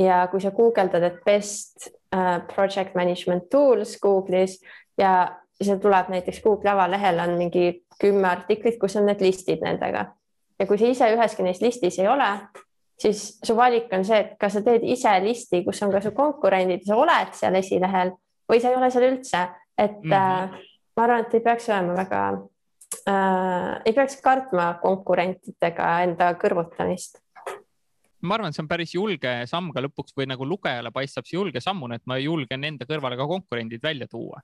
ja 0.00 0.22
kui 0.30 0.40
sa 0.40 0.52
guugeldad, 0.54 1.02
et 1.02 1.20
best 1.24 1.90
äh, 2.14 2.40
project 2.54 2.94
management 2.94 3.48
tools 3.50 3.96
Google'is 4.02 4.60
ja 4.98 5.36
see 5.60 5.76
tuleb 5.80 6.08
näiteks 6.12 6.40
Google'i 6.44 6.72
avalehel 6.72 7.20
on 7.24 7.36
mingi 7.38 7.84
kümme 8.00 8.28
artiklit, 8.28 8.78
kus 8.80 8.96
on 8.96 9.08
need 9.08 9.20
listid 9.24 9.64
nendega 9.64 10.06
ja 10.60 10.66
kui 10.68 10.78
sa 10.78 10.88
ise 10.90 11.08
üheski 11.14 11.44
neist 11.44 11.64
listis 11.64 11.98
ei 12.00 12.08
ole, 12.08 12.28
siis 13.00 13.22
su 13.44 13.56
valik 13.56 13.92
on 13.96 14.04
see, 14.04 14.20
et 14.20 14.36
kas 14.40 14.58
sa 14.58 14.64
teed 14.64 14.84
ise 14.84 15.12
listi, 15.24 15.62
kus 15.64 15.80
on 15.84 15.92
ka 15.94 16.02
su 16.04 16.12
konkurendid, 16.16 16.84
sa 16.86 16.98
oled 17.00 17.32
seal 17.36 17.56
esilehel 17.60 18.12
või 18.50 18.60
sa 18.60 18.72
ei 18.72 18.76
ole 18.76 18.90
seal 18.92 19.08
üldse, 19.08 19.44
et 19.78 20.00
mm 20.02 20.12
-hmm. 20.12 20.54
äh, 20.54 20.66
ma 20.96 21.04
arvan, 21.04 21.24
et 21.24 21.34
ei 21.34 21.40
peaks 21.40 21.68
olema 21.70 21.96
väga 21.96 22.22
äh,, 23.08 23.80
ei 23.84 23.92
peaks 23.96 24.20
kartma 24.24 24.72
konkurentidega 24.82 25.90
enda 26.06 26.32
kõrvutamist 26.40 27.20
ma 28.20 28.36
arvan, 28.36 28.50
et 28.50 28.56
see 28.56 28.64
on 28.64 28.70
päris 28.70 28.94
julge 28.94 29.34
samm 29.48 29.70
ka 29.74 29.82
lõpuks 29.84 30.14
või 30.16 30.28
nagu 30.28 30.46
lugejale 30.46 30.92
paistab 30.92 31.28
see 31.28 31.38
julge 31.38 31.62
sammuna, 31.64 31.96
et 31.96 32.06
ma 32.10 32.18
julgen 32.20 32.66
enda 32.68 32.88
kõrvale 32.88 33.16
ka 33.16 33.28
konkurendid 33.28 33.82
välja 33.82 34.08
tuua. 34.10 34.42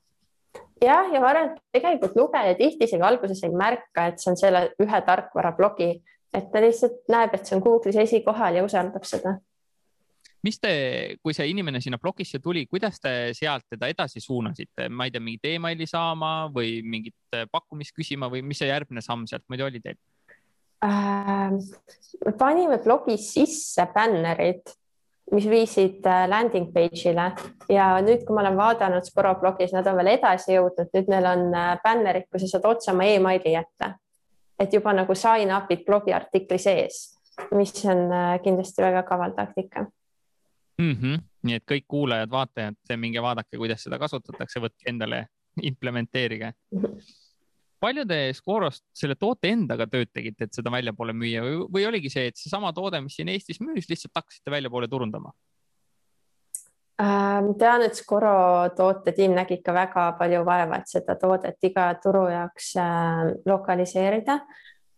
jah, 0.83 1.11
ja 1.13 1.21
ma 1.21 1.33
arvan, 1.33 1.51
et 1.53 1.81
tegelikult 1.81 2.17
lugeja 2.17 2.55
tihti 2.57 2.89
isegi 2.89 3.05
alguses 3.05 3.43
ei 3.45 3.53
märka, 3.53 4.09
et 4.09 4.23
see 4.23 4.33
on 4.33 4.41
selle 4.41 4.63
ühe 4.83 5.03
tarkvara 5.11 5.53
blogi, 5.57 5.91
et 6.33 6.49
ta 6.53 6.63
lihtsalt 6.65 7.05
näeb, 7.13 7.35
et 7.35 7.45
see 7.45 7.57
on 7.57 7.65
Google'is 7.65 8.01
esikohal 8.07 8.61
ja 8.61 8.65
usaldab 8.65 9.05
seda 9.09 9.37
mis 10.47 10.61
te, 10.63 10.73
kui 11.23 11.35
see 11.35 11.49
inimene 11.51 11.81
sinna 11.83 11.99
blogisse 11.99 12.39
tuli, 12.43 12.67
kuidas 12.71 13.01
te 13.03 13.33
sealt 13.37 13.67
teda 13.73 13.91
edasi 13.91 14.23
suunasite, 14.23 14.89
ma 14.89 15.09
ei 15.09 15.15
tea, 15.15 15.23
mingit 15.23 15.49
emaili 15.57 15.89
saama 15.91 16.49
või 16.55 16.79
mingit 16.87 17.41
pakkumist 17.51 17.97
küsima 17.97 18.31
või 18.33 18.45
mis 18.47 18.63
see 18.63 18.71
järgmine 18.71 19.03
samm 19.05 19.27
sealt 19.31 19.47
muidu 19.51 19.67
oli 19.67 19.83
teil? 19.83 19.99
äh,. 20.85 21.51
panime 22.39 22.79
blogis 22.85 23.33
sisse 23.35 23.89
bännerid, 23.95 24.75
mis 25.35 25.49
viisid 25.51 26.07
äh, 26.07 26.29
landing 26.31 26.69
page'ile 26.75 27.31
ja 27.73 27.89
nüüd, 28.05 28.23
kui 28.27 28.37
ma 28.37 28.45
olen 28.45 28.59
vaadanud 28.61 29.07
Sporo 29.09 29.35
blogis, 29.41 29.75
nad 29.75 29.89
on 29.91 29.99
veel 29.99 30.13
edasi 30.15 30.55
jõudnud, 30.55 30.93
nüüd 30.95 31.11
neil 31.11 31.31
on 31.33 31.49
äh, 31.51 31.73
bännerid, 31.83 32.29
kus 32.31 32.47
sa 32.47 32.55
saad 32.55 32.71
otse 32.71 32.93
oma 32.95 33.09
emaili 33.11 33.57
jätta. 33.57 33.97
et 34.59 34.73
juba 34.73 34.93
nagu 34.97 35.15
sign 35.15 35.51
up'id 35.53 35.83
blogi 35.85 36.15
artikli 36.17 36.59
sees, 36.59 37.19
mis 37.53 37.75
on 37.85 38.07
äh, 38.13 38.39
kindlasti 38.45 38.85
väga 38.85 39.03
kaval 39.09 39.35
taktika 39.37 39.89
mm. 40.79 40.93
-hmm. 40.93 41.23
nii 41.43 41.61
et 41.61 41.65
kõik 41.73 41.87
kuulajad-vaatajad, 41.89 42.97
minge 42.97 43.23
vaadake, 43.23 43.57
kuidas 43.57 43.83
seda 43.83 43.99
kasutatakse, 43.99 44.61
võtke 44.61 44.91
endale, 44.91 45.27
implementeerige 45.63 46.53
palju 47.81 48.07
te 48.09 48.21
Scorost 48.37 48.85
selle 48.97 49.17
toote 49.21 49.51
endaga 49.53 49.87
tööd 49.91 50.11
tegite, 50.15 50.47
et 50.47 50.57
seda 50.57 50.73
väljapoole 50.73 51.15
müüa 51.17 51.43
või, 51.45 51.59
või 51.77 51.85
oligi 51.91 52.13
see, 52.13 52.31
et 52.31 52.41
seesama 52.41 52.73
toode, 52.77 53.01
mis 53.05 53.19
siin 53.19 53.31
Eestis 53.33 53.61
müüs, 53.63 53.89
lihtsalt 53.91 54.17
hakkasite 54.17 54.55
väljapoole 54.55 54.89
turundama? 54.93 55.35
ma 56.97 57.05
ähm, 57.05 57.51
tean, 57.61 57.83
et 57.85 57.99
Scoro 57.99 58.71
tootetiim 58.77 59.35
nägi 59.37 59.59
ikka 59.59 59.75
väga 59.77 60.05
palju 60.17 60.39
vaeva, 60.49 60.79
et 60.81 60.89
seda 60.89 61.19
toodet 61.21 61.67
iga 61.69 61.91
turu 62.01 62.23
jaoks 62.33 62.71
äh, 62.81 63.19
lokaliseerida 63.45 64.39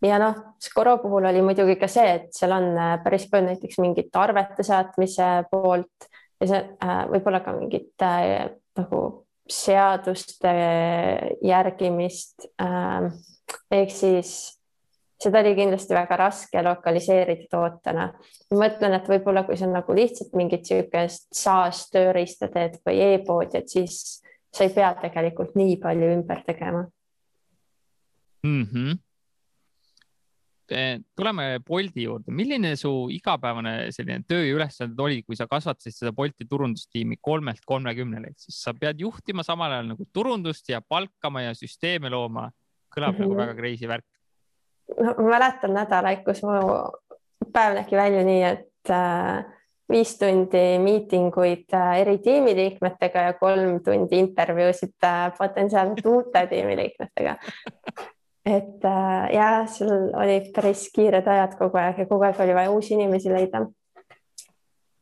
ja 0.02 0.18
noh, 0.18 0.34
Scoro 0.62 0.98
puhul 1.02 1.28
oli 1.30 1.42
muidugi 1.42 1.76
ka 1.80 1.88
see, 1.90 2.10
et 2.18 2.28
seal 2.36 2.54
on 2.54 2.70
äh, 2.76 2.96
päris 3.02 3.26
palju 3.30 3.48
näiteks 3.48 3.80
mingit 3.82 4.16
arvete 4.16 4.66
saatmise 4.66 5.30
poolt 5.50 6.08
ja 6.40 6.50
see 6.50 6.60
äh, 6.84 7.00
võib-olla 7.10 7.40
ka 7.44 7.54
mingit 7.56 8.06
äh, 8.06 8.50
nagu 8.78 9.02
seaduste 9.48 10.52
järgimist. 11.42 12.50
Ähm, 12.60 13.14
ehk 13.72 13.94
siis 13.94 14.32
seda 15.18 15.40
oli 15.40 15.54
kindlasti 15.56 15.96
väga 15.96 16.18
raske 16.20 16.62
lokaliseerida 16.62 17.48
tootena. 17.50 18.10
mõtlen, 18.54 18.94
et 18.94 19.08
võib-olla 19.08 19.42
kui 19.48 19.56
sa 19.56 19.66
nagu 19.66 19.96
lihtsalt 19.96 20.36
mingit 20.36 20.68
niisugust 20.68 21.26
SaaS 21.34 21.88
tööriista 21.90 22.50
teed 22.52 22.78
või 22.86 23.00
e-poodi, 23.14 23.58
et 23.58 23.72
siis 23.72 24.20
sa 24.52 24.68
ei 24.68 24.70
pea 24.74 24.92
tegelikult 25.00 25.56
nii 25.56 25.76
palju 25.80 26.12
ümber 26.12 26.44
tegema 26.46 26.86
mm. 28.44 28.64
-hmm 28.64 29.07
tuleme 31.16 31.46
Bolti 31.64 32.04
juurde, 32.04 32.32
milline 32.34 32.74
su 32.76 32.90
igapäevane 33.12 33.90
selline 33.94 34.24
töö 34.28 34.44
ja 34.44 34.54
ülesanded 34.56 35.00
oli, 35.00 35.22
kui 35.24 35.36
sa 35.38 35.48
kasvatasid 35.48 35.96
seda 35.96 36.12
Bolti 36.16 36.46
turundustiimi 36.48 37.18
kolmelt 37.24 37.64
kolmekümnele, 37.66 38.32
ehk 38.32 38.46
siis 38.46 38.60
sa 38.64 38.74
pead 38.76 39.00
juhtima 39.00 39.44
samal 39.46 39.72
ajal 39.72 39.92
nagu 39.94 40.08
turundust 40.12 40.68
ja 40.68 40.82
palkama 40.84 41.46
ja 41.46 41.54
süsteeme 41.56 42.12
looma. 42.12 42.50
kõlab 42.88 43.12
mm 43.12 43.16
-hmm. 43.16 43.20
nagu 43.20 43.32
mhm. 43.32 43.40
väga 43.40 43.54
crazy 43.54 43.88
värk. 43.88 44.04
no 45.00 45.14
ma 45.18 45.30
mäletan 45.30 45.74
nädalaid, 45.74 46.24
kus 46.24 46.42
mu 46.42 46.58
päev 47.52 47.74
nägi 47.74 47.96
välja 47.96 48.24
nii, 48.24 48.42
et 48.42 48.90
äh, 48.90 49.44
viis 49.92 50.18
tundi 50.18 50.78
miitinguid 50.78 51.72
äh, 51.74 52.00
eri 52.00 52.18
tiimiliikmetega 52.18 53.18
ja 53.20 53.32
kolm 53.32 53.80
tundi 53.84 54.18
intervjuusid 54.18 55.04
äh, 55.04 55.32
potentsiaalselt 55.38 56.06
uute 56.06 56.46
tiimiliikmetega 56.46 57.36
et 58.48 58.84
äh, 58.84 59.24
ja 59.34 59.48
seal 59.68 60.08
olid 60.16 60.52
päris 60.56 60.86
kiired 60.94 61.26
ajad 61.28 61.58
kogu 61.58 61.80
aeg 61.80 62.04
ja 62.04 62.06
kogu 62.08 62.24
aeg 62.28 62.40
oli 62.44 62.54
vaja 62.56 62.70
uusi 62.72 62.94
inimesi 62.96 63.32
leida 63.32 63.66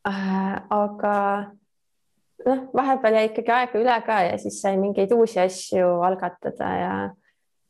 äh,. 0.07 0.57
aga 0.69 1.13
noh, 2.45 2.65
vahepeal 2.75 3.19
jäi 3.19 3.29
ikkagi 3.29 3.53
aega 3.53 3.79
üle 3.79 3.95
ka 4.05 4.19
ja 4.27 4.35
siis 4.41 4.59
sai 4.61 4.75
mingeid 4.81 5.13
uusi 5.15 5.39
asju 5.43 6.01
algatada 6.07 6.73
ja 6.81 6.91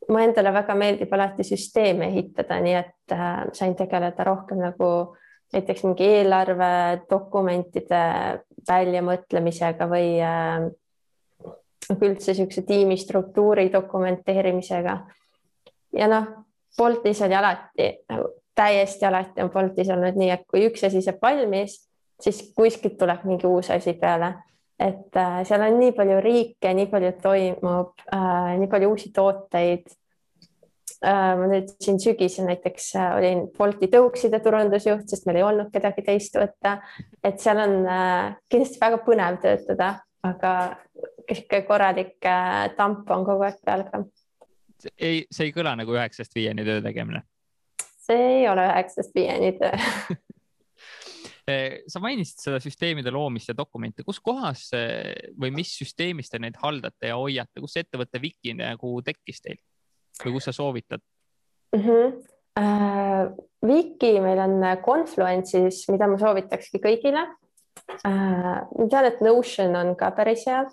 mulle 0.07 0.29
endale 0.29 0.53
väga 0.55 0.75
meeldib 0.79 1.13
alati 1.13 1.45
süsteeme 1.47 2.07
ehitada, 2.11 2.59
nii 2.63 2.75
et 2.79 3.15
äh, 3.15 3.45
sain 3.53 3.75
tegeleda 3.75 4.25
rohkem 4.27 4.63
nagu 4.63 4.91
näiteks 5.53 5.85
mingi 5.87 6.07
eelarve 6.17 6.71
dokumentide 7.09 8.01
väljamõtlemisega 8.67 9.87
või 9.91 10.17
äh, 10.23 10.67
üldse 11.95 12.33
niisuguse 12.33 12.65
tiimistruktuuri 12.67 13.69
dokumenteerimisega 13.71 14.97
ja 15.93 16.07
noh, 16.11 16.27
Boltis 16.77 17.21
oli 17.25 17.35
alati 17.35 17.87
nagu 18.09 18.33
täiesti 18.57 19.05
alati 19.05 19.41
on 19.41 19.51
Boltis 19.53 19.89
olnud 19.93 20.17
nii, 20.17 20.31
et 20.33 20.45
kui 20.49 20.65
üks 20.67 20.83
asi 20.87 21.01
saab 21.05 21.21
valmis, 21.21 21.77
siis 22.21 22.41
kuskilt 22.57 22.97
tuleb 22.97 23.25
mingi 23.29 23.47
uus 23.49 23.71
asi 23.73 23.93
peale. 24.01 24.33
et 24.79 25.15
äh, 25.17 25.39
seal 25.49 25.63
on 25.65 25.79
nii 25.79 25.93
palju 25.97 26.19
riike, 26.21 26.69
nii 26.77 26.85
palju 26.91 27.09
toimub 27.21 28.03
äh,, 28.13 28.51
nii 28.61 28.67
palju 28.69 28.89
uusi 28.91 29.09
tooteid 29.13 29.87
äh,. 31.01 31.31
ma 31.39 31.47
nüüd 31.49 31.71
siin 31.81 31.97
sügisel 32.01 32.45
näiteks 32.49 32.91
äh, 32.95 33.15
olin 33.17 33.41
Bolti 33.57 33.89
tõukside 33.93 34.41
turundusjuht, 34.45 35.07
sest 35.09 35.25
meil 35.25 35.41
ei 35.41 35.47
olnud 35.47 35.71
kedagi 35.73 36.05
teist 36.05 36.37
võtta, 36.37 36.77
et 37.25 37.41
seal 37.41 37.61
on 37.63 37.79
äh, 37.89 38.35
kindlasti 38.49 38.81
väga 38.83 39.01
põnev 39.05 39.41
töötada, 39.41 39.89
aga 40.29 40.53
sihuke 41.31 41.63
korralik 41.65 42.17
äh, 42.25 42.69
tamp 42.77 43.09
on 43.13 43.25
kogu 43.25 43.49
aeg 43.49 43.61
peal 43.65 43.85
ka. 43.89 44.05
Ei, 44.97 45.25
see 45.31 45.49
ei 45.49 45.55
kõla 45.55 45.75
nagu 45.79 45.95
üheksast 45.95 46.35
viieni 46.35 46.65
töö 46.67 46.81
tegemine. 46.85 47.23
see 48.07 48.31
ei 48.39 48.47
ole 48.49 48.67
üheksast 48.71 49.15
viieni 49.15 49.53
töö 49.59 49.75
Eh, 51.47 51.85
sa 51.87 52.01
mainisid 52.03 52.41
seda 52.43 52.57
süsteemide 52.59 53.11
loomist 53.15 53.47
ja 53.47 53.53
dokumente, 53.55 54.03
kus 54.03 54.17
kohas 54.19 54.65
eh, 54.75 55.29
või 55.39 55.53
mis 55.55 55.69
süsteemis 55.79 56.27
te 56.27 56.41
neid 56.43 56.57
haldate 56.59 57.07
ja 57.07 57.15
hoiate, 57.15 57.61
kus 57.63 57.77
ettevõtte 57.79 58.19
Wiki 58.19 58.51
nagu 58.57 58.89
tekkis 58.99 59.39
teil 59.45 59.61
või 60.25 60.33
kus 60.35 60.49
sa 60.49 60.53
soovitad 60.57 61.03
mm? 61.75 61.85
-hmm. 61.85 62.17
Uh, 62.57 63.35
Wiki 63.61 64.15
meil 64.17 64.39
on 64.41 64.55
Confluence'is, 64.81 65.83
mida 65.93 66.07
ma 66.09 66.17
soovitakski 66.17 66.81
kõigile 66.81 67.21
uh,. 67.29 68.65
ma 68.65 68.87
tean, 68.89 69.05
et 69.05 69.21
Notion 69.21 69.75
on 69.77 69.93
ka 69.95 70.09
päris 70.17 70.47
hea, 70.49 70.63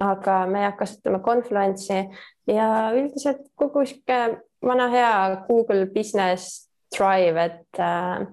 aga 0.00 0.46
me 0.50 0.64
kasutame 0.78 1.20
Confluence'i 1.22 2.08
ja 2.50 2.68
üldiselt 2.94 3.44
kogu 3.54 3.84
sihuke 3.86 4.40
vana 4.64 4.88
hea 4.90 5.44
Google 5.48 5.86
Business 5.86 6.70
Drive, 6.94 7.44
et 7.44 7.82
uh, 7.82 8.24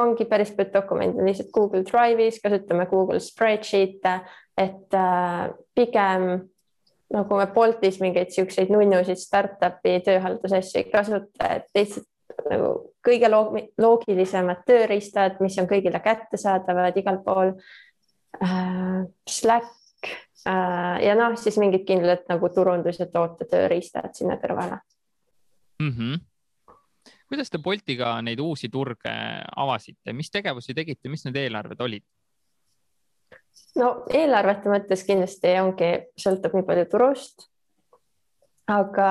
ongi 0.00 0.24
päris 0.28 0.52
palju 0.56 0.72
dokumente 0.74 1.24
lihtsalt 1.24 1.50
Google 1.52 1.82
Drive'is, 1.88 2.40
kasutame 2.42 2.86
Google 2.90 3.20
Spreadsheet'e, 3.20 4.14
et 4.56 4.94
äh, 4.94 5.50
pigem 5.74 6.26
nagu 7.12 7.36
me 7.36 7.46
Boltis 7.52 8.00
mingeid 8.00 8.32
siukseid 8.32 8.72
nunnusid 8.72 9.20
startup'i 9.20 9.98
tööhaldusasju 10.06 10.80
ei 10.80 10.88
kasuta, 10.92 11.48
et 11.58 11.68
lihtsalt 11.76 12.08
nagu 12.48 12.72
kõige 13.04 13.28
loogilisemad 13.28 14.64
tööriistad, 14.68 15.36
mis 15.44 15.58
on 15.60 15.68
kõigile 15.68 16.00
kättesaadavad 16.04 16.96
igal 17.00 17.20
pool 17.24 17.54
äh,. 18.40 19.04
Slack 19.28 19.68
äh, 19.68 19.81
ja 20.46 21.14
noh, 21.18 21.36
siis 21.38 21.58
mingid 21.62 21.84
kindlad 21.86 22.24
nagu 22.30 22.48
turundus 22.54 22.98
ja 22.98 23.06
toote 23.06 23.46
tööriistad 23.50 24.14
sinna 24.18 24.38
kõrvale 24.42 24.80
mm. 25.82 25.90
-hmm 25.96 26.20
kuidas 27.32 27.48
te 27.48 27.58
Boltiga 27.64 28.18
neid 28.20 28.40
uusi 28.44 28.68
turge 28.68 29.12
avasite, 29.56 30.12
mis 30.12 30.28
tegevusi 30.30 30.74
tegite, 30.76 31.08
mis 31.08 31.24
need 31.24 31.38
eelarved 31.40 31.80
olid? 31.80 32.04
no 33.80 33.92
eelarvete 34.12 34.68
mõttes 34.68 35.04
kindlasti 35.08 35.54
ongi, 35.62 35.92
sõltub 36.20 36.56
nii 36.56 36.66
palju 36.68 36.88
turust. 36.92 37.48
aga 38.68 39.08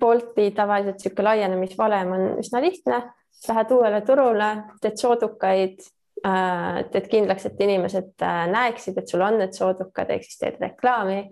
Bolti 0.00 0.50
tavaliselt 0.56 0.96
niisugune 0.96 1.26
laienemisvalem 1.26 2.12
on 2.14 2.22
üsna 2.40 2.62
lihtne, 2.64 3.02
lähed 3.48 3.74
uuele 3.76 4.00
turule, 4.06 4.48
teed 4.80 4.96
soodukaid, 4.96 5.82
äh, 6.26 6.82
teed 6.92 7.08
kindlaks, 7.12 7.46
et 7.48 7.60
inimesed 7.60 8.22
äh, 8.22 8.44
näeksid, 8.52 8.98
et 8.98 9.08
sul 9.08 9.24
on 9.24 9.38
need 9.40 9.56
soodukad, 9.56 10.10
ehk 10.14 10.26
siis 10.26 10.40
teed 10.40 10.60
reklaami 10.62 11.22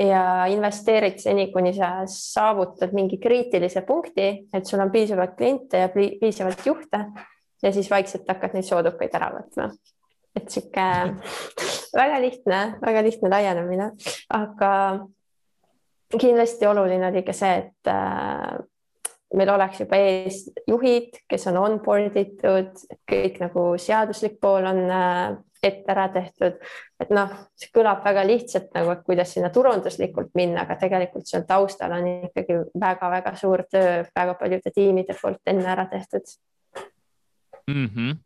ja 0.00 0.46
investeerid 0.48 1.18
seni, 1.20 1.48
kuni 1.52 1.72
sa 1.76 2.04
saavutad 2.08 2.94
mingi 2.96 3.18
kriitilise 3.20 3.82
punkti, 3.86 4.28
et 4.54 4.66
sul 4.66 4.80
on 4.80 4.92
piisavalt 4.92 5.36
kliente 5.36 5.82
ja 5.82 5.90
piisavalt 5.92 6.66
juhte 6.66 7.04
ja 7.62 7.72
siis 7.72 7.90
vaikselt 7.90 8.28
hakkad 8.28 8.54
neid 8.56 8.68
soodukaid 8.68 9.16
ära 9.18 9.32
võtma. 9.34 9.70
et 10.36 10.46
sihuke 10.48 10.86
väga 12.00 12.20
lihtne, 12.22 12.60
väga 12.80 13.02
lihtne 13.02 13.30
laienemine, 13.32 13.90
aga 14.30 14.72
kindlasti 16.18 16.66
oluline 16.66 17.10
oli 17.10 17.22
ka 17.26 17.34
see, 17.36 17.64
et 17.64 17.90
äh, 17.90 18.60
meil 19.36 19.52
oleks 19.52 19.82
juba 19.84 19.98
ees 20.00 20.42
juhid, 20.66 21.20
kes 21.30 21.46
on 21.50 21.60
onboard 21.60 22.16
itud, 22.18 22.82
kõik 23.08 23.38
nagu 23.42 23.66
seaduslik 23.78 24.40
pool 24.42 24.66
on 24.66 24.80
äh, 24.90 25.36
ette 25.62 25.92
ära 25.92 26.08
tehtud. 26.12 26.56
et 27.00 27.10
noh, 27.12 27.32
see 27.58 27.70
kõlab 27.74 28.02
väga 28.04 28.24
lihtsalt 28.26 28.72
nagu, 28.74 28.94
et 28.94 29.04
kuidas 29.04 29.34
sinna 29.34 29.50
turunduslikult 29.54 30.32
minna, 30.34 30.64
aga 30.64 30.78
tegelikult 30.80 31.28
seal 31.28 31.44
taustal 31.48 31.92
on 31.98 32.08
ikkagi 32.30 32.56
väga-väga 32.80 33.34
suur 33.36 33.64
töö 33.70 34.00
väga 34.08 34.34
paljude 34.40 34.72
tiimide 34.74 35.16
poolt 35.20 35.52
enne 35.52 35.68
ära 35.68 35.86
tehtud 35.92 36.34
mm. 37.68 37.86
-hmm 37.86 38.18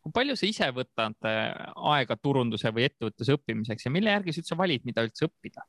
kui 0.00 0.12
palju 0.16 0.36
sa 0.36 0.46
ise 0.48 0.66
võtad 0.72 1.28
äh, 1.28 1.50
aega 1.92 2.16
turunduse 2.16 2.70
või 2.72 2.86
ettevõtluse 2.88 3.34
õppimiseks 3.36 3.84
ja 3.84 3.90
mille 3.92 4.14
järgi 4.14 4.32
sa 4.32 4.40
üldse 4.40 4.56
valid, 4.56 4.86
mida 4.88 5.04
üldse 5.04 5.28
õppida 5.28 5.66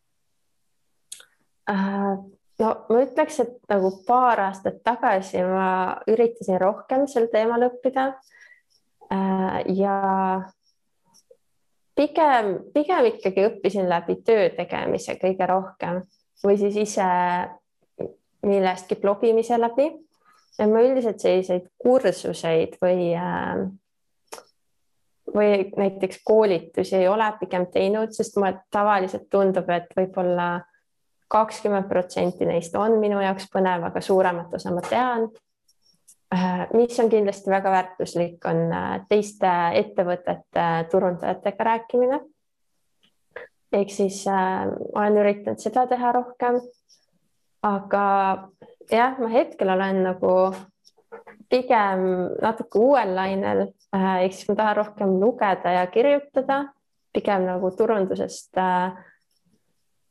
uh,? 1.73 2.21
No 2.59 2.73
ma 2.89 2.99
ütleks, 3.05 3.39
et 3.39 3.55
nagu 3.69 3.93
paar 4.07 4.39
aastat 4.49 4.83
tagasi 4.83 5.43
ma 5.47 6.01
üritasin 6.07 6.59
rohkem 6.61 7.07
sel 7.07 7.29
teemal 7.31 7.69
õppida 7.69 8.11
Äh, 9.11 9.63
ja 9.75 9.95
pigem, 11.95 12.53
pigem 12.73 13.07
ikkagi 13.09 13.43
õppisin 13.49 13.89
läbi 13.91 14.15
töö 14.23 14.47
tegemise 14.55 15.17
kõige 15.19 15.47
rohkem 15.51 15.99
või 16.45 16.55
siis 16.61 16.77
ise 16.79 17.07
millestki 18.47 18.95
blogimise 19.01 19.59
läbi. 19.59 19.89
ma 20.61 20.81
üldiselt 20.85 21.19
selliseid 21.19 21.67
kursuseid 21.81 22.77
või 22.81 23.11
äh, 23.17 23.67
või 25.35 25.51
näiteks 25.75 26.23
koolitusi 26.23 26.95
ei 26.95 27.07
ole 27.07 27.27
pigem 27.39 27.65
teinud, 27.71 28.13
sest 28.15 28.37
mulle 28.37 28.61
tavaliselt 28.71 29.27
tundub, 29.31 29.69
et 29.69 29.91
võib-olla 29.97 30.61
kakskümmend 31.31 31.87
protsenti 31.89 32.45
neist 32.45 32.75
on 32.75 32.99
minu 32.99 33.21
jaoks 33.23 33.47
põnev, 33.53 33.87
aga 33.87 34.01
suuremat 34.03 34.53
osa 34.59 34.73
ma 34.75 34.83
tean 34.85 35.29
Äh, 36.35 36.67
mis 36.73 36.99
on 36.99 37.09
kindlasti 37.09 37.51
väga 37.51 37.71
väärtuslik, 37.71 38.45
on 38.47 38.69
äh, 38.71 39.01
teiste 39.09 39.49
ettevõtete 39.75 40.67
turundajatega 40.91 41.63
rääkimine. 41.63 42.19
ehk 43.71 43.91
siis 43.91 44.27
äh, 44.27 44.63
olen 44.95 45.17
üritanud 45.17 45.59
seda 45.59 45.83
teha 45.87 46.11
rohkem. 46.11 46.61
aga 47.63 48.05
jah, 48.91 49.19
ma 49.19 49.27
hetkel 49.27 49.69
olen 49.69 50.03
nagu 50.03 50.31
pigem 51.49 52.07
natuke 52.41 52.79
uuel 52.79 53.15
lainel 53.15 53.65
äh,, 53.95 54.23
ehk 54.23 54.33
siis 54.33 54.47
ma 54.49 54.55
tahan 54.55 54.75
rohkem 54.77 55.19
lugeda 55.19 55.71
ja 55.71 55.87
kirjutada, 55.87 56.61
pigem 57.13 57.43
nagu 57.45 57.71
turundusest 57.75 58.57
äh, 58.57 58.95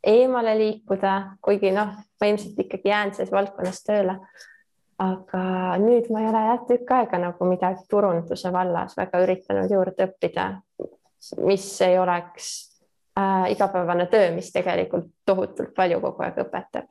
eemale 0.06 0.54
liikuda, 0.58 1.36
kuigi 1.42 1.74
noh, 1.76 1.92
ma 2.20 2.30
ilmselt 2.30 2.58
ikkagi 2.58 2.88
jään 2.88 3.14
selles 3.14 3.32
valdkonnas 3.32 3.82
tööle 3.84 4.16
aga 5.00 5.42
nüüd 5.80 6.10
ma 6.12 6.22
ei 6.22 6.28
ole 6.28 6.40
jah 6.44 6.64
tükk 6.68 6.92
aega 6.98 7.20
nagu 7.22 7.48
midagi 7.48 7.86
turunduse 7.90 8.52
vallas 8.52 8.96
väga 8.98 9.22
üritanud 9.24 9.72
juurde 9.72 10.06
õppida, 10.10 10.46
mis 11.46 11.66
ei 11.86 11.96
oleks 12.00 12.50
äh, 13.18 13.48
igapäevane 13.54 14.10
töö, 14.12 14.30
mis 14.36 14.52
tegelikult 14.52 15.08
tohutult 15.26 15.72
palju 15.76 16.02
kogu 16.04 16.26
aeg 16.26 16.42
õpetab. 16.44 16.90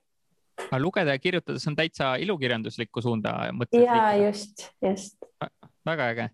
aga 0.66 0.82
lugeda 0.82 1.16
ja 1.16 1.22
kirjutada, 1.22 1.62
see 1.62 1.72
on 1.72 1.78
täitsa 1.78 2.16
ilukirjanduslikku 2.26 3.06
suunda 3.06 3.36
mõttes. 3.54 3.86
ja 3.86 4.16
just, 4.18 4.70
just. 4.82 5.30
väga 5.86 6.10
äge 6.16 6.30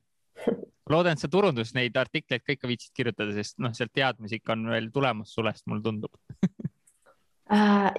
loodan, 0.89 1.17
et 1.17 1.19
sa 1.19 1.27
turundus 1.31 1.73
neid 1.75 1.95
artikleid 1.97 2.43
ka 2.45 2.55
ikka 2.55 2.71
viitsid 2.71 2.95
kirjutada, 2.95 3.35
sest 3.35 3.59
noh, 3.59 3.75
sealt 3.75 3.91
teadmisi 3.95 4.39
ikka 4.39 4.55
on 4.55 4.69
veel 4.71 4.91
tulemas 4.95 5.35
sulest, 5.35 5.67
mulle 5.67 5.83
tundub 5.83 6.15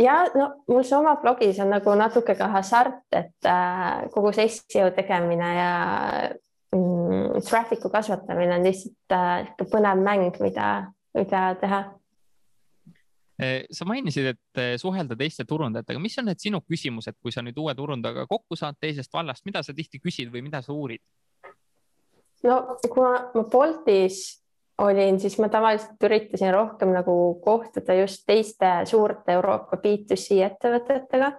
ja 0.02 0.14
no 0.34 0.48
mul 0.68 0.82
see 0.82 0.96
oma 0.98 1.16
blogis 1.22 1.60
on 1.62 1.70
nagu 1.70 1.94
natuke 1.98 2.34
ka 2.34 2.48
hasart, 2.50 3.04
et 3.14 3.46
äh, 3.46 4.08
kogu 4.14 4.32
see 4.34 4.48
seo 4.50 4.90
tegemine 4.96 5.50
ja 5.54 5.70
mm, 6.74 7.44
traffic'u 7.46 7.90
kasvatamine 7.92 8.58
on 8.58 8.66
lihtsalt 8.66 9.14
äh, 9.14 9.68
põnev 9.70 10.02
mäng, 10.02 10.26
mida, 10.42 10.70
mida 11.14 11.44
teha. 11.60 11.84
Äh, 13.36 13.66
sa 13.70 13.84
mainisid, 13.84 14.32
et 14.32 14.60
äh, 14.62 14.74
suhelda 14.80 15.16
teiste 15.16 15.44
turundajatega, 15.44 16.00
mis 16.00 16.16
on 16.18 16.30
need 16.30 16.40
sinu 16.40 16.62
küsimused, 16.64 17.18
kui 17.20 17.34
sa 17.34 17.44
nüüd 17.44 17.58
uue 17.60 17.74
turundajaga 17.76 18.24
kokku 18.30 18.56
saad 18.56 18.78
teisest 18.80 19.12
vallast, 19.12 19.44
mida 19.44 19.62
sa 19.62 19.76
tihti 19.76 20.00
küsid 20.00 20.32
või 20.32 20.44
mida 20.48 20.62
sa 20.64 20.72
uurid? 20.72 21.04
no 22.46 22.56
kuna 22.92 23.12
ma 23.34 23.42
Boltis 23.50 24.45
olin, 24.78 25.20
siis 25.20 25.38
ma 25.38 25.48
tavaliselt 25.48 26.02
üritasin 26.04 26.52
rohkem 26.54 26.92
nagu 26.92 27.40
kohtuda 27.44 27.94
just 27.94 28.24
teiste 28.26 28.72
suurte 28.84 29.32
Euroopa 29.32 29.76
B2C 29.76 30.40
ettevõtetega 30.50 31.32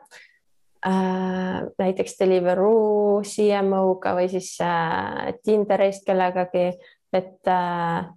äh,. 0.88 1.66
näiteks 1.78 2.18
Deliveroo 2.20 3.22
CMO-ga 3.22 4.16
või 4.18 4.30
siis 4.32 4.56
äh, 4.62 5.34
Tinderist 5.44 6.06
kellegagi, 6.06 6.72
et 7.14 7.52
äh, 7.52 8.08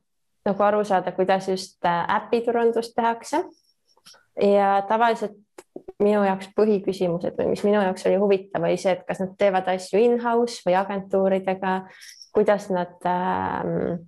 nagu 0.46 0.64
aru 0.64 0.84
saada, 0.84 1.12
kuidas 1.12 1.48
just 1.48 1.84
äh, 1.84 2.04
äpiturundust 2.16 2.94
tehakse. 2.96 3.44
ja 4.40 4.82
tavaliselt 4.88 5.36
minu 6.00 6.22
jaoks 6.24 6.48
põhiküsimused 6.56 7.36
või 7.36 7.50
mis 7.52 7.64
minu 7.66 7.82
jaoks 7.82 8.06
oli 8.08 8.16
huvitav, 8.16 8.64
oli 8.64 8.78
see, 8.80 8.94
et 8.94 9.02
kas 9.04 9.20
nad 9.20 9.34
teevad 9.38 9.68
asju 9.68 10.00
in-house 10.00 10.62
või 10.64 10.78
agentuuridega, 10.80 11.74
kuidas 12.32 12.70
nad 12.72 13.04
äh, 13.04 13.98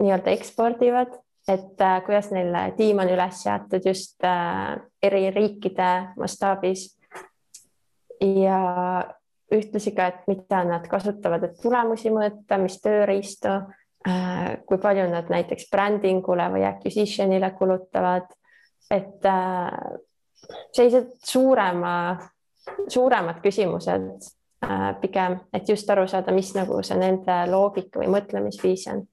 nii-öelda 0.00 0.30
ekspordivad, 0.30 1.14
et 1.48 1.80
äh, 1.80 2.02
kuidas 2.04 2.30
neil 2.34 2.54
tiim 2.76 3.00
on 3.02 3.10
üles 3.12 3.42
seatud 3.44 3.86
just 3.86 4.24
äh, 4.24 4.76
eri 5.02 5.30
riikide 5.30 5.90
mastaabis. 6.18 6.92
ja 8.20 8.60
ühtlasi 9.52 9.92
ka, 9.94 10.06
et 10.06 10.22
mida 10.26 10.62
nad 10.64 10.86
kasutavad, 10.88 11.44
et 11.44 11.58
tulemusi 11.62 12.10
mõõta, 12.10 12.56
mis 12.58 12.80
tööriistu 12.82 13.52
äh, 13.52 14.56
kui 14.66 14.78
palju 14.82 15.04
nad 15.12 15.28
näiteks 15.30 15.68
brändingule 15.70 16.48
või 16.54 16.64
acquisition'ile 16.66 17.52
kulutavad, 17.58 18.32
et 18.90 19.28
äh, 19.28 19.76
sellised 20.72 21.12
suurema, 21.24 22.16
suuremad 22.88 23.42
küsimused 23.44 24.32
pigem, 25.00 25.36
et 25.54 25.68
just 25.68 25.90
aru 25.92 26.06
saada, 26.08 26.32
mis 26.34 26.48
nagu 26.56 26.80
see 26.82 26.96
nende 26.98 27.34
loogika 27.50 28.00
või 28.00 28.08
mõtlemisviis 28.16 28.86
on 28.90 29.04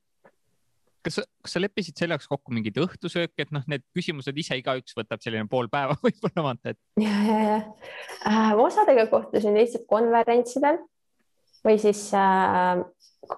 kas, 1.03 1.19
kas 1.43 1.55
sa 1.55 1.61
leppisid 1.61 1.99
selle 1.99 2.17
jaoks 2.17 2.29
kokku 2.31 2.53
mingid 2.55 2.77
õhtusöök, 2.83 3.33
et 3.43 3.51
noh, 3.55 3.65
need 3.69 3.83
küsimused 3.95 4.37
ise 4.39 4.57
igaüks 4.59 4.95
võtab 4.97 5.21
selline 5.23 5.47
pool 5.51 5.69
päeva 5.71 5.97
võib-olla 6.05 6.47
vaata, 6.49 6.73
et. 6.73 6.81
ja, 7.03 7.19
ja, 7.27 7.39
ja 7.43 7.59
äh, 8.29 8.51
osadega 8.65 9.07
kohtusin 9.11 9.57
lihtsalt 9.59 9.87
konverentsidel 9.89 10.81
või 11.63 11.79
siis 11.79 12.05
äh, 12.17 12.83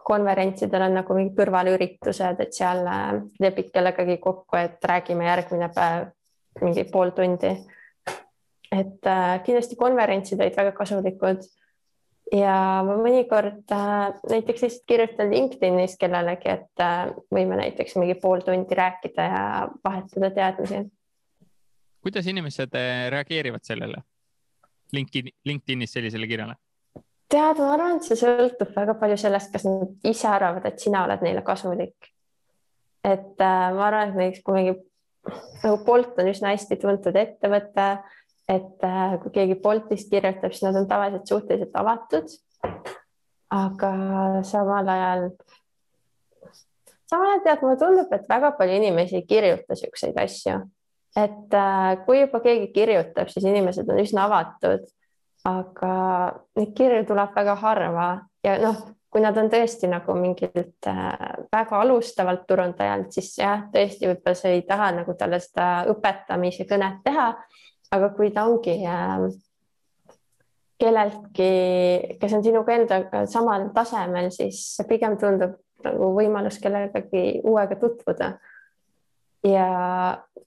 konverentsidel 0.05 0.88
on 0.88 0.97
nagu 0.99 1.18
mingid 1.18 1.36
kõrvalüritused, 1.38 2.41
et 2.41 2.57
seal 2.57 2.86
äh, 2.89 3.20
lepid 3.41 3.72
kellegagi 3.74 4.18
kokku, 4.24 4.59
et 4.61 4.86
räägime 4.93 5.28
järgmine 5.28 5.70
päev 5.76 6.11
mingi 6.63 6.86
pool 6.91 7.11
tundi. 7.16 7.53
et 8.72 9.07
äh, 9.07 9.43
kindlasti 9.45 9.78
konverentsid 9.80 10.41
olid 10.41 10.57
väga 10.57 10.72
kasulikud 10.76 11.43
ja 12.34 12.56
ma 12.86 12.98
mõnikord 13.00 13.72
äh, 13.74 14.16
näiteks 14.30 14.66
lihtsalt 14.66 14.88
kirjutan 14.90 15.32
LinkedInis 15.32 15.98
kellelegi, 16.02 16.50
et 16.50 16.84
äh, 16.84 17.12
võime 17.34 17.60
näiteks 17.60 17.98
mingi 18.00 18.18
pool 18.22 18.42
tundi 18.46 18.78
rääkida 18.78 19.28
ja 19.30 19.44
vahetada 19.84 20.32
teadmisi. 20.34 20.86
kuidas 22.02 22.28
inimesed 22.28 22.74
äh, 22.76 23.10
reageerivad 23.14 23.64
sellele 23.64 24.02
LinkedIn, 24.94 25.34
LinkedInis 25.46 25.94
sellisele 25.94 26.28
kirjale? 26.28 26.56
tead, 27.30 27.62
ma 27.62 27.72
arvan, 27.74 27.98
et 27.98 28.10
see 28.10 28.18
sõltub 28.18 28.74
väga 28.76 28.98
palju 29.00 29.18
sellest, 29.18 29.52
kas 29.54 29.66
nad 29.66 30.10
ise 30.10 30.28
arvavad, 30.30 30.66
et 30.66 30.80
sina 30.80 31.06
oled 31.06 31.24
neile 31.26 31.46
kasulik. 31.46 32.12
et 33.06 33.38
ma 33.40 33.88
arvan, 33.88 34.10
et 34.10 34.22
näiteks 34.22 34.44
kui 34.46 34.62
mingi 34.62 34.78
nagu 35.64 35.80
Bolt 35.86 36.20
on 36.22 36.30
üsna 36.30 36.52
hästi 36.54 36.78
tuntud 36.82 37.16
ettevõte 37.18 37.86
et 37.90 38.25
äh, 38.84 39.18
kui 39.22 39.32
keegi 39.34 39.58
Boltist 39.62 40.10
kirjutab, 40.10 40.54
siis 40.54 40.66
nad 40.68 40.78
on 40.80 40.88
tavaliselt 40.88 41.28
suhteliselt 41.28 41.74
avatud. 41.74 42.36
aga 43.56 43.89
samal 44.43 44.88
ajal, 44.89 45.28
samal 47.10 47.30
ajal 47.30 47.43
tead, 47.46 47.62
mulle 47.62 47.78
tundub, 47.80 48.14
et 48.14 48.26
väga 48.30 48.52
palju 48.58 48.80
inimesi 48.82 49.20
ei 49.22 49.28
kirjuta 49.30 49.78
siukseid 49.78 50.18
asju. 50.22 50.60
et 51.16 51.54
äh, 51.54 52.06
kui 52.06 52.20
juba 52.22 52.39
keegi 52.39 52.72
kirjutab, 52.74 53.30
siis 53.30 53.46
inimesed 53.46 53.89
on 53.89 54.02
üsna 54.04 54.28
avatud. 54.30 54.86
aga 55.46 55.96
neid 56.58 56.74
kirju 56.78 57.06
tuleb 57.06 57.36
väga 57.36 57.56
harva 57.62 58.08
ja 58.43 58.58
noh, 58.58 58.80
kui 59.16 59.22
nad 59.24 59.38
on 59.38 59.48
tõesti 59.48 59.88
nagu 59.88 60.12
mingilt 60.20 60.88
äh, 60.91 61.12
väga 61.54 61.78
alustavalt 61.80 62.41
turundajalt, 62.50 63.14
siis 63.16 63.38
jah, 63.39 63.62
tõesti 63.72 64.10
võib-olla 64.10 64.36
sa 64.36 64.50
ei 64.52 64.66
taha 64.68 64.89
nagu 64.98 65.14
talle 65.16 65.39
seda 65.39 65.86
õpetamise 65.93 66.66
kõnet 66.68 66.98
teha 67.06 67.30
aga 67.92 68.10
kui 68.16 68.32
ta 68.34 68.46
ongi 68.50 68.80
äh, 68.86 69.28
kelleltki, 70.80 71.50
kes 72.20 72.34
on 72.36 72.44
sinuga 72.44 72.76
endaga 72.76 73.24
samal 73.32 73.70
tasemel, 73.76 74.30
siis 74.34 74.62
pigem 74.90 75.18
tundub 75.20 75.56
nagu 75.86 76.12
võimalus 76.18 76.60
kellegagi 76.64 77.42
uuega 77.46 77.78
tutvuda. 77.80 78.36
ja 79.46 79.66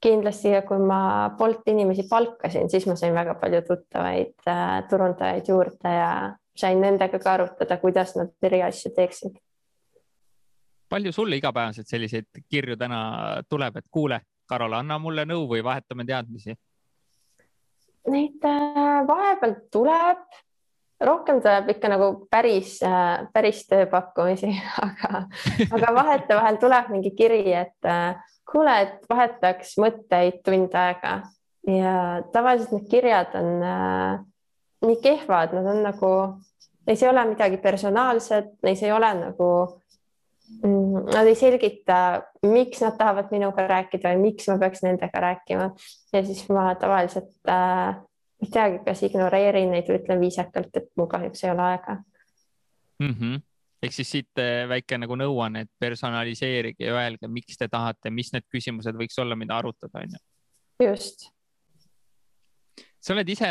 kindlasti, 0.03 0.51
kui 0.67 0.79
ma 0.83 1.31
Bolti 1.39 1.71
inimesi 1.71 2.05
palkasin, 2.11 2.71
siis 2.71 2.87
ma 2.87 2.97
sain 2.99 3.15
väga 3.15 3.35
palju 3.39 3.63
tuttavaid 3.67 4.49
äh, 4.51 4.89
turundajaid 4.91 5.49
juurde 5.49 5.93
ja 5.95 6.13
sain 6.59 6.81
nendega 6.81 7.19
ka 7.19 7.37
arutada, 7.37 7.79
kuidas 7.79 8.17
nad 8.19 8.33
eri 8.43 8.63
asju 8.63 8.91
teeksid. 8.97 9.39
palju 10.89 11.13
sulle 11.13 11.37
igapäevaselt 11.37 11.87
selliseid 11.87 12.27
kirju 12.51 12.77
täna 12.77 13.43
tuleb, 13.49 13.77
et 13.77 13.87
kuule, 13.91 14.21
Karol, 14.49 14.73
anna 14.73 14.99
mulle 14.99 15.27
nõu 15.29 15.45
või 15.49 15.61
vahetame 15.65 16.07
teadmisi 16.09 16.55
Neid 18.09 18.45
äh, 18.45 19.01
vahepeal 19.09 19.55
tuleb, 19.73 20.23
rohkem 21.05 21.43
tuleb 21.45 21.73
ikka 21.75 21.91
nagu 21.93 22.11
päris, 22.31 22.79
äh, 22.87 23.27
päris 23.35 23.65
tööpakkumisi, 23.69 24.51
aga, 24.87 25.25
aga 25.69 25.95
vahetevahel 26.01 26.61
tuleb 26.63 26.93
mingi 26.95 27.13
kiri, 27.19 27.45
et 27.53 27.89
äh, 27.89 28.17
kuule, 28.49 28.79
et 28.87 29.11
vahetaks 29.11 29.77
mõtteid 29.83 30.41
tund 30.47 30.75
aega. 30.79 31.21
Ja 31.69 32.23
tavaliselt 32.33 32.73
need 32.73 32.87
kirjad 32.89 33.35
on 33.37 33.49
nii 34.87 35.01
kehvad, 35.05 35.53
nad 35.53 35.67
on 35.69 35.83
nagu, 35.85 36.13
neis 36.89 37.03
ei 37.03 37.11
ole 37.11 37.27
midagi 37.29 37.59
personaalset, 37.61 38.55
neis 38.65 38.81
ei 38.87 38.93
ole 38.95 39.11
nagu 39.19 39.49
nad 40.63 41.27
ei 41.27 41.35
selgita, 41.39 41.97
miks 42.47 42.83
nad 42.83 42.97
tahavad 42.99 43.33
minuga 43.35 43.67
rääkida 43.69 44.15
või 44.15 44.31
miks 44.31 44.49
ma 44.51 44.59
peaks 44.63 44.83
nendega 44.83 45.23
rääkima 45.23 45.71
ja 46.13 46.23
siis 46.27 46.45
ma 46.53 46.71
tavaliselt 46.81 47.31
äh, 47.51 47.99
ei 48.43 48.51
teagi, 48.55 48.81
kas 48.87 49.03
ignoreerin 49.07 49.71
neid 49.75 49.91
või 49.91 50.01
ütlen 50.01 50.23
viisakalt, 50.23 50.75
et 50.77 50.91
mul 50.97 51.11
kahjuks 51.11 51.45
ei 51.45 51.53
ole 51.55 51.67
aega 51.73 52.01
mm. 53.03 53.15
-hmm 53.15 53.45
ehk 53.83 53.95
siis 53.95 54.11
siit 54.11 54.41
äh, 54.43 54.67
väike 54.69 54.99
nagu 54.99 55.15
nõuanne, 55.15 55.61
et 55.63 55.71
personaliseerige 55.79 56.89
ja 56.89 56.97
öelge, 56.99 57.29
miks 57.31 57.61
te 57.61 57.69
tahate, 57.71 58.11
mis 58.11 58.33
need 58.35 58.47
küsimused 58.51 58.97
võiks 58.99 59.19
olla, 59.23 59.37
mida 59.39 59.59
arutada, 59.59 60.03
on 60.03 60.17
ju. 60.17 60.23
just 60.91 61.29
sa 63.09 63.15
oled 63.17 63.31
ise 63.33 63.49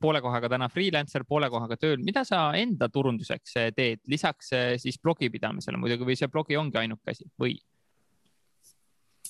poole 0.00 0.22
kohaga 0.24 0.48
täna 0.48 0.70
freelancer, 0.72 1.26
poole 1.28 1.50
kohaga 1.52 1.76
tööl, 1.76 1.98
mida 2.00 2.22
sa 2.24 2.46
enda 2.56 2.88
turunduseks 2.88 3.58
teed, 3.76 4.00
lisaks 4.08 4.54
eh, 4.56 4.70
siis 4.80 4.96
blogi 5.02 5.28
pidamisele 5.32 5.76
muidugi 5.80 6.08
või 6.08 6.16
see 6.16 6.30
blogi 6.32 6.56
ongi 6.56 6.80
ainuke 6.80 7.12
asi 7.12 7.28
või? 7.40 7.58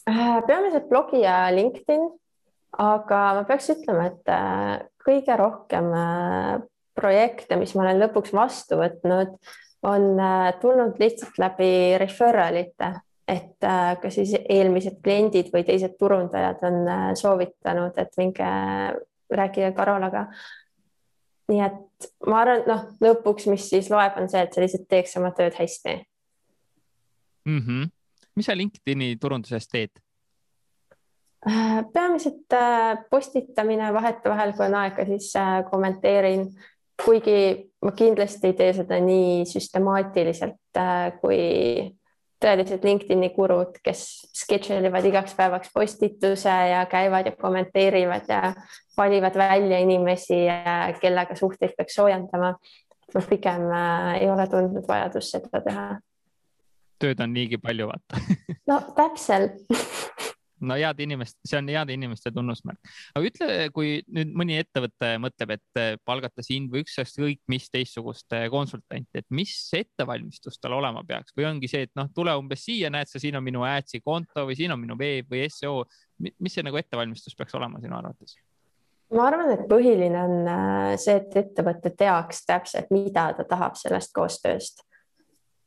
Äh, 0.09 0.39
peamiselt 0.47 0.87
blogi 0.89 1.25
ja 1.25 1.51
LinkedIn, 1.53 2.07
aga 2.79 3.19
ma 3.41 3.43
peaks 3.49 3.73
ütlema, 3.75 4.07
et 4.13 4.31
äh, 4.33 4.87
kõige 5.03 5.37
rohkem 5.37 5.91
äh, 5.99 6.55
projekte, 6.97 7.59
mis 7.59 7.75
ma 7.75 7.89
olen 7.89 8.01
lõpuks 8.07 8.33
vastu 8.37 8.79
võtnud, 8.81 9.35
on 9.91 10.11
tulnud 10.61 10.99
lihtsalt 11.01 11.39
läbi 11.41 11.97
referral 11.99 12.59
ite 12.61 12.99
et 13.31 13.63
ka 14.03 14.11
siis 14.11 14.35
eelmised 14.43 14.99
kliendid 15.05 15.53
või 15.55 15.63
teised 15.65 15.95
turundajad 15.97 16.65
on 16.67 16.81
soovitanud, 17.17 17.95
et 18.03 18.19
minge 18.19 18.49
rääkida 19.37 19.73
Karolaga. 19.77 20.27
nii 21.51 21.63
et 21.67 22.11
ma 22.27 22.41
arvan, 22.45 22.61
et 22.61 22.69
noh, 22.71 22.85
lõpuks, 23.03 23.49
mis 23.51 23.65
siis 23.71 23.91
loeb, 23.91 24.15
on 24.21 24.29
see, 24.31 24.43
et 24.45 24.55
sa 24.55 24.63
lihtsalt 24.63 24.87
teeks 24.89 25.17
oma 25.19 25.33
tööd 25.35 25.57
hästi 25.59 25.97
mm. 27.45 27.59
-hmm. 27.59 27.91
mis 28.37 28.47
sa 28.47 28.57
LinkedIni 28.57 29.17
turunduses 29.21 29.69
teed? 29.69 29.91
Äh, 31.49 31.85
peamiselt 31.93 32.53
äh, 32.53 32.99
postitamine 33.11 33.93
vahetevahel, 33.95 34.53
kui 34.53 34.67
on 34.67 34.75
aega, 34.75 35.05
siis 35.09 35.33
äh, 35.37 35.65
kommenteerin, 35.71 36.45
kuigi 37.05 37.71
ma 37.83 37.93
kindlasti 37.97 38.51
ei 38.51 38.53
tee 38.59 38.73
seda 38.77 38.99
nii 39.01 39.47
süstemaatiliselt 39.49 40.81
kui 41.21 41.39
tõelised 42.41 42.85
LinkedIni 42.85 43.31
gurud, 43.35 43.79
kes 43.85 44.05
schedule 44.37 44.89
ivad 44.89 45.07
igaks 45.09 45.35
päevaks 45.37 45.73
postituse 45.75 46.53
ja 46.71 46.85
käivad 46.91 47.29
ja 47.29 47.33
kommenteerivad 47.37 48.29
ja 48.29 48.55
valivad 48.97 49.37
välja 49.37 49.79
inimesi, 49.79 50.45
kellega 51.01 51.37
suhteid 51.37 51.77
peaks 51.77 51.99
soojendama. 52.01 52.55
ma 53.15 53.21
pigem 53.27 53.65
äh, 53.75 54.23
ei 54.23 54.31
ole 54.31 54.47
tundnud 54.47 54.87
vajadust 54.89 55.35
seda 55.35 55.61
teha. 55.61 55.87
tööd 56.99 57.21
on 57.21 57.33
niigi 57.35 57.59
palju, 57.59 57.89
vaata 57.91 58.21
no 58.71 58.81
täpselt 58.97 59.67
no 60.61 60.77
head 60.79 61.01
inimest, 61.05 61.39
see 61.47 61.59
on 61.59 61.69
heade 61.71 61.95
inimeste 61.95 62.33
tunnusmärk. 62.35 62.93
aga 63.15 63.31
ütle, 63.31 63.57
kui 63.75 63.93
nüüd 64.13 64.35
mõni 64.37 64.59
ettevõte 64.61 65.13
mõtleb, 65.23 65.57
et 65.57 65.81
eh, 65.81 65.95
palgata 66.07 66.45
sind 66.47 66.73
või 66.73 66.85
ükskõik 66.85 67.41
mis 67.51 67.71
teistsugust 67.73 68.37
eh, 68.37 68.47
konsultanti, 68.53 69.23
et 69.23 69.29
mis 69.35 69.55
ettevalmistus 69.77 70.61
tal 70.61 70.77
olema 70.79 71.05
peaks 71.07 71.37
või 71.37 71.49
ongi 71.51 71.71
see, 71.71 71.89
et 71.89 71.95
noh, 71.99 72.11
tule 72.15 72.35
umbes 72.39 72.65
siia, 72.67 72.93
näed 72.93 73.11
sa, 73.11 73.23
siin 73.23 73.39
on 73.39 73.47
minu 73.47 73.65
Ads'i 73.67 74.03
konto 74.05 74.47
või 74.49 74.59
siin 74.59 74.75
on 74.75 74.81
minu 74.83 74.99
veeb 75.01 75.31
või 75.31 75.47
seo. 75.53 75.85
mis 76.21 76.55
see 76.55 76.65
nagu 76.67 76.77
ettevalmistus 76.77 77.37
peaks 77.37 77.55
olema 77.57 77.81
sinu 77.81 77.97
arvates? 77.97 78.37
ma 79.15 79.27
arvan, 79.27 79.51
et 79.55 79.67
põhiline 79.71 80.21
on 80.21 80.51
äh, 80.51 80.95
see, 81.01 81.17
et 81.19 81.37
ettevõte 81.43 81.93
teaks 81.99 82.45
täpselt, 82.47 82.91
mida 82.95 83.31
ta 83.37 83.47
tahab 83.49 83.79
sellest 83.79 84.13
koostööst. 84.15 84.85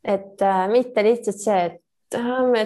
et 0.03 0.41
äh, 0.41 0.65
mitte 0.71 1.03
lihtsalt 1.03 1.39
see, 1.39 1.59
et 1.71 1.82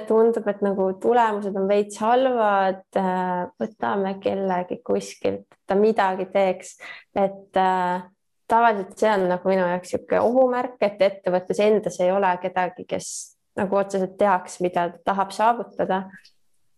tundub, 0.07 0.47
et 0.47 0.61
nagu 0.65 0.87
tulemused 1.01 1.55
on 1.55 1.67
veits 1.69 1.99
halvad. 2.01 2.83
Äh, 2.97 3.47
võtame 3.61 4.17
kellegi 4.23 4.79
kuskilt, 4.85 5.45
et 5.45 5.59
ta 5.67 5.75
midagi 5.75 6.27
teeks, 6.33 6.77
et 7.15 7.57
äh, 7.57 8.05
tavaliselt 8.47 8.97
see 8.99 9.11
on 9.11 9.27
nagu 9.31 9.49
minu 9.49 9.65
jaoks 9.65 9.93
niisugune 9.93 10.21
ohumärk, 10.23 10.77
et 10.81 11.01
ettevõttes 11.01 11.59
endas 11.63 11.99
ei 11.99 12.11
ole 12.11 12.31
kedagi, 12.41 12.87
kes 12.87 13.11
nagu 13.57 13.79
otseselt 13.79 14.17
teaks, 14.19 14.59
mida 14.61 14.89
ta 14.93 15.11
tahab 15.11 15.31
saavutada. 15.35 16.03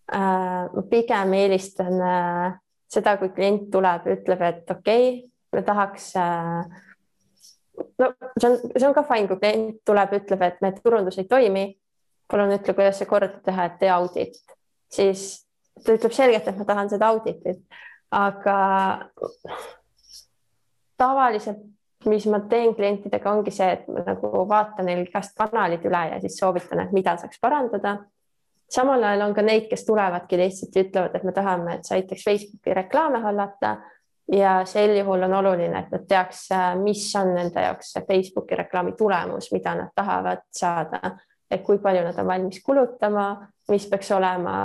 Äh, 0.10 0.70
ma 0.74 0.86
pigem 0.90 1.34
eelistan 1.38 2.00
seda, 2.90 3.18
kui 3.22 3.34
klient 3.36 3.70
tuleb 3.74 4.08
ja 4.08 4.16
ütleb, 4.18 4.46
et 4.48 4.72
okei 4.72 5.10
okay,, 5.10 5.28
me 5.54 5.66
tahaks 5.66 6.14
no 8.00 8.10
see 8.40 8.50
on, 8.50 8.58
see 8.76 8.88
on 8.88 8.96
ka 8.98 9.04
fine, 9.08 9.28
kui 9.30 9.38
klient 9.42 9.78
tuleb, 9.86 10.16
ütleb, 10.18 10.42
et 10.46 10.58
meie 10.64 10.82
turundus 10.82 11.20
ei 11.22 11.30
toimi 11.30 11.68
palun 12.32 12.54
ütle, 12.54 12.74
kuidas 12.78 13.00
see 13.02 13.10
korda 13.10 13.42
teha, 13.46 13.66
et 13.66 13.80
tee 13.82 13.90
audit, 13.94 14.38
siis 14.92 15.26
ta 15.86 15.96
ütleb 15.96 16.14
selgelt, 16.14 16.48
et 16.48 16.58
ma 16.60 16.68
tahan 16.68 16.92
seda 16.92 17.10
auditit, 17.14 17.62
aga 18.12 18.60
tavaliselt, 21.00 21.62
mis 22.06 22.26
ma 22.32 22.40
teen 22.52 22.76
klientidega, 22.76 23.32
ongi 23.32 23.52
see, 23.52 23.68
et 23.76 23.88
ma 23.92 24.04
nagu 24.06 24.46
vaatan 24.48 24.88
neil 24.88 25.04
igast 25.04 25.36
kanalid 25.38 25.84
üle 25.88 26.04
ja 26.14 26.20
siis 26.24 26.38
soovitan, 26.40 26.84
et 26.86 26.96
mida 26.96 27.18
saaks 27.20 27.42
parandada. 27.42 27.98
samal 28.70 29.04
ajal 29.04 29.22
on 29.26 29.34
ka 29.34 29.42
neid, 29.42 29.66
kes 29.70 29.86
tulevadki 29.86 30.38
lihtsalt 30.38 30.76
ja 30.76 30.84
ütlevad, 30.86 31.16
et 31.16 31.24
me 31.24 31.32
tahame, 31.34 31.76
et 31.76 31.86
sa 31.86 31.96
aitaks 31.96 32.24
Facebooki 32.24 32.74
reklaame 32.74 33.20
hallata. 33.24 33.78
Ja 34.30 34.60
sel 34.66 34.94
juhul 34.94 35.24
on 35.26 35.34
oluline, 35.34 35.80
et 35.80 35.92
nad 35.92 36.04
teaks, 36.06 36.44
mis 36.84 37.02
on 37.18 37.32
nende 37.34 37.64
jaoks 37.64 37.96
see 37.96 38.04
Facebooki 38.06 38.56
reklaami 38.60 38.92
tulemus, 38.94 39.48
mida 39.52 39.74
nad 39.74 39.90
tahavad 39.96 40.44
saada, 40.54 41.16
et 41.50 41.64
kui 41.66 41.80
palju 41.82 42.04
nad 42.06 42.20
on 42.22 42.28
valmis 42.30 42.62
kulutama, 42.66 43.30
mis 43.70 43.88
peaks 43.90 44.12
olema 44.14 44.58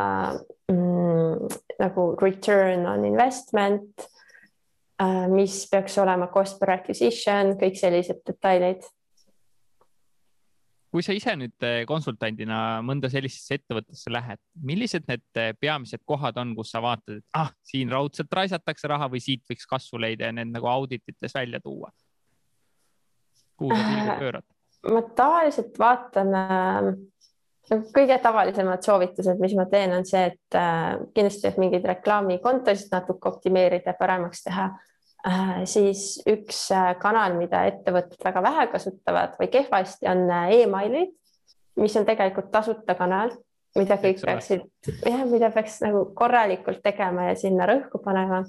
mm, 0.70 1.54
nagu 1.80 2.10
return 2.20 2.86
on 2.86 3.04
investment 3.08 4.08
Äh, 5.02 5.28
mis 5.28 5.64
peaks 5.70 5.96
olema 5.98 6.28
cost 6.30 6.60
per 6.60 6.70
acquisition, 6.76 7.56
kõik 7.58 7.78
sellised 7.80 8.20
detailid. 8.26 8.84
kui 10.94 11.02
sa 11.02 11.10
ise 11.10 11.32
nüüd 11.34 11.64
äh, 11.66 11.80
konsultandina 11.90 12.78
mõnda 12.86 13.08
sellisesse 13.10 13.56
ettevõttesse 13.58 14.12
lähed, 14.14 14.38
millised 14.62 15.08
need 15.10 15.24
äh, 15.42 15.50
peamised 15.58 16.04
kohad 16.06 16.38
on, 16.38 16.52
kus 16.54 16.70
sa 16.70 16.78
vaatad, 16.84 17.18
et 17.18 17.24
ah, 17.34 17.50
siin 17.66 17.90
raudselt 17.90 18.30
raisatakse 18.30 18.86
raha 18.92 19.10
või 19.10 19.24
siit 19.24 19.42
võiks 19.50 19.66
kasvu 19.66 19.98
leida 19.98 20.30
ja 20.30 20.36
need 20.38 20.54
nagu 20.54 20.70
auditites 20.70 21.34
välja 21.34 21.58
tuua? 21.64 21.90
kuhu 23.58 23.74
sa 23.74 23.90
pilgud 23.90 24.22
pöörad? 24.22 24.53
Ma 24.90 25.02
tavaliselt 25.16 25.78
vaatan 25.78 26.34
äh, 26.38 26.94
kõige 27.94 28.16
tavalisemad 28.22 28.82
soovitused, 28.84 29.40
mis 29.40 29.54
ma 29.56 29.66
teen, 29.70 29.92
on 29.96 30.04
see, 30.08 30.26
et 30.32 30.58
äh, 30.58 30.96
kindlasti, 31.16 31.48
et 31.48 31.60
mingeid 31.60 31.86
reklaamikontosid 31.88 32.92
natuke 32.92 33.30
optimeerida, 33.32 33.96
paremaks 33.98 34.44
teha 34.44 34.68
äh,. 35.26 35.64
siis 35.68 36.22
üks 36.28 36.66
äh, 36.74 36.92
kanal, 37.00 37.38
mida 37.38 37.64
ettevõtted 37.70 38.20
väga 38.24 38.42
vähe 38.44 38.66
kasutavad 38.72 39.38
või 39.40 39.48
kehvasti, 39.52 40.08
on 40.10 40.26
äh, 40.28 40.50
emailid, 40.64 41.14
mis 41.80 41.96
on 41.96 42.06
tegelikult 42.06 42.52
tasuta 42.52 42.96
kanal, 42.98 43.32
mida 43.78 43.96
kõik 44.02 44.20
peaksid, 44.22 44.66
jah, 45.06 45.24
mida 45.30 45.50
peaks 45.54 45.80
nagu 45.82 46.04
korralikult 46.14 46.82
tegema 46.84 47.30
ja 47.30 47.38
sinna 47.38 47.66
rõhku 47.70 48.02
panema. 48.04 48.44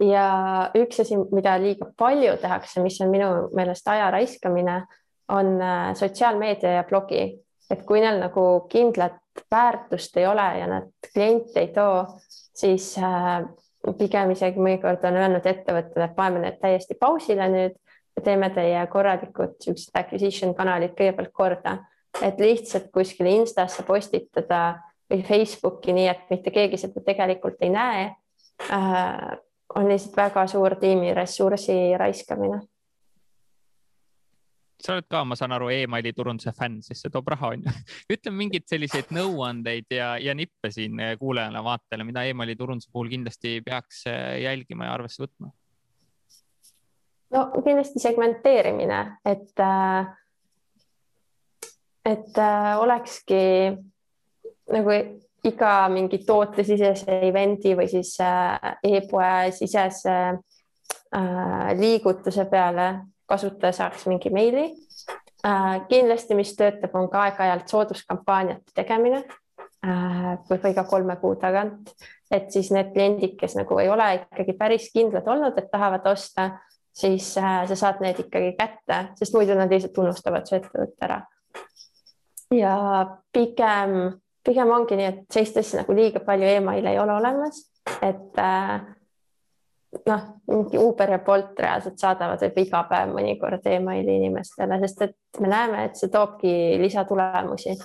Ja 0.00 0.70
üks 0.78 1.00
asi, 1.02 1.16
mida 1.34 1.56
liiga 1.60 1.90
palju 1.98 2.36
tehakse, 2.42 2.82
mis 2.84 3.00
on 3.02 3.12
minu 3.12 3.30
meelest 3.56 3.88
aja 3.88 4.10
raiskamine, 4.14 4.82
on 5.28 5.56
äh, 5.62 5.94
sotsiaalmeedia 5.98 6.78
ja 6.78 6.84
blogi. 6.88 7.22
Et 7.68 7.82
kui 7.84 8.00
neil 8.00 8.20
nagu 8.22 8.44
kindlat 8.70 9.18
väärtust 9.52 10.16
ei 10.16 10.26
ole 10.26 10.46
ja 10.58 10.68
nad 10.70 10.88
kliente 11.12 11.60
ei 11.60 11.68
too, 11.74 12.06
siis 12.56 12.94
äh, 12.98 13.42
pigem 13.98 14.32
isegi 14.32 14.60
mõnikord 14.60 15.04
on 15.08 15.18
öelnud 15.20 15.46
ettevõttele, 15.46 16.08
et 16.08 16.16
paneme 16.16 16.46
need 16.46 16.58
täiesti 16.62 16.96
pausile 16.98 17.48
nüüd 17.52 17.76
ja 18.16 18.24
teeme 18.24 18.50
teie 18.54 18.80
korralikud 18.90 19.58
siuksed 19.62 19.94
acquisition 19.98 20.54
kanalid 20.58 20.96
kõigepealt 20.98 21.32
korda, 21.32 21.76
et 22.24 22.40
lihtsalt 22.40 22.88
kuskile 22.94 23.36
Instasse 23.36 23.84
postitada 23.86 24.62
või 25.08 25.22
Facebooki, 25.24 25.92
nii 25.96 26.08
et 26.10 26.24
mitte 26.32 26.52
keegi 26.54 26.80
seda 26.80 27.04
tegelikult 27.04 27.60
ei 27.62 27.70
näe 27.72 28.08
äh,, 28.72 29.36
on 29.74 29.88
lihtsalt 29.88 30.16
väga 30.16 30.46
suur 30.46 30.76
tiimiressursi 30.80 31.78
raiskamine 31.98 32.60
sa 34.78 34.94
oled 34.94 35.08
ka, 35.10 35.24
ma 35.26 35.36
saan 35.38 35.52
aru 35.56 35.70
e, 35.74 35.80
emaili 35.84 36.12
turunduse 36.14 36.52
fänn, 36.54 36.78
sest 36.86 37.04
see 37.04 37.12
toob 37.12 37.28
raha, 37.32 37.52
onju. 37.56 37.72
ütleme 38.14 38.44
mingeid 38.44 38.68
selliseid 38.70 39.10
nõuandeid 39.14 39.90
ja, 39.94 40.12
ja 40.22 40.34
nippe 40.38 40.70
siin 40.74 41.00
kuulajale-vaatajale, 41.20 42.06
mida 42.06 42.24
emaili 42.30 42.54
turunduse 42.58 42.90
puhul 42.92 43.10
kindlasti 43.12 43.58
peaks 43.66 44.04
äh, 44.10 44.38
jälgima 44.44 44.88
ja 44.88 44.94
arvesse 44.94 45.24
võtma. 45.24 45.50
no 47.34 47.44
kindlasti 47.58 48.00
segmenteerimine, 48.02 49.00
et, 49.26 49.52
äh, 49.60 50.06
et 52.06 52.38
äh, 52.38 52.72
olekski 52.78 53.42
nagu 54.72 54.94
iga 55.44 55.72
mingi 55.92 56.18
tootesisese 56.26 57.20
event'i 57.28 57.76
või 57.78 57.86
siis 57.88 58.16
e-poe 58.82 59.52
sisese 59.54 60.16
liigutuse 61.78 62.44
peale 62.50 62.88
kasutaja 63.28 63.72
saaks 63.72 64.06
mingi 64.06 64.30
meili. 64.30 64.66
Äh, 65.46 65.86
kindlasti, 65.88 66.34
mis 66.34 66.56
töötab, 66.58 66.94
on 66.98 67.06
ka 67.12 67.28
aeg-ajalt 67.28 67.70
sooduskampaaniate 67.70 68.74
tegemine 68.74 69.20
äh, 69.22 70.32
võib-olla 70.48 70.72
iga 70.72 70.82
kolme 70.90 71.14
kuu 71.20 71.36
tagant, 71.38 71.92
et 72.34 72.48
siis 72.50 72.72
need 72.74 72.90
kliendid, 72.96 73.36
kes 73.38 73.54
nagu 73.54 73.78
ei 73.78 73.86
ole 73.92 74.08
ikkagi 74.16 74.56
päris 74.58 74.88
kindlad 74.90 75.30
olnud, 75.30 75.54
et 75.60 75.70
tahavad 75.70 76.08
osta, 76.10 76.48
siis 76.90 77.30
äh, 77.38 77.60
sa 77.70 77.78
saad 77.78 78.02
need 78.02 78.18
ikkagi 78.24 78.56
kätte, 78.58 78.98
sest 79.20 79.36
muidu 79.38 79.54
nad 79.54 79.70
lihtsalt 79.70 80.02
unustavad 80.02 80.48
su 80.48 80.58
ettevõtte 80.58 81.06
ära. 81.06 81.20
ja 82.50 82.74
pigem, 83.32 84.18
pigem 84.48 84.70
ongi 84.72 84.96
nii, 84.98 85.08
et 85.12 85.34
sellist 85.34 85.60
asja 85.60 85.82
nagu 85.82 85.96
liiga 85.96 86.22
palju 86.24 86.48
email'e 86.58 86.94
ei 86.94 87.02
ole 87.02 87.14
olemas, 87.20 87.60
et 88.00 88.40
äh, 88.40 88.78
noh, 90.06 90.24
mingi 90.48 90.80
Uber 90.80 91.10
ja 91.10 91.18
Bolt 91.24 91.60
reaalselt 91.60 92.00
saadavad 92.00 92.42
võib 92.44 92.58
iga 92.64 92.82
päev 92.90 93.12
mõnikord 93.14 93.64
emaili 93.70 94.18
inimestele, 94.20 94.80
sest 94.84 95.06
et 95.08 95.40
me 95.40 95.52
näeme, 95.52 95.86
et 95.88 96.00
see 96.00 96.12
toobki 96.12 96.52
lisatulemusi. 96.82 97.76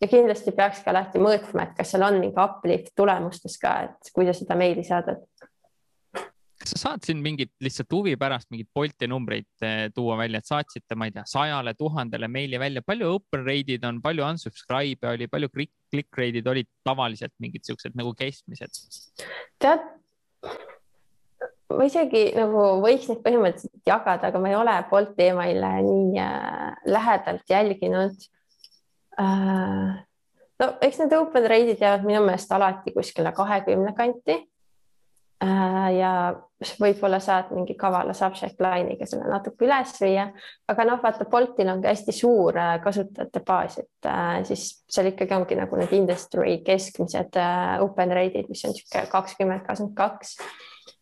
ja 0.00 0.08
kindlasti 0.08 0.52
peakski 0.56 0.90
alati 0.90 1.20
mõõtma, 1.20 1.66
et 1.66 1.74
kas 1.76 1.90
seal 1.92 2.06
on 2.06 2.20
mingi 2.20 2.38
uplift 2.40 2.94
tulemustes 2.96 3.58
ka, 3.60 3.74
et 3.84 4.12
kui 4.14 4.26
sa 4.26 4.32
seda 4.36 4.56
meili 4.56 4.84
saadad. 4.84 5.20
Kas 6.70 6.78
sa 6.82 6.90
saad 6.90 7.06
siin 7.06 7.22
mingit 7.24 7.50
lihtsalt 7.64 7.90
huvi 7.94 8.14
pärast 8.20 8.50
mingeid 8.52 8.68
Bolti 8.74 9.08
numbreid 9.10 9.48
eh, 9.66 9.88
tuua 9.94 10.16
välja, 10.20 10.38
et 10.38 10.46
saatsite, 10.46 10.94
ma 10.98 11.08
ei 11.08 11.14
tea, 11.14 11.24
sajale 11.26 11.74
tuhandele 11.78 12.28
meili 12.30 12.60
välja, 12.60 12.82
palju 12.86 13.14
open 13.16 13.42
rate'id 13.46 13.86
on, 13.88 14.00
palju 14.04 14.26
unsubscribe'e 14.26 15.14
oli, 15.14 15.28
palju 15.30 15.50
click, 15.54 15.72
click 15.90 16.20
rate'id 16.20 16.46
olid 16.50 16.68
tavaliselt 16.86 17.34
mingid 17.42 17.66
siuksed 17.66 17.96
nagu 17.98 18.14
keskmised? 18.18 18.84
tead 19.60 19.88
ma 21.70 21.86
isegi 21.86 22.30
nagu 22.36 22.66
võiks 22.84 23.08
neid 23.10 23.22
põhimõtteliselt 23.24 23.90
jagada, 23.90 24.30
aga 24.30 24.42
ma 24.42 24.52
ei 24.52 24.58
ole 24.58 24.76
Bolti 24.90 25.30
emaile 25.30 25.72
nii 25.86 26.22
äh, 26.22 26.70
lähedalt 26.86 27.50
jälginud 27.50 28.28
äh,. 29.18 29.98
no 30.60 30.70
eks 30.86 31.02
need 31.02 31.18
open 31.18 31.50
rate'id 31.50 31.82
jäävad 31.82 32.06
minu 32.06 32.22
meelest 32.26 32.52
alati 32.52 32.94
kuskile 32.94 33.34
kahekümne 33.34 33.94
kanti. 33.98 34.42
Ja 35.40 36.12
võib-olla 36.80 37.16
saad 37.22 37.52
mingi 37.54 37.74
kavala 37.78 38.12
subject 38.16 38.60
line'iga 38.60 39.06
selle 39.08 39.28
natuke 39.30 39.64
üles 39.64 39.94
viia, 40.02 40.26
aga 40.68 40.84
noh, 40.88 41.00
vaata 41.02 41.24
Boltil 41.30 41.70
on 41.72 41.80
ka 41.82 41.94
hästi 41.94 42.14
suur 42.14 42.58
äh, 42.60 42.74
kasutajate 42.84 43.42
baas, 43.46 43.78
et 43.80 44.08
äh, 44.08 44.42
siis 44.48 44.66
seal 44.90 45.08
ikkagi 45.12 45.36
ongi 45.38 45.56
nagu 45.58 45.78
need 45.80 45.94
industry 45.96 46.58
keskmised 46.66 47.38
äh, 47.40 47.78
open 47.84 48.12
rate'id, 48.16 48.50
mis 48.52 48.66
on 48.68 48.76
niisugune 48.76 49.06
kakskümmend, 49.14 49.64
kakskümmend 49.64 49.96
kaks. 49.96 50.36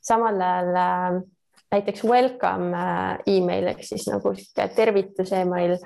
Samal 0.08 0.38
ajal 0.38 0.80
äh, 0.84 1.20
näiteks 1.74 2.04
welcome 2.06 2.70
äh, 2.78 3.18
email 3.34 3.72
ehk 3.74 3.82
siis 3.84 4.06
nagu 4.10 4.34
tervitus 4.76 5.34
email 5.36 5.76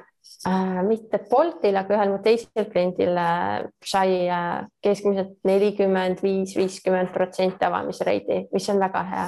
äh, 0.47 0.81
mitte 0.87 1.21
Boltil, 1.31 1.77
aga 1.79 1.97
ühel 1.97 2.13
mu 2.15 2.19
teisel 2.25 2.69
kliendil 2.73 3.17
äh, 3.19 3.69
sai 3.85 4.27
äh, 4.29 4.65
keskmiselt 4.85 5.39
nelikümmend 5.49 6.23
viis, 6.25 6.57
viiskümmend 6.59 7.13
protsenti 7.15 7.69
avamisreidi, 7.69 8.47
mis 8.53 8.69
on 8.73 8.83
väga 8.83 9.05
hea 9.13 9.25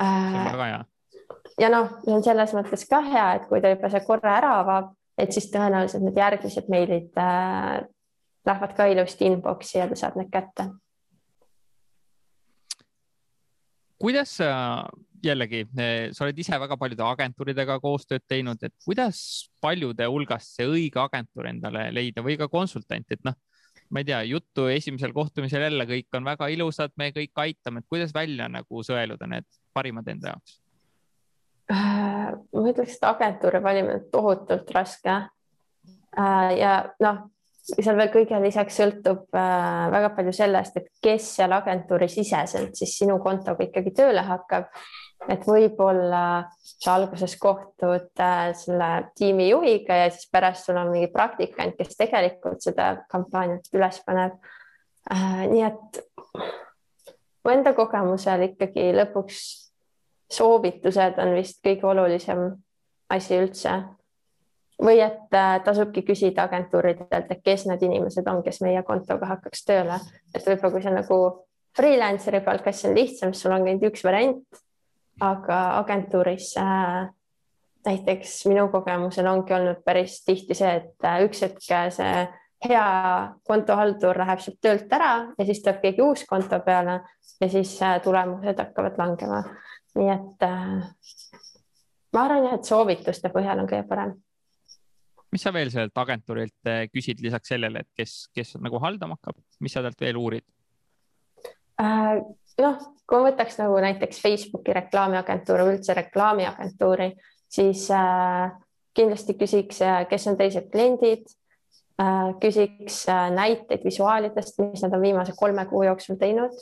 äh,. 0.00 0.30
see 0.30 0.38
on 0.38 0.52
väga 0.52 0.70
hea. 0.72 0.80
ja 1.64 1.72
noh, 1.72 1.92
see 2.04 2.16
on 2.16 2.24
selles 2.26 2.56
mõttes 2.56 2.86
ka 2.90 3.02
hea, 3.04 3.28
et 3.40 3.50
kui 3.50 3.60
ta 3.64 3.74
juba 3.74 3.92
see 3.92 4.06
korra 4.06 4.38
ära 4.40 4.56
avab, 4.62 4.94
et 5.18 5.32
siis 5.32 5.50
tõenäoliselt 5.52 6.04
need 6.04 6.18
järgmised 6.24 6.72
meilid 6.72 7.22
äh, 7.22 7.84
lähevad 8.46 8.74
ka 8.76 8.90
ilusti 8.92 9.30
inbox'i 9.30 9.80
ja 9.80 9.88
ta 9.90 9.98
saab 9.98 10.20
need 10.20 10.32
kätte 10.32 10.70
kuidas 13.98 14.36
sa 14.36 14.48
jällegi, 15.28 15.64
eh, 15.78 16.08
sa 16.16 16.24
oled 16.26 16.38
ise 16.38 16.58
väga 16.60 16.78
paljude 16.80 17.04
agentuuridega 17.06 17.78
koostööd 17.82 18.24
teinud, 18.28 18.62
et 18.62 18.74
kuidas 18.84 19.18
paljude 19.62 20.08
hulgast 20.10 20.56
see 20.56 20.68
õige 20.70 21.02
agentuur 21.02 21.50
endale 21.50 21.88
leida 21.94 22.24
või 22.24 22.38
ka 22.40 22.48
konsultant, 22.52 23.06
et 23.10 23.22
noh, 23.26 23.36
ma 23.90 24.02
ei 24.02 24.08
tea, 24.08 24.22
juttu 24.26 24.66
esimesel 24.72 25.14
kohtumisel 25.16 25.66
jälle 25.68 25.86
kõik 25.88 26.18
on 26.18 26.26
väga 26.26 26.48
ilusad, 26.54 26.94
me 26.96 27.12
kõik 27.14 27.44
aitame, 27.46 27.82
et 27.82 27.90
kuidas 27.90 28.14
välja 28.14 28.48
nagu 28.50 28.82
sõeluda 28.86 29.28
need 29.30 29.46
parimad 29.74 30.08
enda 30.10 30.34
jaoks? 30.34 30.60
Ma 31.66 32.66
ütleks, 32.70 32.98
et 32.98 33.06
agentuuri 33.08 33.62
valimine 33.62 33.98
on 33.98 34.04
tohutult 34.12 34.68
raske. 34.74 35.14
Äh, 36.16 36.50
ja 36.60 36.74
noh, 37.02 37.24
seal 37.66 37.98
veel 37.98 38.12
kõige 38.14 38.38
lisaks 38.42 38.78
sõltub 38.78 39.34
äh, 39.34 39.88
väga 39.92 40.12
palju 40.16 40.34
sellest, 40.36 40.78
et 40.78 40.86
kes 41.02 41.32
seal 41.40 41.54
agentuuri 41.56 42.08
siseselt 42.10 42.78
siis 42.78 42.94
sinu 43.00 43.18
kontoga 43.22 43.66
ikkagi 43.66 43.92
tööle 43.96 44.22
hakkab. 44.26 44.70
Et 45.28 45.46
võib-olla 45.46 46.22
sa 46.62 46.96
alguses 46.96 47.34
kohtud 47.40 48.22
äh, 48.22 48.50
selle 48.58 48.90
tiimi 49.18 49.48
juhiga 49.50 50.02
ja 50.02 50.10
siis 50.10 50.28
pärast 50.32 50.68
sul 50.68 50.78
on 50.80 50.92
mingi 50.92 51.08
praktikant, 51.12 51.76
kes 51.78 51.96
tegelikult 51.98 52.62
seda 52.64 52.92
kampaaniat 53.10 53.70
üles 53.74 54.00
paneb 54.06 54.36
äh,. 55.12 55.46
nii 55.50 55.64
et 55.66 56.00
mu 57.44 57.54
enda 57.54 57.74
kogemusel 57.76 58.48
ikkagi 58.50 58.90
lõpuks 58.96 59.42
soovitused 60.36 61.20
on 61.22 61.34
vist 61.38 61.60
kõige 61.64 61.86
olulisem 61.86 62.48
asi 63.10 63.38
üldse. 63.38 63.76
või 64.82 65.00
et 65.00 65.32
äh, 65.32 65.56
tasubki 65.64 66.02
küsida 66.04 66.44
agentuuridelt, 66.44 67.30
et 67.30 67.42
kes 67.42 67.64
need 67.66 67.82
inimesed 67.82 68.26
on, 68.28 68.42
kes 68.44 68.60
meie 68.60 68.82
kontoga 68.84 69.30
hakkaks 69.30 69.64
tööle, 69.64 69.96
et 70.34 70.44
võib-olla 70.44 70.72
kui 70.74 70.82
sa 70.84 70.92
nagu 70.92 71.18
freelancer'i 71.76 72.42
palka, 72.44 72.72
siis 72.72 72.90
on 72.90 72.96
lihtsam, 72.98 73.32
sul 73.32 73.54
on 73.56 73.64
ainult 73.64 73.86
üks 73.88 74.04
variant 74.04 74.60
aga 75.20 75.60
agentuuris 75.78 76.54
äh, 76.60 77.06
näiteks 77.86 78.46
minu 78.50 78.68
kogemusel 78.68 79.26
ongi 79.30 79.54
olnud 79.54 79.84
päris 79.84 80.18
tihti 80.24 80.54
see, 80.54 80.74
et 80.82 81.04
äh, 81.06 81.22
üks 81.24 81.42
hetk 81.46 81.62
see 81.62 82.26
hea 82.64 82.84
kontohaldur 83.46 84.18
läheb 84.18 84.40
sealt 84.42 84.60
töölt 84.64 84.92
ära 84.92 85.12
ja 85.36 85.46
siis 85.46 85.62
tuleb 85.62 85.80
keegi 85.82 86.04
uus 86.04 86.24
konto 86.28 86.58
peale 86.64 87.00
ja 87.40 87.48
siis 87.52 87.74
äh, 87.82 87.98
tulemused 88.02 88.60
hakkavad 88.62 88.98
langema. 88.98 89.42
nii 89.96 90.08
et 90.12 90.44
äh, 90.44 91.42
ma 92.12 92.24
arvan 92.24 92.46
jah, 92.46 92.56
et 92.58 92.68
soovituste 92.68 93.32
põhjal 93.32 93.62
on 93.62 93.68
kõige 93.70 93.86
parem. 93.88 94.14
mis 95.32 95.44
sa 95.44 95.52
veel 95.52 95.70
sellelt 95.72 96.02
agentuurilt 96.04 96.72
äh, 96.72 96.86
küsid 96.92 97.20
lisaks 97.24 97.52
sellele, 97.52 97.84
et 97.84 97.92
kes, 97.96 98.26
kes 98.34 98.56
nagu 98.60 98.80
haldama 98.80 99.18
hakkab, 99.20 99.40
mis 99.60 99.76
sa 99.76 99.84
talt 99.84 100.00
veel 100.00 100.20
uurid 100.20 100.46
äh,? 101.80 102.20
Noh, 102.62 102.76
kui 103.06 103.18
ma 103.18 103.30
võtaks 103.30 103.58
nagu 103.60 103.78
näiteks 103.82 104.20
Facebooki 104.22 104.74
reklaamiagentuuri 104.76 105.66
või 105.66 105.78
üldse 105.78 105.96
reklaamiagentuuri, 105.96 107.10
siis 107.52 107.86
äh, 107.94 108.52
kindlasti 108.96 109.36
küsiks, 109.38 109.82
äh, 109.84 110.04
kes 110.10 110.26
on 110.30 110.38
teised 110.40 110.70
kliendid 110.72 111.26
äh,, 112.00 112.32
küsiks 112.42 113.04
äh, 113.12 113.28
näiteid 113.34 113.84
visuaalidest, 113.84 114.58
mis 114.62 114.82
nad 114.84 114.96
on 114.96 115.04
viimase 115.04 115.36
kolme 115.36 115.66
kuu 115.70 115.84
jooksul 115.86 116.18
teinud 116.20 116.56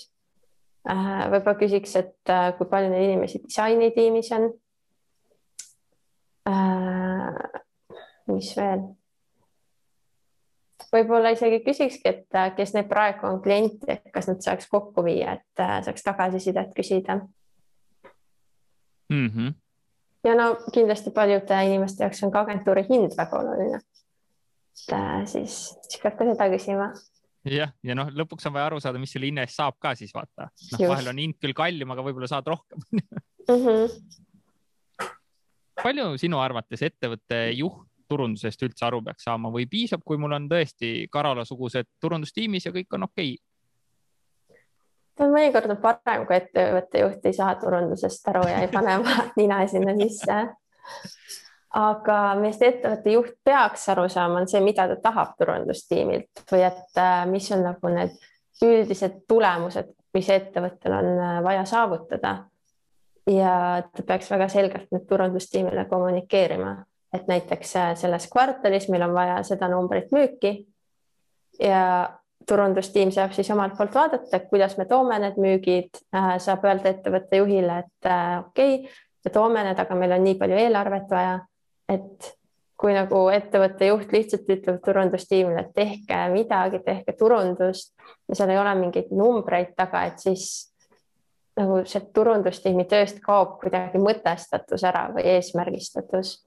äh,. 0.89 1.31
võib-olla 1.33 1.57
küsiks, 1.63 1.97
et 2.01 2.35
äh, 2.35 2.51
kui 2.59 2.69
palju 2.71 2.93
neid 2.93 3.09
inimesi 3.09 3.43
disainitiimis 3.47 4.33
on 4.39 4.51
äh,. 6.51 7.63
mis 8.31 8.53
veel 8.59 8.89
võib-olla 10.95 11.33
isegi 11.35 11.61
küsikski, 11.65 12.11
et 12.11 12.39
äh, 12.39 12.51
kes 12.57 12.75
neil 12.77 12.87
praegu 12.91 13.27
on 13.29 13.41
kliente, 13.45 13.99
et 13.99 14.13
kas 14.15 14.29
nad 14.31 14.43
saaks 14.45 14.69
kokku 14.71 15.05
viia, 15.07 15.39
et 15.39 15.63
äh, 15.63 15.77
saaks 15.87 16.07
tagasisidet 16.07 16.75
küsida 16.77 17.19
mm. 19.09 19.29
-hmm. 19.29 19.55
ja 20.25 20.37
no 20.39 20.55
kindlasti 20.73 21.11
paljude 21.11 21.65
inimeste 21.67 22.05
jaoks 22.05 22.23
on 22.23 22.33
ka 22.33 22.45
agentuuri 22.47 22.87
hind 22.91 23.17
väga 23.19 23.41
oluline. 23.41 23.81
et 24.75 24.93
äh, 24.93 25.27
siis, 25.27 25.79
siis 25.89 26.03
peab 26.03 26.19
ka 26.19 26.31
seda 26.31 26.49
küsima 26.57 26.93
jah, 27.45 27.73
ja 27.83 27.95
noh, 27.95 28.11
lõpuks 28.11 28.47
on 28.49 28.55
vaja 28.57 28.67
aru 28.71 28.81
saada, 28.81 28.99
mis 28.99 29.13
selle 29.13 29.31
hinna 29.31 29.47
eest 29.47 29.59
saab 29.61 29.79
ka 29.79 29.95
siis 29.95 30.15
vaata. 30.15 30.51
noh, 30.73 30.89
vahel 30.89 31.09
on 31.13 31.19
hind 31.19 31.41
küll 31.41 31.57
kallim, 31.57 31.91
aga 31.91 32.07
võib-olla 32.07 32.31
saad 32.31 32.47
rohkem 32.47 32.79
mm. 32.93 33.01
-hmm. 33.49 33.85
palju 35.83 36.07
sinu 36.19 36.41
arvates 36.41 36.83
ettevõtte 36.83 37.51
juht 37.55 37.94
turundusest 38.15 38.63
üldse 38.63 38.87
aru 38.87 39.03
peaks 39.05 39.27
saama 39.27 39.51
või 39.51 39.67
piisab, 39.71 40.07
kui 40.07 40.21
mul 40.21 40.39
on 40.39 40.47
tõesti 40.51 41.09
Karola-sugused 41.13 41.91
turundustiimis 42.01 42.71
ja 42.71 42.73
kõik 42.75 42.95
on 42.95 43.11
okei 43.11 43.35
okay.? 43.35 43.43
ta 45.19 45.29
mõnikord 45.31 45.71
on 45.75 45.81
parem, 45.83 46.27
kui 46.27 46.37
ettevõtte 46.37 47.03
juht 47.03 47.27
ei 47.29 47.37
saa 47.37 47.55
turundusest 47.61 48.29
aru 48.33 48.47
ja 48.51 48.63
ei 48.65 48.71
pane 48.73 48.99
oma 49.01 49.27
nina 49.41 49.63
sinna 49.71 49.97
sisse. 49.99 50.39
aga 51.75 52.19
millest 52.39 52.63
ettevõtte 52.63 53.11
juht 53.11 53.35
peaks 53.45 53.89
aru 53.91 54.07
saama, 54.09 54.41
on 54.43 54.49
see, 54.51 54.63
mida 54.63 54.87
ta 54.91 54.97
tahab 55.09 55.35
turundustiimilt 55.39 56.45
või 56.53 56.63
et 56.69 57.03
äh, 57.03 57.25
mis 57.31 57.51
on 57.55 57.65
nagu 57.67 57.91
need 57.91 58.15
üldised 58.63 59.25
tulemused, 59.29 59.91
mis 60.15 60.29
ettevõttel 60.31 60.95
on 60.95 61.13
äh, 61.19 61.39
vaja 61.43 61.65
saavutada. 61.67 62.37
ja 63.31 63.83
ta 63.97 64.03
peaks 64.07 64.31
väga 64.31 64.49
selgelt 64.53 64.91
need 64.93 65.07
turundustiimile 65.09 65.87
kommunikeerima 65.91 66.77
et 67.15 67.29
näiteks 67.31 67.77
äh, 67.77 67.95
selles 67.97 68.27
kvartalis 68.33 68.89
meil 68.91 69.07
on 69.07 69.15
vaja 69.15 69.39
seda 69.47 69.69
numbrit 69.71 70.13
müüki 70.15 70.55
ja 71.63 72.11
turundustiim 72.49 73.13
saab 73.15 73.33
siis 73.33 73.51
omalt 73.55 73.77
poolt 73.79 73.95
vaadata, 73.95 74.41
kuidas 74.51 74.77
me 74.79 74.85
toome 74.91 75.19
need 75.23 75.39
müügid, 75.41 76.03
äh, 76.17 76.35
saab 76.43 76.67
öelda 76.67 76.91
ettevõtte 76.93 77.41
juhile, 77.41 77.85
et 77.85 78.11
äh, 78.11 78.39
okei 78.47 78.79
okay,, 78.81 78.95
me 79.25 79.33
toome 79.33 79.63
need, 79.65 79.81
aga 79.81 79.99
meil 79.99 80.17
on 80.17 80.25
nii 80.27 80.39
palju 80.41 80.59
eelarvet 80.61 81.07
vaja, 81.11 81.39
et 81.89 82.35
kui 82.81 82.93
nagu 82.93 83.21
ettevõtte 83.33 83.89
juht 83.89 84.13
lihtsalt 84.13 84.51
ütleb 84.51 84.81
turundustiimile, 84.85 85.63
et 85.63 85.75
tehke 85.77 86.21
midagi, 86.35 86.83
tehke 86.85 87.15
turundust 87.17 87.95
ja 88.29 88.37
seal 88.37 88.53
ei 88.53 88.61
ole 88.61 88.75
mingeid 88.81 89.13
numbreid 89.15 89.73
taga, 89.79 90.03
et 90.11 90.21
siis 90.21 90.49
nagu 91.57 91.85
see 91.87 92.03
turundustiimi 92.13 92.85
tööst 92.91 93.23
kaob 93.25 93.61
kuidagi 93.63 94.01
mõtestatus 94.03 94.85
ära 94.85 95.07
või 95.15 95.23
eesmärgistatus 95.37 96.41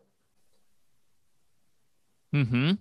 mm. 2.38 2.52
-hmm 2.52 2.78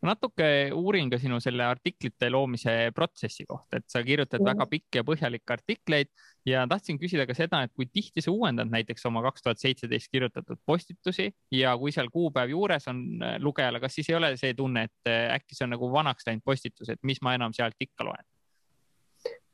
ma 0.00 0.12
natuke 0.12 0.46
uurin 0.76 1.10
ka 1.12 1.18
sinu 1.20 1.38
selle 1.42 1.64
artiklite 1.66 2.30
loomise 2.32 2.74
protsessi 2.96 3.46
kohta, 3.48 3.80
et 3.80 3.86
sa 3.88 4.02
kirjutad 4.04 4.40
mm 4.40 4.46
-hmm. 4.46 4.50
väga 4.50 4.66
pikki 4.66 4.98
ja 4.98 5.04
põhjalikke 5.04 5.52
artikleid 5.52 6.08
ja 6.46 6.66
tahtsin 6.68 6.98
küsida 6.98 7.26
ka 7.26 7.34
seda, 7.34 7.62
et 7.62 7.72
kui 7.74 7.86
tihti 7.86 8.20
sa 8.20 8.30
uuendad 8.30 8.70
näiteks 8.70 9.06
oma 9.06 9.22
kaks 9.22 9.42
tuhat 9.42 9.58
seitseteist 9.58 10.10
kirjutatud 10.12 10.58
postitusi 10.66 11.30
ja 11.52 11.76
kui 11.78 11.92
seal 11.92 12.10
kuupäev 12.12 12.50
juures 12.50 12.88
on 12.88 13.22
äh, 13.22 13.38
lugejale, 13.38 13.80
kas 13.80 13.94
siis 13.94 14.10
ei 14.10 14.16
ole 14.16 14.36
see 14.36 14.54
tunne, 14.54 14.82
et 14.82 15.08
äh, 15.08 15.34
äkki 15.34 15.54
see 15.54 15.64
on 15.64 15.74
nagu 15.76 15.92
vanaks 15.92 16.26
läinud 16.26 16.44
postitus, 16.44 16.88
et 16.88 17.00
mis 17.02 17.22
ma 17.22 17.34
enam 17.34 17.52
sealt 17.52 17.76
ikka 17.80 18.04
loen 18.04 18.24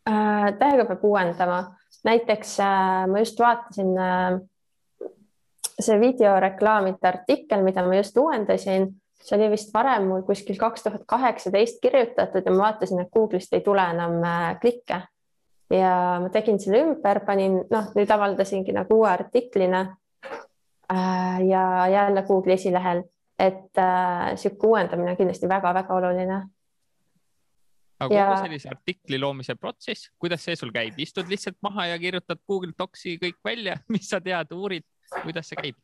äh,? 0.08 0.52
täiega 0.58 0.84
peab 0.84 1.04
uuendama, 1.04 1.76
näiteks 2.04 2.60
äh, 2.60 3.06
ma 3.10 3.18
just 3.18 3.40
vaatasin 3.40 3.98
äh, 3.98 4.40
see 5.80 6.00
videoreklaamide 6.00 7.08
artikkel, 7.08 7.62
mida 7.62 7.82
ma 7.86 7.96
just 7.96 8.16
uuendasin 8.16 8.94
see 9.26 9.36
oli 9.38 9.50
vist 9.50 9.74
varem 9.74 10.08
kuskil 10.26 10.58
kaks 10.58 10.86
tuhat 10.86 11.04
kaheksateist 11.10 11.80
kirjutatud 11.82 12.46
ja 12.46 12.54
ma 12.54 12.68
vaatasin, 12.68 13.02
et 13.02 13.12
Google'ist 13.14 13.54
ei 13.56 13.64
tule 13.66 13.82
enam 13.90 14.22
äh, 14.22 14.48
klikke. 14.62 15.02
ja 15.70 15.92
ma 16.22 16.30
tegin 16.30 16.60
selle 16.62 16.84
ümber, 16.84 17.24
panin, 17.26 17.58
noh, 17.70 17.88
nüüd 17.98 18.10
avaldasingi 18.14 18.74
nagu 18.76 19.00
uue 19.00 19.08
artiklina. 19.10 19.80
Äh, 20.86 21.40
ja 21.48 21.62
jälle 21.90 22.22
Google'i 22.22 22.54
esilehel, 22.54 23.02
et 23.38 23.78
äh, 23.82 24.36
sihuke 24.38 24.68
uuendamine 24.68 25.10
on 25.10 25.18
kindlasti 25.18 25.48
väga-väga 25.50 25.94
oluline 25.94 26.44
aga 28.00 28.14
ja... 28.14 28.28
kogu 28.28 28.44
sellise 28.44 28.70
artikli 28.70 29.18
loomise 29.18 29.56
protsess, 29.58 30.12
kuidas 30.20 30.44
see 30.46 30.54
sul 30.56 30.70
käib, 30.70 30.94
istud 31.02 31.26
lihtsalt 31.32 31.58
maha 31.64 31.88
ja 31.90 31.98
kirjutad 31.98 32.38
Google 32.46 32.76
Docsi 32.78 33.16
kõik 33.18 33.40
välja, 33.44 33.80
mis 33.94 34.06
sa 34.12 34.22
tead, 34.22 34.54
uurid, 34.54 34.86
kuidas 35.24 35.50
see 35.50 35.58
käib 35.58 35.82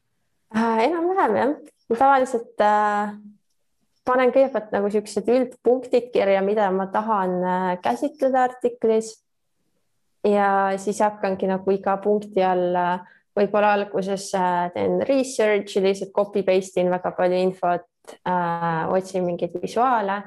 äh,? 0.57 0.85
enam-vähem 0.87 1.37
jah, 1.37 1.55
tavaliselt 1.99 2.65
äh, 2.65 3.15
panen 4.09 4.33
kõigepealt 4.35 4.73
nagu 4.75 4.91
siuksed 4.93 5.29
üldpunktid 5.31 6.11
kirja, 6.15 6.43
mida 6.45 6.71
ma 6.75 6.89
tahan 6.93 7.39
äh, 7.43 7.71
käsitleda 7.85 8.47
artiklis. 8.51 9.19
ja 10.25 10.79
siis 10.79 11.01
hakkangi 11.03 11.49
nagu 11.51 11.71
iga 11.75 11.97
punkti 11.99 12.43
all 12.47 12.77
äh, 12.79 13.01
võib-olla 13.37 13.73
alguses 13.79 14.29
äh, 14.39 14.69
teen 14.75 15.01
research'i, 15.09 15.83
lihtsalt 15.83 16.13
copy 16.15 16.45
paste 16.47 16.81
in 16.81 16.93
väga 16.93 17.15
palju 17.17 17.41
infot 17.49 17.89
äh,, 18.27 18.93
otsin 18.93 19.25
mingeid 19.27 19.57
visuaale 19.63 20.23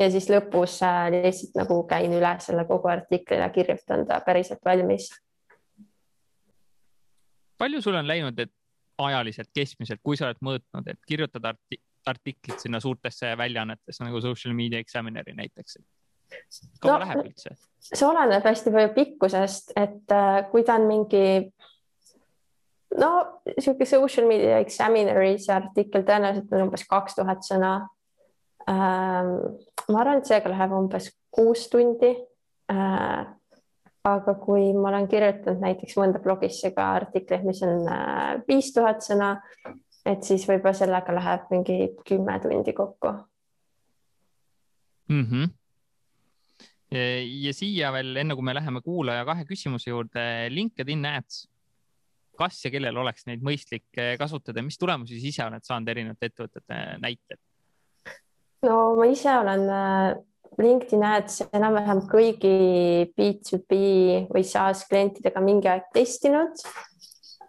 ja 0.00 0.08
siis 0.12 0.28
lõpus 0.32 0.78
äh, 0.86 1.08
lihtsalt 1.14 1.58
nagu 1.60 1.82
käin 1.88 2.12
üle 2.16 2.34
selle 2.44 2.66
kogu 2.68 2.92
artikli 2.92 3.40
ja 3.40 3.50
kirjutan 3.54 4.06
ta 4.08 4.20
päriselt 4.24 4.64
valmis. 4.64 5.10
palju 7.58 7.82
sul 7.82 7.98
on 7.98 8.08
läinud, 8.08 8.38
et 8.38 8.52
ajaliselt 9.06 9.50
keskmiselt, 9.54 10.00
kui 10.02 10.18
sa 10.18 10.28
oled 10.28 10.42
mõõtnud, 10.44 10.90
et 10.92 11.00
kirjutada 11.08 11.54
arti 11.54 11.80
artiklit 12.06 12.62
sinna 12.62 12.80
suurtesse 12.80 13.34
väljaannetesse 13.36 14.04
nagu 14.04 14.20
Social 14.20 14.54
Media 14.54 14.80
Examineri 14.80 15.34
näiteks? 15.36 15.78
kaua 16.80 16.94
no, 16.94 16.98
läheb 17.02 17.26
üldse? 17.26 17.56
see 17.82 18.06
oleneb 18.06 18.44
hästi 18.46 18.72
palju 18.72 18.92
pikkusest, 18.94 19.72
et 19.76 20.14
äh, 20.14 20.36
kui 20.50 20.64
ta 20.66 20.76
on 20.78 20.86
mingi 20.88 21.24
no 23.00 23.10
niisugune 23.50 23.88
Social 23.88 24.28
Media 24.30 24.60
Examineri 24.64 25.34
see 25.42 25.54
artikkel 25.54 26.06
tõenäoliselt 26.06 26.54
on 26.54 26.68
umbes 26.68 26.86
kaks 26.90 27.18
tuhat 27.18 27.44
sõna 27.46 27.74
ähm,. 28.70 29.34
ma 29.90 30.02
arvan, 30.04 30.22
et 30.22 30.30
seega 30.30 30.52
läheb 30.52 30.76
umbes 30.78 31.10
kuus 31.34 31.66
tundi 31.72 32.14
äh, 32.72 33.26
aga 34.08 34.34
kui 34.40 34.70
ma 34.72 34.88
olen 34.88 35.08
kirjutanud 35.10 35.60
näiteks 35.60 35.96
mõnda 36.00 36.20
blogisse 36.24 36.72
ka 36.76 36.86
artikleid, 36.96 37.44
mis 37.44 37.60
on 37.66 37.88
äh, 37.90 38.40
viis 38.48 38.70
tuhat 38.72 39.04
sõna, 39.04 39.34
et 40.08 40.24
siis 40.24 40.46
võib-olla 40.48 40.72
sellega 40.76 41.14
läheb 41.14 41.50
mingi 41.52 41.76
kümme 42.08 42.38
tundi 42.40 42.72
kokku 42.76 43.12
mm. 45.10 45.26
-hmm. 45.26 45.50
ja 47.44 47.52
siia 47.54 47.92
veel, 47.92 48.16
enne 48.16 48.34
kui 48.34 48.44
me 48.46 48.54
läheme 48.54 48.80
kuulaja 48.80 49.24
kahe 49.28 49.44
küsimuse 49.44 49.90
juurde, 49.90 50.24
LinkedIn 50.48 51.06
Ads. 51.06 51.46
kas 52.40 52.64
ja 52.64 52.70
kellel 52.70 52.96
oleks 52.96 53.26
neid 53.26 53.42
mõistlik 53.44 53.98
eh, 54.00 54.16
kasutada, 54.18 54.62
mis 54.62 54.78
tulemusi 54.78 55.20
sa 55.20 55.26
ise 55.28 55.44
oled 55.44 55.64
saanud 55.64 55.88
erinevate 55.88 56.30
ettevõtete 56.30 56.80
näitel? 57.04 57.36
no 58.64 58.96
ma 58.96 59.04
ise 59.12 59.38
olen 59.38 59.68
äh, 59.68 60.16
LinkedIn 60.62 61.04
Ads 61.06 61.40
enam-vähem 61.56 62.02
kõigi 62.10 62.54
B2B 63.16 63.78
või 64.30 64.44
SaaS 64.46 64.84
klientidega 64.90 65.42
mingi 65.44 65.70
aeg 65.70 65.88
testinud. 65.94 66.62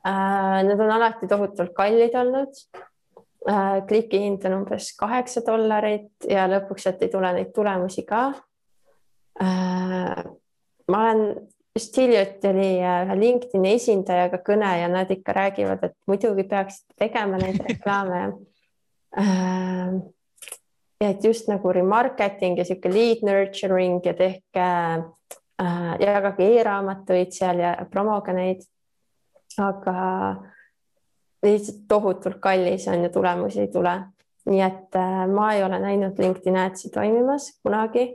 Äh, 0.07 0.61
need 0.67 0.79
on 0.81 0.93
alati 0.95 1.29
tohutult 1.29 1.73
kallid 1.77 2.15
olnud. 2.17 2.61
Äh, 3.49 3.81
kliki 3.89 4.21
hind 4.23 4.45
on 4.49 4.61
umbes 4.61 4.91
kaheksa 4.99 5.43
dollarit 5.45 6.29
ja 6.29 6.47
lõpuks, 6.49 6.87
et 6.91 7.01
ei 7.05 7.13
tule 7.13 7.33
neid 7.37 7.53
tulemusi 7.55 8.05
ka. 8.07 8.29
ma 9.41 10.99
olen 10.99 11.21
just 11.75 11.97
hiljuti 11.97 12.47
oli 12.47 12.69
ühe 12.83 13.15
LinkedIni 13.17 13.75
esindajaga 13.77 14.41
kõne 14.45 14.71
ja 14.81 14.89
nad 14.91 15.11
ikka 15.11 15.33
räägivad, 15.33 15.85
et 15.87 15.95
muidugi 16.07 16.43
peaksite 16.51 16.97
tegema 16.99 17.39
neid 17.41 17.61
reklaame 17.67 18.19
et 21.01 21.23
just 21.23 21.47
nagu 21.49 21.73
remarketing 21.73 22.59
ja 22.59 22.65
sihuke 22.65 22.91
lead 22.93 23.23
nurturing 23.25 23.99
ja 24.05 24.13
tehke 24.13 24.65
äh,, 25.61 25.93
jagage 25.99 26.47
e-raamatuid 26.59 27.33
seal 27.33 27.61
ja 27.63 27.75
promoge 27.89 28.33
neid. 28.37 28.61
aga 29.59 29.95
lihtsalt 31.43 31.87
tohutult 31.87 32.37
kallis 32.39 32.87
on 32.87 33.03
ja 33.03 33.09
tulemusi 33.09 33.61
ei 33.61 33.67
tule. 33.67 33.99
nii 34.45 34.61
et 34.61 34.95
äh, 34.97 35.25
ma 35.29 35.51
ei 35.53 35.63
ole 35.63 35.79
näinud 35.79 36.17
LinkedIn 36.19 36.57
Adsi 36.57 36.89
toimimas 36.89 37.51
kunagi 37.63 38.07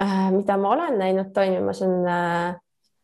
äh,. 0.00 0.30
mida 0.32 0.56
ma 0.56 0.70
olen 0.70 0.98
näinud 0.98 1.32
toimimas, 1.32 1.82
on 1.82 2.08
äh, 2.08 2.54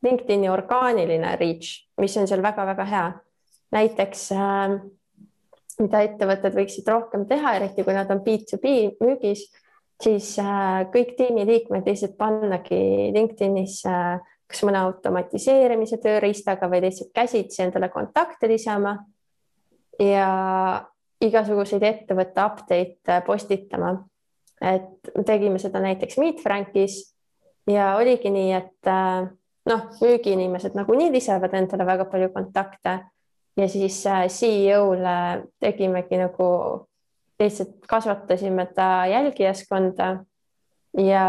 LinkedIni 0.02 0.48
orgaaniline 0.48 1.36
reach, 1.36 1.84
mis 2.00 2.16
on 2.16 2.28
seal 2.28 2.42
väga-väga 2.42 2.84
hea. 2.84 3.12
näiteks 3.72 4.32
äh, 4.32 4.80
mida 5.80 6.02
ettevõtted 6.04 6.56
võiksid 6.56 6.88
rohkem 6.92 7.24
teha, 7.28 7.56
eriti 7.56 7.84
kui 7.86 7.96
nad 7.96 8.10
on 8.12 8.20
B2B 8.24 8.74
müügis, 9.00 9.46
siis 10.00 10.34
äh, 10.42 10.84
kõik 10.92 11.16
tiimiliikmed 11.16 11.88
lihtsalt 11.88 12.18
pannagi 12.20 12.80
LinkedInis 13.16 13.80
kas 14.50 14.64
mõne 14.66 14.82
automatiseerimise 14.82 16.00
tööriistaga 16.02 16.68
või 16.70 16.82
lihtsalt 16.86 17.12
käsitsi 17.14 17.62
endale 17.62 17.90
kontakte 17.92 18.48
lisama 18.50 18.96
ja 20.00 20.30
igasuguseid 21.20 21.84
ettevõtte 21.84 22.44
update 22.44 23.20
postitama. 23.26 23.98
et 24.60 25.08
tegime 25.24 25.58
seda 25.58 25.80
näiteks 25.80 26.18
Meet 26.18 26.40
Frankis 26.42 27.14
ja 27.66 27.94
oligi 27.96 28.30
nii, 28.30 28.52
et 28.52 28.88
äh, 28.88 29.30
noh, 29.66 29.86
müügiinimesed 30.02 30.74
nagunii 30.76 31.12
lisavad 31.12 31.54
endale 31.54 31.86
väga 31.86 32.04
palju 32.04 32.28
kontakte 32.34 32.98
ja 33.60 33.68
siis 33.68 34.06
äh, 34.06 34.26
CEO-le 34.28 35.46
tegimegi 35.60 36.18
nagu 36.20 36.48
lihtsalt 37.40 37.86
kasvatasime 37.88 38.66
ta 38.74 39.06
jälgijaskonda 39.06 40.10
ja 40.98 41.24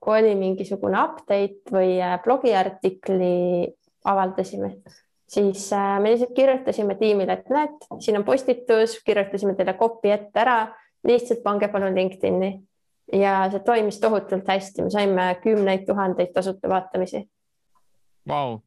kui 0.00 0.18
oli 0.20 0.34
mingisugune 0.34 0.98
update 1.02 1.74
või 1.74 1.96
äh, 2.00 2.18
blogiartikli 2.24 3.72
avaldasime, 4.04 4.76
siis 5.28 5.68
äh, 5.72 5.98
me 6.00 6.14
lihtsalt 6.14 6.34
kirjutasime 6.36 6.96
tiimile, 7.00 7.38
et 7.38 7.50
näed, 7.50 7.78
siin 8.00 8.18
on 8.18 8.26
postitus, 8.26 8.98
kirjutasime 9.06 9.54
teile 9.58 9.76
copy 9.78 10.10
ette 10.14 10.42
ära, 10.42 10.58
lihtsalt 11.06 11.42
pange 11.42 11.68
palun 11.68 11.98
LinkedIn'i. 11.98 12.56
Ja 13.12 13.42
see 13.50 13.60
toimis 13.66 13.98
tohutult 14.00 14.46
hästi, 14.48 14.86
me 14.86 14.90
saime 14.94 15.24
kümneid 15.42 15.82
tuhandeid 15.84 16.30
tasuta 16.32 16.70
vaatamisi. 16.70 17.26
Wow 18.30 18.60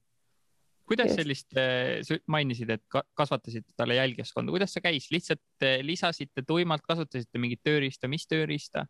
kuidas 0.88 1.12
Just. 1.12 1.22
sellist, 1.22 1.48
eh, 1.58 2.02
sa 2.06 2.18
mainisid, 2.32 2.70
et 2.76 2.84
kasvatasite 3.18 3.74
talle 3.78 3.98
jälgijaskonda, 3.98 4.54
kuidas 4.54 4.76
see 4.76 4.84
käis, 4.86 5.10
lihtsalt 5.14 5.66
eh, 5.66 5.80
lisasite 5.86 6.46
tuimalt, 6.48 6.86
kasutasite 6.88 7.42
mingit 7.42 7.64
tööriista, 7.66 8.10
mis 8.12 8.28
tööriista 8.30 8.86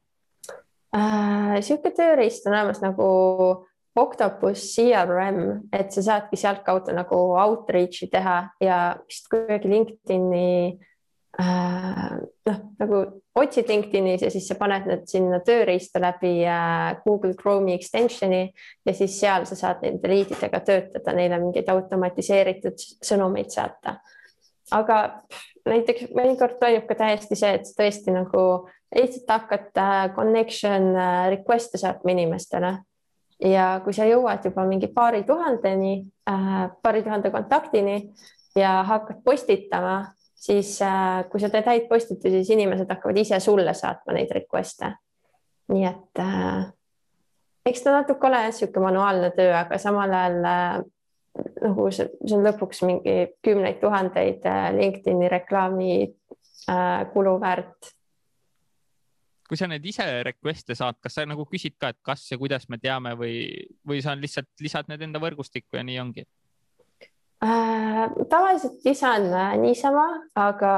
äh,? 0.96 1.62
sihuke 1.66 1.94
tööriist 1.96 2.48
on 2.48 2.58
olemas 2.58 2.84
nagu 2.84 3.08
Octopus 3.96 4.60
CRM, 4.76 5.70
et 5.72 5.94
sa 5.96 6.04
saadki 6.04 6.36
sealtkaudu 6.40 6.92
nagu 6.98 7.20
outreach'i 7.40 8.10
teha 8.12 8.42
ja 8.60 8.80
vist 9.08 9.30
kuidagi 9.32 9.72
LinkedIn'i 9.72 10.50
äh, 11.40 12.18
noh, 12.20 12.60
nagu 12.82 13.06
otsid 13.36 13.70
LinkedInis 13.70 14.22
ja 14.24 14.32
siis 14.32 14.48
sa 14.48 14.56
paned 14.60 14.88
need 14.88 15.04
sinna 15.12 15.42
tööriista 15.46 16.00
läbi 16.02 16.38
äh, 16.48 16.96
Google 17.04 17.36
Chrome'i 17.40 17.76
extension'i 17.76 18.44
ja 18.86 18.94
siis 18.96 19.20
seal 19.20 19.48
sa 19.50 19.58
saad 19.60 19.84
nende 19.84 20.10
liididega 20.12 20.62
töötada, 20.66 21.16
neile 21.18 21.40
mingeid 21.44 21.70
automatiseeritud 21.72 22.80
sõnumeid 23.04 23.52
saata. 23.52 24.00
aga 24.72 25.02
näiteks 25.66 26.10
mõnikord 26.16 26.58
toimub 26.62 26.88
ka 26.88 26.98
täiesti 27.04 27.38
see, 27.38 27.54
et 27.60 27.70
tõesti 27.78 28.14
nagu 28.16 28.46
lihtsalt 28.96 29.30
hakkad 29.30 29.72
äh, 29.84 30.02
connection 30.16 30.94
äh, 30.96 31.30
request'e 31.36 31.82
saatma 31.82 32.16
inimestele 32.16 32.78
ja 33.44 33.82
kui 33.84 33.94
sa 33.94 34.08
jõuad 34.08 34.46
juba 34.48 34.64
mingi 34.68 34.88
paari 34.88 35.24
tuhandeni 35.28 36.06
äh,, 36.30 36.70
paari 36.82 37.04
tuhande 37.04 37.32
kontaktini 37.32 37.98
ja 38.56 38.84
hakkad 38.88 39.24
postitama 39.26 40.15
siis 40.36 40.78
äh, 40.82 41.24
kui 41.32 41.42
sa 41.42 41.50
teed 41.50 41.68
häid 41.70 41.88
postitusi, 41.90 42.42
siis 42.42 42.54
inimesed 42.56 42.90
hakkavad 42.92 43.18
ise 43.18 43.40
sulle 43.40 43.74
saatma 43.74 44.14
neid 44.18 44.32
request'e. 44.36 44.92
nii 45.74 45.86
et 45.90 46.22
äh, 46.22 46.66
eks 47.66 47.82
ta 47.82 47.96
natuke 47.96 48.28
ole 48.28 48.44
niisugune 48.46 48.86
manuaalne 48.90 49.32
töö, 49.38 49.54
aga 49.58 49.80
samal 49.82 50.14
ajal 50.14 50.52
äh, 50.52 50.84
nagu 51.64 51.90
see, 51.94 52.08
see 52.24 52.38
on 52.38 52.46
lõpuks 52.46 52.84
mingi 52.88 53.18
kümneid 53.46 53.82
tuhandeid 53.82 54.46
äh, 54.50 54.70
LinkedIni 54.76 55.30
reklaami 55.32 55.92
äh, 56.06 57.06
kulu 57.14 57.36
väärt. 57.42 57.92
kui 59.46 59.58
sa 59.58 59.68
neid 59.70 59.84
ise 59.86 60.06
request'e 60.26 60.78
saad, 60.78 60.98
kas 61.02 61.18
sa 61.18 61.26
nagu 61.30 61.46
küsid 61.50 61.76
ka, 61.78 61.92
et 61.94 62.00
kas 62.06 62.24
ja 62.32 62.38
kuidas 62.42 62.66
me 62.70 62.80
teame 62.82 63.14
või, 63.18 63.36
või 63.86 64.02
sa 64.02 64.16
lihtsalt 64.18 64.50
lisad 64.62 64.90
need 64.90 65.04
enda 65.06 65.22
võrgustikku 65.22 65.78
ja 65.78 65.86
nii 65.86 66.00
ongi? 66.02 66.26
Äh,? 67.44 68.06
tavaliselt 68.30 68.86
lisan 68.86 69.28
äh, 69.34 69.58
niisama, 69.62 70.06
aga 70.36 70.72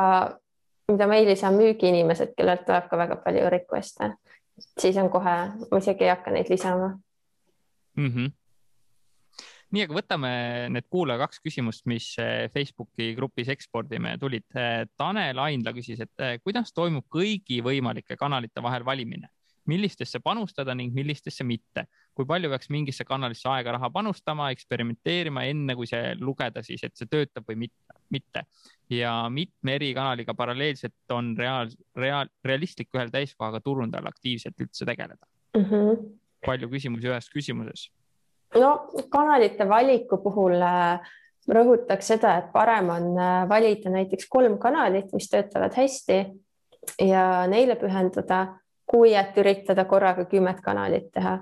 mida 0.91 1.07
ma 1.07 1.19
ei 1.19 1.27
lisa, 1.27 1.51
müügiinimesed, 1.51 2.33
kellelt 2.37 2.65
tuleb 2.65 2.89
ka 2.89 2.97
väga 2.97 3.19
palju 3.23 3.51
request'e, 3.53 4.13
siis 4.79 4.97
on 4.97 5.11
kohe, 5.13 5.37
ma 5.71 5.81
isegi 5.83 6.07
ei 6.07 6.13
hakka 6.15 6.33
neid 6.33 6.51
lisama 6.53 6.91
mm. 7.97 8.11
-hmm 8.11 8.35
nii, 9.67 9.83
aga 9.83 9.95
võtame 9.97 10.29
need 10.71 10.85
kuulaja 10.87 11.19
kaks 11.25 11.41
küsimust, 11.43 11.83
mis 11.91 12.13
äh, 12.23 12.47
Facebooki 12.53 13.09
grupis 13.17 13.49
ekspordime 13.51 14.13
tulid. 14.17 14.45
Äh, 14.55 14.85
Tanel 14.97 15.39
Aindla 15.43 15.73
küsis, 15.75 15.99
et 15.99 16.39
kuidas 16.39 16.71
toimub 16.71 17.03
kõigi 17.11 17.59
võimalike 17.59 18.15
kanalite 18.15 18.63
vahel 18.63 18.85
valimine 18.87 19.27
millistesse 19.67 20.19
panustada 20.23 20.75
ning 20.75 20.93
millistesse 20.95 21.43
mitte. 21.43 21.87
kui 22.17 22.25
palju 22.25 22.49
peaks 22.49 22.71
mingisse 22.73 23.05
kanalisse 23.05 23.45
aega, 23.51 23.75
raha 23.75 23.91
panustama, 23.93 24.49
eksperimenteerima, 24.55 25.43
enne 25.45 25.75
kui 25.77 25.85
see 25.85 26.15
lugeda 26.17 26.63
siis, 26.65 26.81
et 26.83 26.95
see 26.97 27.09
töötab 27.11 27.45
või 27.45 27.67
mitte, 27.67 27.97
mitte. 28.09 28.45
ja 28.89 29.11
mitme 29.29 29.75
eri 29.77 29.91
kanaliga 29.93 30.33
paralleelselt 30.33 31.13
on 31.13 31.35
reaal, 31.37 31.69
reaal, 31.95 32.31
realistlik 32.45 32.89
ühel 32.95 33.13
täiskohaga 33.13 33.61
turundajal 33.61 34.09
aktiivselt 34.09 34.65
üldse 34.65 34.85
tegeleda 34.85 35.25
mm. 35.57 35.63
-hmm. 35.69 36.09
palju 36.45 36.69
küsimusi 36.73 37.11
ühes 37.11 37.29
küsimuses? 37.35 37.87
no 38.55 38.73
kanalite 39.11 39.69
valiku 39.69 40.17
puhul 40.23 40.61
äh, 40.61 40.99
rõhutaks 41.47 42.13
seda, 42.13 42.37
et 42.41 42.51
parem 42.53 42.89
on 42.91 43.09
äh, 43.19 43.49
valida 43.49 43.91
näiteks 43.91 44.27
kolm 44.29 44.57
kanalit, 44.59 45.11
mis 45.13 45.29
töötavad 45.31 45.75
hästi 45.75 46.19
ja 47.03 47.23
neile 47.47 47.75
pühenduda 47.79 48.59
kui 48.87 49.13
et 49.15 49.37
üritada 49.37 49.85
korraga 49.85 50.25
kümmet 50.25 50.61
kanalit 50.63 51.11
teha, 51.13 51.37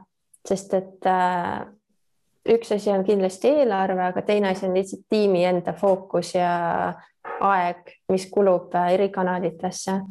sest 0.47 0.73
et 0.73 1.09
äh, 1.09 1.65
üks 2.49 2.71
asi 2.75 2.91
on 2.91 3.05
kindlasti 3.05 3.51
eelarve, 3.61 4.01
aga 4.09 4.21
teine 4.25 4.49
asi 4.49 4.65
on 4.67 4.73
lihtsalt 4.77 5.05
tiimi 5.09 5.43
enda 5.45 5.73
fookus 5.77 6.33
ja 6.35 6.93
aeg, 7.45 7.93
mis 8.09 8.27
kulub 8.31 8.73
äh, 8.75 8.93
eri 8.97 9.09
kanalitesse. 9.09 10.01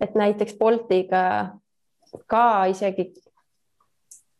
et 0.00 0.14
näiteks 0.14 0.56
Boltiga 0.58 1.54
ka 2.26 2.66
isegi 2.66 3.12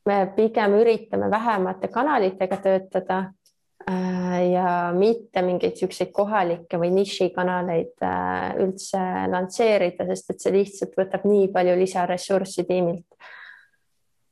me 0.07 0.27
pigem 0.37 0.75
üritame 0.79 1.31
vähemate 1.31 1.89
kanalitega 1.89 2.57
töötada 2.57 3.33
ja 3.87 4.93
mitte 4.97 5.43
mingeid 5.45 5.77
siukseid 5.77 6.13
kohalikke 6.15 6.79
või 6.81 6.91
nišikanaleid 6.95 8.05
äh, 8.05 8.55
üldse 8.65 9.01
lansseerida, 9.31 10.07
sest 10.09 10.33
et 10.33 10.45
see 10.45 10.55
lihtsalt 10.55 10.97
võtab 10.99 11.27
nii 11.29 11.51
palju 11.53 11.75
lisaressurssi 11.81 12.65
tiimilt. 12.69 13.19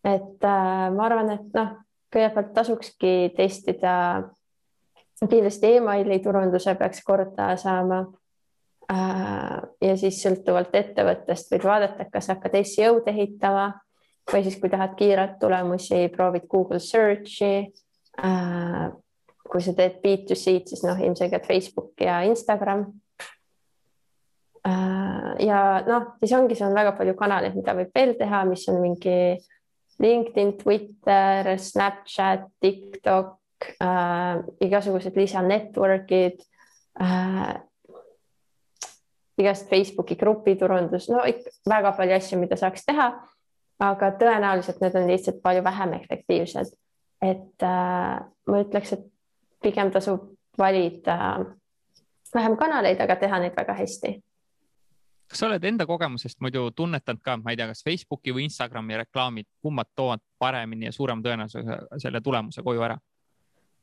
et 0.05 0.45
äh, 0.45 0.87
ma 0.95 1.05
arvan, 1.07 1.35
et 1.37 1.53
noh, 1.57 1.75
kõigepealt 2.13 2.55
tasukski 2.55 3.33
testida. 3.37 4.31
kindlasti 5.23 5.77
emaili 5.77 6.19
turunduse 6.19 6.75
peaks 6.75 7.05
korda 7.05 7.57
saama. 7.57 8.07
ja 9.81 9.97
siis 9.97 10.19
sõltuvalt 10.23 10.75
ettevõttest 10.75 11.53
võid 11.53 11.65
vaadata, 11.65 12.05
kas 12.13 12.29
hakkad 12.29 12.57
SEO-d 12.65 13.09
ehitama 13.09 13.73
või 14.33 14.43
siis, 14.43 14.59
kui 14.61 14.69
tahad 14.69 14.97
kiirelt 14.99 15.39
tulemusi, 15.41 16.09
proovid 16.09 16.49
Google 16.51 16.79
Search'i 16.79 17.71
kui 19.53 19.61
sa 19.61 19.75
teed 19.77 19.99
B2C-d, 20.01 20.71
siis 20.73 20.83
noh, 20.87 20.97
ilmselgelt 20.97 21.47
Facebook 21.47 22.01
ja 22.01 22.23
Instagram. 22.25 22.87
ja 25.43 25.59
noh, 25.85 26.13
siis 26.23 26.33
ongi, 26.39 26.55
seal 26.55 26.71
on 26.71 26.79
väga 26.79 26.95
palju 26.97 27.17
kanaleid, 27.19 27.57
mida 27.59 27.75
võib 27.77 27.91
veel 27.95 28.15
teha, 28.17 28.45
mis 28.49 28.63
on 28.71 28.79
mingi 28.81 29.17
LinkedIn, 30.03 30.55
Twitter, 30.61 31.51
Snapchat, 31.59 32.47
TikTok 32.63 33.67
äh,, 33.83 34.39
igasugused 34.65 35.19
lisanetwork'id 35.19 36.41
äh,, 37.03 37.53
igast 39.43 39.69
Facebooki 39.71 40.17
grupiturundus, 40.17 41.09
no 41.11 41.27
ikka 41.27 41.53
väga 41.69 41.93
palju 41.99 42.17
asju, 42.17 42.41
mida 42.41 42.59
saaks 42.59 42.87
teha. 42.89 43.13
aga 43.83 44.13
tõenäoliselt 44.15 44.79
need 44.79 44.95
on 44.95 45.09
lihtsalt 45.11 45.41
palju 45.43 45.63
vähem 45.65 45.97
efektiivsed. 45.97 46.77
et 47.23 47.63
äh, 47.63 48.21
ma 48.47 48.61
ütleks, 48.63 48.93
et 48.93 49.12
pigem 49.63 49.91
tasub 49.95 50.29
valida 50.59 51.17
äh, 51.41 51.47
vähem 52.35 52.57
kanaleid, 52.57 53.01
aga 53.01 53.17
teha 53.17 53.41
neid 53.43 53.57
väga 53.57 53.77
hästi 53.79 54.19
kas 55.33 55.41
sa 55.41 55.47
oled 55.49 55.65
enda 55.65 55.87
kogemusest 55.89 56.43
muidu 56.45 56.67
tunnetanud 56.77 57.23
ka, 57.25 57.39
ma 57.41 57.55
ei 57.55 57.57
tea, 57.57 57.71
kas 57.71 57.81
Facebooki 57.87 58.35
või 58.37 58.45
Instagrami 58.51 58.99
reklaamid, 59.01 59.47
kummad 59.65 59.89
toovad 59.97 60.21
paremini 60.39 60.91
ja 60.91 60.93
suurema 60.93 61.25
tõenäosusega 61.25 62.01
selle 62.03 62.21
tulemuse 62.21 62.65
koju 62.65 62.85
ära? 62.85 62.99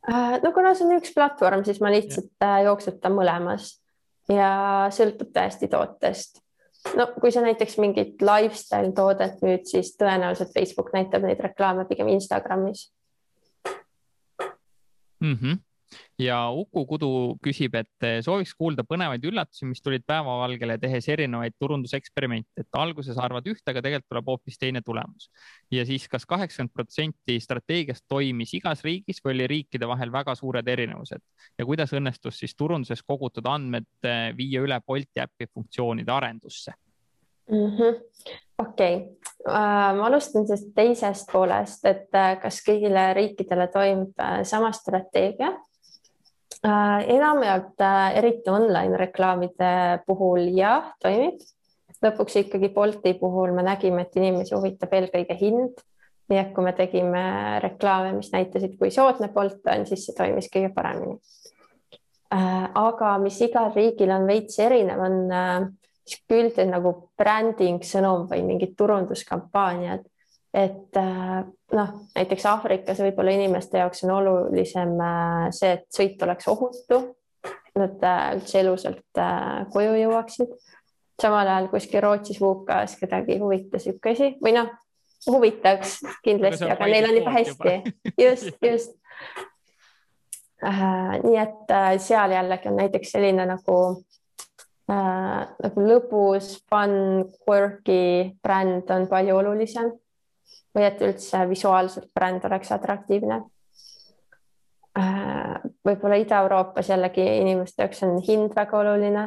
Äh, 0.05 0.35
no 0.43 0.51
kuna 0.53 0.75
see 0.77 0.85
on 0.85 0.99
üks 0.99 1.13
platvorm, 1.15 1.63
siis 1.65 1.81
ma 1.81 1.89
lihtsalt. 1.93 2.29
Äh, 2.45 2.59
jooksutan 2.67 3.15
mõlemas 3.17 3.71
ja 4.29 4.51
sõltub 4.93 5.33
täiesti 5.33 5.67
tootest. 5.71 6.43
no 6.95 7.07
kui 7.17 7.33
sa 7.33 7.41
näiteks 7.41 7.79
mingit 7.81 8.21
lifestyle 8.21 8.93
toodet 8.95 9.41
müüd, 9.41 9.65
siis 9.67 9.95
tõenäoliselt 9.97 10.53
Facebook 10.53 10.93
näitab 10.93 11.25
neid 11.25 11.41
reklaame 11.43 11.87
pigem 11.89 12.13
Instagramis 12.13 12.91
mm. 15.19 15.33
-hmm 15.33 15.57
ja 16.19 16.37
Uku 16.51 16.85
Kudu 16.85 17.11
küsib, 17.43 17.75
et 17.79 18.05
eh, 18.05 18.19
sooviks 18.25 18.53
kuulda 18.57 18.83
põnevaid 18.87 19.23
üllatusi, 19.29 19.67
mis 19.69 19.81
tulid 19.83 20.03
päevavalgele, 20.07 20.77
tehes 20.81 21.07
erinevaid 21.09 21.55
turunduseksperimente, 21.59 22.63
et 22.63 22.79
alguses 22.79 23.17
arvad 23.17 23.47
ühte, 23.49 23.65
aga 23.71 23.83
tegelikult 23.85 24.09
tuleb 24.09 24.31
hoopis 24.33 24.59
teine 24.59 24.81
tulemus. 24.85 25.29
ja 25.71 25.85
siis 25.85 26.07
kas 26.07 26.25
kaheksakümmend 26.25 26.73
protsenti 26.73 27.39
strateegiast 27.39 28.05
toimis 28.07 28.53
igas 28.57 28.83
riigis 28.83 29.23
või 29.23 29.35
oli 29.37 29.47
riikide 29.47 29.87
vahel 29.87 30.11
väga 30.11 30.35
suured 30.35 30.67
erinevused 30.67 31.23
ja 31.57 31.65
kuidas 31.65 31.93
õnnestus 31.93 32.39
siis 32.39 32.55
turunduses 32.55 33.03
kogutud 33.03 33.47
andmed 33.47 33.87
eh, 34.03 34.29
viia 34.37 34.61
üle 34.65 34.79
Bolti 34.85 35.21
äpi 35.23 35.49
funktsioonide 35.53 36.11
arendusse 36.11 36.73
-hmm.? 37.49 38.01
okei 38.57 38.95
uh,, 39.47 39.95
ma 39.97 40.05
alustan 40.05 40.47
siis 40.47 40.67
teisest 40.75 41.31
poolest, 41.31 41.85
et 41.85 42.07
uh, 42.13 42.35
kas 42.41 42.61
kõigile 42.65 43.09
riikidele 43.17 43.67
toimub 43.73 44.13
uh, 44.19 44.43
sama 44.43 44.71
strateegia 44.75 45.53
Äh, 45.53 45.68
enamjaolt 46.63 47.81
äh, 47.81 48.17
eriti 48.17 48.49
online 48.49 48.97
reklaamide 48.97 50.03
puhul 50.07 50.49
jah, 50.55 50.91
toimib. 50.99 51.39
lõpuks 51.99 52.37
ikkagi 52.39 52.69
Bolti 52.71 53.13
puhul 53.19 53.51
me 53.51 53.63
nägime, 53.63 54.05
et 54.05 54.15
inimesi 54.15 54.55
huvitab 54.55 54.93
eelkõige 54.93 55.35
hind. 55.39 55.81
nii 56.29 56.37
et 56.37 56.51
kui 56.53 56.63
me 56.63 56.71
tegime 56.77 57.21
reklaame, 57.63 58.11
mis 58.13 58.29
näitasid, 58.31 58.75
kui 58.77 58.91
soodne 58.93 59.31
Bolt 59.33 59.65
on, 59.65 59.85
siis 59.89 60.05
see 60.05 60.15
toimis 60.15 60.49
kõige 60.53 60.69
paremini. 60.73 61.17
Äh, 62.33 62.69
aga 62.75 63.17
mis 63.17 63.39
igal 63.41 63.71
riigil 63.75 64.11
on 64.13 64.27
veits 64.27 64.59
erinev, 64.59 65.01
on 65.01 65.73
sihuke 66.05 66.41
üldine 66.43 66.75
nagu 66.75 66.93
branding 67.17 67.81
sõnum 67.85 68.27
või 68.29 68.43
mingid 68.45 68.75
turunduskampaaniad 68.77 70.05
et 70.53 70.97
äh, 70.97 71.43
noh, 71.73 71.93
näiteks 72.15 72.45
Aafrikas 72.49 73.01
võib-olla 73.03 73.33
inimeste 73.35 73.81
jaoks 73.83 74.03
on 74.05 74.15
olulisem 74.17 74.95
äh, 75.05 75.45
see, 75.55 75.75
et 75.77 75.85
sõit 75.93 76.21
oleks 76.25 76.49
ohutu, 76.49 77.01
nad 77.77 78.03
äh, 78.05 78.23
üldse 78.37 78.59
elusalt 78.63 79.21
koju 79.73 79.95
jõuaksid. 79.99 80.57
samal 81.21 81.47
ajal 81.47 81.67
kuskil 81.69 82.01
Rootsis 82.01 82.41
Vukas 82.41 82.95
kedagi 82.97 83.37
huvitas 83.39 83.85
niisugune 83.85 84.15
asi 84.15 84.31
või 84.41 84.55
noh, 84.55 84.73
huvitaks 85.27 85.99
kindlasti, 86.23 86.65
aga 86.65 86.85
neil 86.87 87.09
on 87.09 87.17
juba 87.19 87.35
hästi, 87.35 87.73
just, 88.25 88.51
just 88.63 88.95
äh,. 90.63 91.19
nii 91.23 91.37
et 91.37 91.73
seal 92.01 92.31
jällegi 92.31 92.71
on 92.71 92.79
näiteks 92.79 93.11
selline 93.13 93.45
nagu 93.45 93.79
äh, 94.89 95.41
nagu 95.45 95.87
lõbus, 95.93 96.55
fun, 96.71 97.27
quirky 97.45 98.31
bränd 98.41 98.89
on 98.95 99.11
palju 99.11 99.43
olulisem 99.43 99.93
või 100.79 100.87
et 100.87 101.01
üldse 101.03 101.43
visuaalselt 101.49 102.09
bränd 102.15 102.45
oleks 102.47 102.71
atraktiivne. 102.71 103.41
Äh, 104.99 105.55
võib-olla 105.85 106.17
Ida-Euroopas 106.23 106.89
jällegi 106.89 107.25
inimeste 107.41 107.83
jaoks 107.83 108.03
on 108.07 108.17
hind 108.25 108.55
väga 108.55 108.79
oluline, 108.79 109.25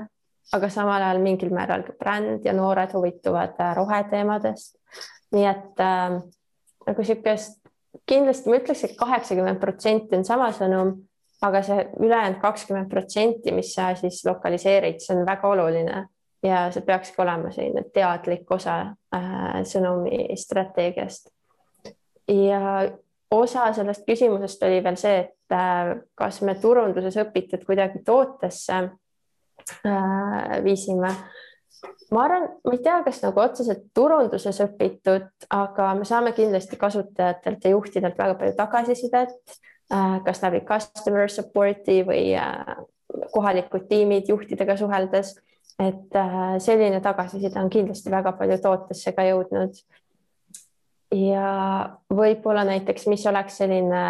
aga 0.53 0.69
samal 0.73 1.03
ajal 1.05 1.23
mingil 1.23 1.53
määral 1.55 1.85
ka 1.87 1.95
bränd 1.99 2.47
ja 2.49 2.55
noored 2.57 2.93
huvituvad 2.97 3.61
äh, 3.61 3.75
roheteemadest. 3.79 4.79
nii 5.33 5.45
et 5.49 5.81
äh, 5.81 6.19
nagu 6.87 7.05
niisugust 7.05 7.63
kindlasti 8.09 8.51
ma 8.51 8.59
ütleks 8.59 8.85
et, 8.85 8.93
et 8.93 8.99
kaheksakümmend 8.99 9.61
protsenti 9.61 10.17
on 10.19 10.25
sama 10.29 10.51
sõnum, 10.57 10.93
aga 11.43 11.63
see 11.67 11.87
ülejäänud 12.01 12.41
kakskümmend 12.43 12.91
protsenti, 12.91 13.53
mis 13.55 13.73
sa 13.75 13.93
siis 13.99 14.23
lokaliseerid, 14.27 15.01
see 15.01 15.17
on 15.17 15.25
väga 15.27 15.49
oluline 15.49 16.03
ja 16.43 16.65
see 16.75 16.85
peakski 16.87 17.23
olema 17.23 17.53
selline 17.55 17.85
teadlik 17.95 18.51
osa 18.51 18.79
äh, 19.15 19.63
sõnumi 19.69 20.37
strateegiast. 20.39 21.31
Ja 22.29 22.91
osa 23.33 23.73
sellest 23.73 24.05
küsimusest 24.07 24.63
oli 24.67 24.81
veel 24.85 24.99
see, 25.01 25.23
et 25.25 25.57
äh, 25.57 25.95
kas 26.19 26.41
me 26.47 26.55
turunduses 26.61 27.17
õpitud 27.25 27.65
kuidagi 27.67 28.03
tootesse 28.07 28.79
äh, 28.83 30.59
viisime. 30.65 31.13
ma 32.13 32.25
arvan, 32.27 32.49
ma 32.67 32.75
ei 32.77 32.83
tea, 32.85 32.99
kas 33.07 33.23
nagu 33.25 33.41
otseselt 33.41 33.89
turunduses 33.97 34.61
õpitud, 34.67 35.31
aga 35.51 35.93
me 35.99 36.09
saame 36.09 36.35
kindlasti 36.37 36.77
kasutajatelt 36.81 37.65
ja 37.65 37.77
juhtidelt 37.77 38.19
väga 38.19 38.37
palju 38.41 38.57
tagasisidet 38.59 39.57
äh,, 39.93 40.19
kas 40.27 40.43
läbi 40.45 40.61
customer 40.69 41.33
support'i 41.33 42.03
või 42.07 42.27
kohalikud 43.33 43.89
tiimid 43.89 44.29
juhtidega 44.29 44.77
suheldes 44.81 45.35
et 45.81 46.17
selline 46.63 47.01
tagasiside 47.01 47.61
on 47.61 47.71
kindlasti 47.73 48.11
väga 48.13 48.33
palju 48.37 48.59
tootesse 48.63 49.13
ka 49.17 49.25
jõudnud. 49.27 49.81
Ja 51.13 51.49
võib-olla 52.13 52.65
näiteks, 52.69 53.07
mis 53.11 53.27
oleks 53.27 53.59
selline 53.63 54.03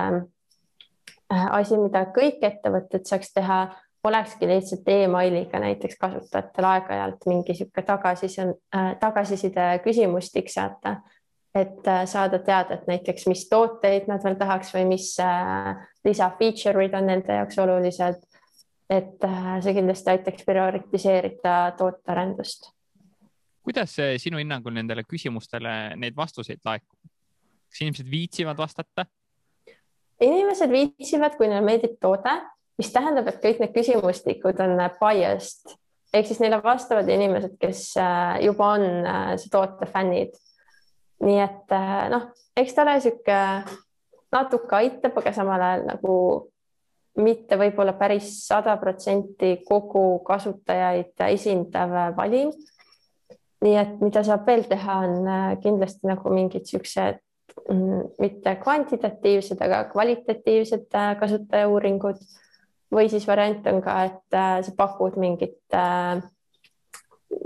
äh, 1.33 1.47
asi, 1.59 1.79
mida 1.79 2.07
kõik 2.15 2.43
ettevõtted 2.47 3.09
saaks 3.09 3.33
teha, 3.35 3.63
olekski 4.05 4.49
lihtsalt 4.51 4.89
emailiga 4.91 5.61
näiteks 5.63 5.99
kasutajatel 6.01 6.67
aeg-ajalt 6.67 7.27
mingi 7.31 7.55
niisugune 7.55 7.87
tagasiside, 7.87 8.57
äh, 8.75 8.93
tagasiside 9.01 9.69
küsimustik 9.85 10.51
saata, 10.51 10.97
et 11.55 11.85
saada 12.09 12.39
teada, 12.41 12.79
et 12.79 12.87
näiteks, 12.89 13.27
mis 13.29 13.45
tooteid 13.51 14.07
nad 14.09 14.23
veel 14.25 14.39
tahaks 14.41 14.71
või 14.73 14.87
mis 14.95 15.11
lisa 16.05 16.31
feature'id 16.39 16.95
on 16.97 17.11
nende 17.11 17.37
jaoks 17.37 17.59
olulised 17.61 18.23
et 18.93 19.25
äh, 19.25 19.57
see 19.65 19.75
kindlasti 19.77 20.13
aitaks 20.13 20.45
prioritiseerida 20.49 21.57
tootearendust. 21.79 22.73
Kuidas 23.63 23.97
sinu 24.23 24.41
hinnangul 24.41 24.75
nendele 24.75 25.05
küsimustele 25.09 25.97
neid 25.97 26.17
vastuseid 26.17 26.63
laekub? 26.67 26.99
kas 27.73 27.85
inimesed 27.85 28.11
viitsivad 28.11 28.59
vastata? 28.59 29.07
inimesed 30.23 30.71
viitsivad, 30.71 31.37
kui 31.39 31.49
neile 31.51 31.65
meeldib 31.67 31.97
toode, 32.01 32.35
mis 32.79 32.91
tähendab, 32.95 33.31
et 33.31 33.41
kõik 33.43 33.63
need 33.63 33.73
küsimustikud 33.75 34.61
on 34.63 34.77
biased 35.01 35.79
ehk 36.13 36.29
siis 36.29 36.43
neile 36.43 36.59
vastavad 36.63 37.09
inimesed, 37.09 37.57
kes 37.61 37.95
äh, 37.97 38.43
juba 38.45 38.75
on 38.77 38.85
äh, 39.09 39.33
see 39.41 39.53
toote 39.53 39.89
fännid. 39.89 40.37
nii 41.23 41.39
et 41.39 41.71
noh, 42.11 42.25
eks 42.59 42.75
ta 42.75 42.83
ole 42.83 42.97
sihuke 43.01 43.37
natuke 44.33 44.75
aitab, 44.75 45.19
aga 45.21 45.33
samal 45.37 45.63
ajal 45.63 45.85
nagu 45.87 46.15
mitte 47.23 47.59
võib-olla 47.61 47.93
päris 47.99 48.31
sada 48.47 48.75
protsenti 48.81 49.59
kogu 49.69 50.23
kasutajaid 50.27 51.21
esindav 51.29 51.93
valim. 52.17 52.53
Nii 53.63 53.77
et 53.79 54.01
mida 54.03 54.23
saab 54.27 54.47
veel 54.47 54.65
teha, 54.71 54.99
on 55.07 55.29
äh, 55.29 55.49
kindlasti 55.63 56.09
nagu 56.11 56.33
mingid 56.35 56.67
siuksed 56.69 57.21
mm, 57.69 58.01
mitte 58.23 58.57
kvantitatiivsed, 58.63 59.61
aga 59.63 59.85
kvalitatiivsed 59.93 60.89
äh, 60.99 61.13
kasutajauuringud. 61.21 62.23
Või 62.93 63.09
siis 63.09 63.25
variant 63.25 63.65
on 63.71 63.81
ka, 63.81 63.95
et 64.11 64.37
äh, 64.37 64.59
sa 64.67 64.75
pakud 64.77 65.17
mingit 65.21 65.57
äh, 65.77 66.21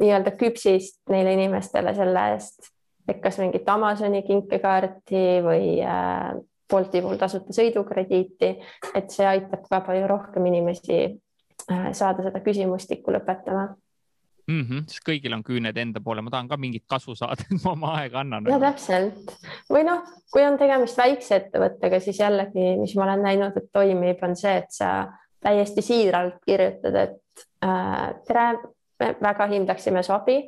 nii-öelda 0.01 0.33
küpsist 0.41 0.99
neile 1.13 1.37
inimestele 1.37 1.95
selle 1.95 2.25
eest, 2.35 2.73
et 3.09 3.21
kas 3.23 3.39
mingit 3.39 3.69
Amazoni 3.71 4.25
kinkekaarti 4.27 5.25
või 5.47 5.79
äh, 5.85 6.35
Bolti 6.67 6.99
puhul 6.99 7.15
tasuta 7.15 7.55
sõidukrediiti, 7.55 8.49
et 8.99 9.13
see 9.15 9.27
aitab 9.29 9.69
ka 9.71 9.79
palju 9.87 10.09
rohkem 10.11 10.49
inimesi 10.51 10.97
äh, 11.05 11.91
saada 11.95 12.25
seda 12.27 12.41
küsimustikku 12.43 13.15
lõpetama 13.15 13.69
mm. 14.47 14.63
-hmm, 14.63 14.87
sest 14.91 15.05
kõigil 15.07 15.35
on 15.37 15.45
küüned 15.47 15.77
enda 15.81 16.01
poole, 16.05 16.23
ma 16.23 16.33
tahan 16.33 16.49
ka 16.49 16.59
mingit 16.61 16.87
kasu 16.89 17.15
saada, 17.19 17.43
et 17.43 17.63
ma 17.65 17.73
oma 17.73 17.93
aega 18.01 18.21
annan. 18.23 18.49
ja 18.51 18.59
täpselt 18.63 19.37
või 19.73 19.85
noh, 19.89 20.03
kui 20.33 20.45
on 20.47 20.59
tegemist 20.59 20.99
väikse 20.99 21.41
ettevõttega, 21.43 22.01
siis 22.01 22.21
jällegi, 22.21 22.73
mis 22.81 22.97
ma 22.97 23.07
olen 23.09 23.23
näinud, 23.27 23.57
et 23.57 23.71
toimib, 23.73 24.23
on 24.23 24.37
see, 24.37 24.57
et 24.63 24.71
sa 24.71 24.91
täiesti 25.41 25.83
siiralt 25.83 26.43
kirjutad, 26.47 27.01
et 27.05 27.47
äh, 27.65 28.13
tere, 28.27 28.51
me 29.01 29.15
väga 29.23 29.47
hindaksime 29.53 30.03
su 30.03 30.13
abi 30.15 30.39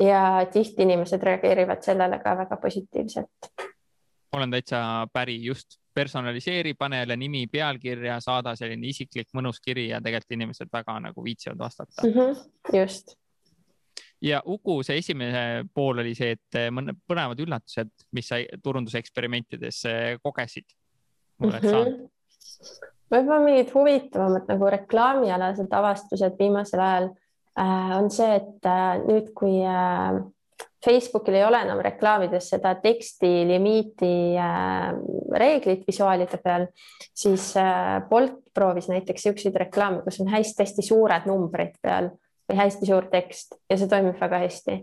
ja 0.00 0.46
tihti 0.52 0.82
inimesed 0.82 1.22
reageerivad 1.22 1.82
sellele 1.82 2.18
ka 2.18 2.36
väga 2.36 2.56
positiivselt. 2.56 3.50
olen 4.32 4.50
täitsa 4.50 5.06
päri, 5.12 5.44
just 5.44 5.78
personaliseeri, 5.94 6.74
pane 6.78 6.98
jälle 6.98 7.16
nimi 7.16 7.46
pealkirja, 7.52 8.20
saada 8.20 8.54
selline 8.58 8.88
isiklik 8.90 9.28
mõnus 9.36 9.60
kiri 9.64 9.88
ja 9.88 10.00
tegelikult 10.02 10.36
inimesed 10.36 10.72
väga 10.72 10.98
nagu 11.08 11.24
viitsivad 11.24 11.58
vastata 11.58 12.06
mm. 12.06 12.12
-hmm, 12.12 12.78
just. 12.78 13.14
ja 14.22 14.42
Uku, 14.44 14.82
see 14.82 14.98
esimene 14.98 15.64
pool 15.74 16.02
oli 16.02 16.14
see, 16.14 16.34
et 16.38 16.60
mõned 16.70 16.98
põnevad 17.08 17.40
üllatused, 17.46 17.92
mis 18.12 18.28
sa 18.28 18.40
turunduseksperimentides 18.62 19.84
eh, 19.90 20.18
kogesid 20.22 20.66
mm. 21.38 21.50
-hmm. 21.50 22.06
võib-olla 23.14 23.42
mingid 23.44 23.74
huvitavamad 23.74 24.50
nagu 24.50 24.70
reklaamialased 24.78 25.72
avastused 25.72 26.38
viimasel 26.38 26.80
ajal 26.80 27.10
äh, 27.58 27.98
on 27.98 28.10
see, 28.10 28.34
et 28.40 28.66
äh, 28.66 28.98
nüüd, 29.06 29.30
kui 29.38 29.60
äh, 29.62 30.22
Facebookil 30.84 31.38
ei 31.38 31.44
ole 31.44 31.60
enam 31.64 31.80
reklaamides 31.80 32.50
seda 32.52 32.74
teksti 32.82 33.28
limiiti 33.48 34.36
äh, 34.36 34.90
reeglit 35.32 35.86
visuaalide 35.88 36.38
peal, 36.44 36.66
siis 37.16 37.54
äh, 37.56 38.02
Bolt 38.08 38.42
proovis 38.54 38.90
näiteks 38.90 39.24
niisuguseid 39.24 39.56
reklaame, 39.64 40.02
kus 40.04 40.20
on 40.20 40.28
hästi-hästi 40.32 40.84
suured 40.84 41.28
numbrid 41.30 41.78
peal 41.82 42.10
või 42.50 42.58
hästi 42.58 42.90
suur 42.90 43.08
tekst 43.12 43.56
ja 43.70 43.78
see 43.80 43.88
toimib 43.88 44.20
väga 44.20 44.42
hästi. 44.44 44.76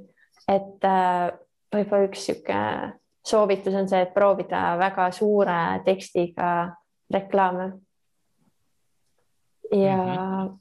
et 0.50 0.90
äh, 0.90 1.30
võib-olla 1.76 2.10
üks 2.10 2.26
niisugune 2.26 2.98
soovitus 3.26 3.78
on 3.78 3.88
see, 3.90 4.02
et 4.02 4.14
proovida 4.14 4.64
väga 4.82 5.12
suure 5.14 5.60
tekstiga 5.86 6.72
reklaame. 7.14 7.72
ja 9.72 9.98
mm 9.98 10.58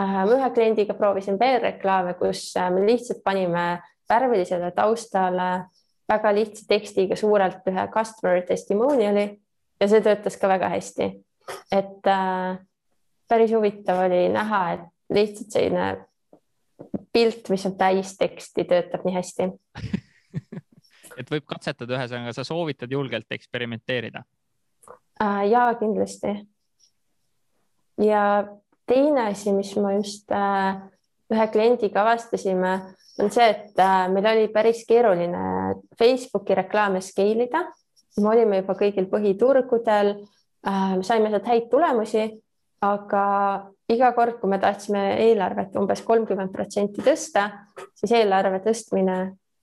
-hmm. 0.00 0.34
ühe 0.34 0.50
kliendiga 0.50 0.94
proovisin 0.94 1.38
veel 1.38 1.60
reklaame, 1.60 2.14
kus 2.14 2.54
me 2.74 2.86
lihtsalt 2.86 3.22
panime 3.24 3.82
värvilisele 4.08 4.70
taustale 4.76 5.64
väga 6.08 6.34
lihtsa 6.34 6.66
tekstiga 6.68 7.16
suurelt 7.16 7.66
ühe 7.68 7.86
customer 7.94 8.42
testimonial'i 8.46 9.26
ja 9.80 9.88
see 9.88 10.02
töötas 10.04 10.36
ka 10.36 10.48
väga 10.48 10.68
hästi. 10.72 11.10
et 11.72 12.06
äh, 12.06 12.58
päris 13.28 13.52
huvitav 13.52 14.04
oli 14.06 14.28
näha, 14.32 14.62
et 14.72 14.88
lihtsalt 15.10 15.50
selline 15.50 15.86
pilt, 17.12 17.48
mis 17.50 17.66
on 17.66 17.76
täis 17.76 18.16
teksti, 18.18 18.64
töötab 18.64 19.04
nii 19.04 19.14
hästi 19.14 19.48
et 21.20 21.30
võib 21.30 21.46
katsetada, 21.48 21.98
ühesõnaga 21.98 22.34
sa 22.36 22.44
soovitad 22.46 22.92
julgelt 22.92 23.30
eksperimenteerida 23.32 24.24
äh,? 25.22 25.44
ja 25.50 25.66
kindlasti. 25.80 26.34
ja 28.00 28.24
teine 28.86 29.28
asi, 29.30 29.52
mis 29.52 29.74
ma 29.76 29.94
just 29.96 30.30
äh, 30.32 30.82
ühe 31.32 31.46
kliendiga 31.52 32.02
avastasime 32.02 32.72
on 33.20 33.30
see, 33.32 33.48
et 33.48 33.80
äh, 33.80 34.06
meil 34.12 34.28
oli 34.32 34.48
päris 34.52 34.84
keeruline 34.88 35.76
Facebooki 35.98 36.56
reklaame 36.56 37.00
scale 37.04 37.46
ida. 37.48 37.66
me 38.20 38.28
olime 38.28 38.58
juba 38.60 38.74
kõigil 38.76 39.06
põhiturgudel, 39.08 40.14
äh, 40.68 40.96
saime 41.04 41.30
sealt 41.32 41.48
häid 41.48 41.70
tulemusi, 41.72 42.26
aga 42.84 43.24
iga 43.92 44.12
kord, 44.16 44.38
kui 44.40 44.50
me 44.50 44.58
tahtsime 44.60 45.04
eelarvet 45.28 45.76
umbes 45.80 46.02
kolmkümmend 46.04 46.52
protsenti 46.52 47.04
tõsta, 47.04 47.48
siis 47.96 48.12
eelarve 48.20 48.60
tõstmine 48.64 49.18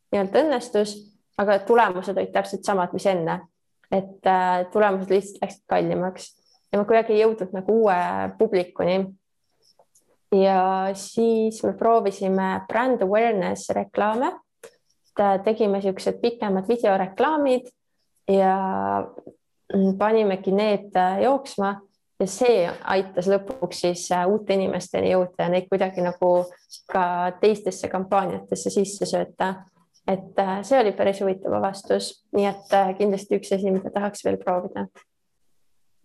nii-öelda 0.09 0.43
õnnestus, 0.43 0.95
aga 1.39 1.59
tulemused 1.65 2.17
olid 2.17 2.33
täpselt 2.33 2.65
samad, 2.65 2.93
mis 2.93 3.05
enne. 3.09 3.41
et 3.89 4.27
äh, 4.29 4.67
tulemused 4.69 5.09
lihtsalt 5.09 5.41
läksid 5.41 5.63
kallimaks 5.65 6.27
ja 6.69 6.77
ma 6.77 6.85
kuidagi 6.85 7.15
ei 7.15 7.23
jõudnud 7.23 7.55
nagu 7.55 7.77
uue 7.81 7.95
publikuni 8.37 8.99
ja 10.31 10.89
siis 10.93 11.63
me 11.63 11.73
proovisime 11.73 12.61
brand 12.67 13.01
awareness 13.01 13.69
reklaame. 13.69 14.31
tegime 15.43 15.77
niisugused 15.77 16.21
pikemad 16.21 16.67
videoreklaamid 16.67 17.65
ja 18.31 18.53
panimegi 19.97 20.51
need 20.51 20.95
jooksma 21.23 21.73
ja 22.19 22.27
see 22.27 22.69
aitas 22.83 23.27
lõpuks 23.27 23.81
siis 23.83 24.05
uute 24.27 24.53
inimesteni 24.53 25.11
jõuda 25.11 25.43
ja 25.43 25.49
neid 25.49 25.67
kuidagi 25.67 26.05
nagu 26.05 26.31
ka 26.87 27.03
teistesse 27.41 27.89
kampaaniatesse 27.91 28.69
sisse 28.69 29.05
sööta. 29.05 29.53
et 30.07 30.39
see 30.63 30.79
oli 30.79 30.91
päris 30.91 31.19
huvitav 31.21 31.53
avastus, 31.53 32.23
nii 32.33 32.45
et 32.45 32.71
kindlasti 32.97 33.37
üks 33.37 33.51
asi, 33.53 33.71
mida 33.71 33.91
tahaks 33.93 34.23
veel 34.25 34.37
proovida 34.37 34.87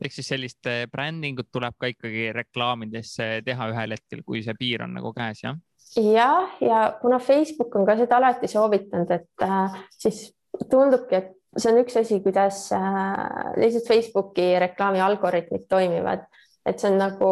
ehk 0.02 0.14
siis 0.14 0.28
sellist 0.32 0.66
eh, 0.70 0.84
brändingut 0.90 1.50
tuleb 1.52 1.76
ka 1.78 1.90
ikkagi 1.92 2.30
reklaamidesse 2.34 3.28
teha 3.46 3.68
ühel 3.72 3.96
hetkel, 3.96 4.24
kui 4.26 4.42
see 4.44 4.56
piir 4.58 4.86
on 4.86 4.96
nagu 4.98 5.12
käes, 5.16 5.44
jah? 5.44 5.58
jah, 6.00 6.56
ja 6.60 6.80
kuna 7.00 7.18
Facebook 7.22 7.74
on 7.76 7.86
ka 7.86 7.96
seda 8.00 8.18
alati 8.18 8.50
soovitanud, 8.50 9.10
et 9.14 9.46
äh, 9.46 9.78
siis 9.90 10.26
tundubki, 10.70 11.20
et 11.20 11.30
see 11.56 11.70
on 11.70 11.82
üks 11.84 11.98
asi, 12.00 12.18
kuidas 12.24 12.66
äh, 12.74 13.54
lihtsalt 13.60 13.88
Facebooki 13.88 14.54
reklaami 14.66 15.02
algoritmid 15.04 15.68
toimivad, 15.70 16.26
et 16.66 16.80
see 16.80 16.90
on 16.90 17.00
nagu 17.02 17.30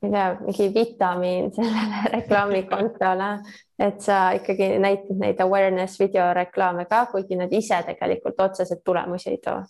ma 0.00 0.08
ei 0.08 0.12
tea, 0.12 0.28
mingi 0.40 0.68
vitamiin 0.74 1.50
sellele 1.56 2.04
reklaamikontole, 2.14 3.32
et 3.80 4.00
sa 4.00 4.30
ikkagi 4.36 4.72
näitad 4.80 5.20
neid 5.20 5.40
awareness 5.44 6.00
videoreklaame 6.00 6.86
ka, 6.88 7.06
kuigi 7.12 7.36
nad 7.40 7.52
ise 7.52 7.82
tegelikult 7.86 8.40
otseselt 8.40 8.84
tulemusi 8.84 9.34
ei 9.34 9.42
too 9.44 9.60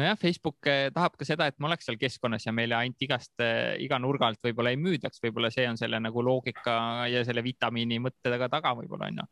nojah, 0.00 0.16
Facebook 0.18 0.68
eh, 0.68 0.88
tahab 0.94 1.16
ka 1.18 1.26
seda, 1.28 1.48
et 1.50 1.58
me 1.60 1.68
oleks 1.68 1.88
seal 1.88 1.98
keskkonnas 2.00 2.46
ja 2.46 2.54
meile 2.56 2.76
ainult 2.78 3.04
igast, 3.06 3.34
eh, 3.44 3.74
iga 3.84 3.98
nurga 4.02 4.30
alt 4.30 4.40
võib-olla 4.44 4.72
ei 4.72 4.80
müüdaks, 4.80 5.20
võib-olla 5.24 5.50
see 5.52 5.66
on 5.68 5.78
selle 5.80 6.00
nagu 6.02 6.24
loogika 6.24 6.76
ja 7.10 7.24
selle 7.26 7.44
vitamiini 7.46 8.00
mõtte 8.02 8.32
taga 8.32 8.48
taga 8.52 8.74
võib-olla 8.78 9.10
on 9.10 9.20
ju. 9.22 9.28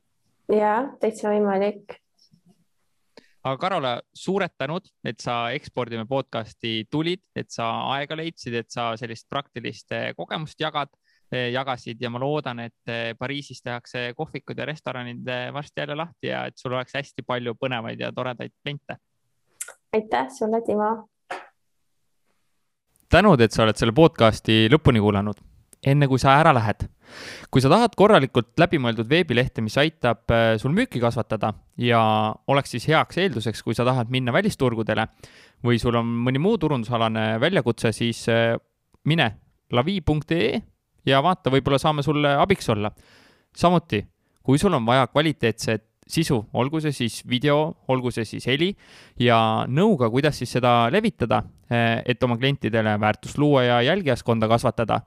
ja 0.58 0.74
täitsa 1.00 1.32
võimalik. 1.32 1.98
aga 3.42 3.56
Karola, 3.60 3.92
suured 4.14 4.54
tänud, 4.58 4.88
et 5.04 5.20
sa 5.24 5.40
ekspordime 5.56 6.06
podcast'i 6.08 6.86
tulid, 6.90 7.24
et 7.36 7.50
sa 7.54 7.68
aega 7.96 8.18
leidsid, 8.18 8.54
et 8.60 8.70
sa 8.70 8.90
sellist 9.00 9.28
praktilist 9.30 9.92
eh, 9.92 10.12
kogemust 10.16 10.60
jagad 10.60 10.92
jagasid 11.28 12.00
ja 12.00 12.08
ma 12.08 12.16
loodan, 12.22 12.62
et 12.64 12.90
Pariisis 13.20 13.58
tehakse 13.60 14.14
kohvikud 14.16 14.56
ja 14.56 14.64
restoranid 14.64 15.26
varsti 15.52 15.82
jälle 15.82 15.98
lahti 16.00 16.30
ja 16.30 16.46
et 16.48 16.56
sul 16.56 16.72
oleks 16.72 16.96
hästi 16.96 17.20
palju 17.20 17.52
põnevaid 17.60 18.00
ja 18.00 18.08
toredaid 18.16 18.54
kliente 18.62 18.96
aitäh 19.92 20.28
sulle, 20.30 20.60
Timo. 20.60 21.08
tänud, 23.08 23.40
et 23.40 23.52
sa 23.52 23.64
oled 23.64 23.78
selle 23.78 23.94
podcasti 23.96 24.66
lõpuni 24.72 25.00
kuulanud. 25.00 25.40
enne 25.86 26.08
kui 26.10 26.18
sa 26.18 26.32
ära 26.40 26.50
lähed, 26.52 26.88
kui 27.54 27.62
sa 27.62 27.70
tahad 27.70 27.92
korralikult 27.96 28.58
läbimõeldud 28.58 29.06
veebilehte, 29.08 29.62
mis 29.62 29.76
aitab 29.78 30.26
äh, 30.34 30.56
sul 30.58 30.74
müüki 30.74 31.00
kasvatada 31.00 31.52
ja 31.78 32.00
oleks 32.50 32.74
siis 32.74 32.88
heaks 32.90 33.20
eelduseks, 33.22 33.62
kui 33.62 33.78
sa 33.78 33.86
tahad 33.86 34.10
minna 34.10 34.34
välisturgudele 34.34 35.06
või 35.64 35.78
sul 35.78 35.94
on 35.94 36.10
mõni 36.26 36.42
muu 36.42 36.58
turundusalane 36.58 37.38
väljakutse, 37.40 37.92
siis 37.94 38.24
äh, 38.28 38.58
mine 39.06 39.30
lavi.ee 39.70 40.60
ja 41.06 41.22
vaata, 41.22 41.52
võib-olla 41.54 41.78
saame 41.78 42.02
sulle 42.02 42.34
abiks 42.36 42.68
olla. 42.74 42.90
samuti, 43.56 44.02
kui 44.42 44.58
sul 44.58 44.74
on 44.74 44.84
vaja 44.86 45.06
kvaliteetset 45.06 45.87
sisu, 46.08 46.38
olgu 46.56 46.80
see 46.82 46.94
siis 46.96 47.20
video, 47.28 47.58
olgu 47.92 48.10
see 48.14 48.26
siis 48.28 48.46
heli 48.48 48.70
ja 49.20 49.38
nõuga, 49.68 50.08
kuidas 50.10 50.40
siis 50.40 50.52
seda 50.56 50.88
levitada, 50.92 51.42
eh, 51.70 52.00
et 52.06 52.22
oma 52.24 52.38
klientidele 52.40 52.96
väärtust 53.00 53.38
luua 53.38 53.64
ja 53.66 53.82
jälgijaskonda 53.82 54.48
kasvatada, 54.48 55.02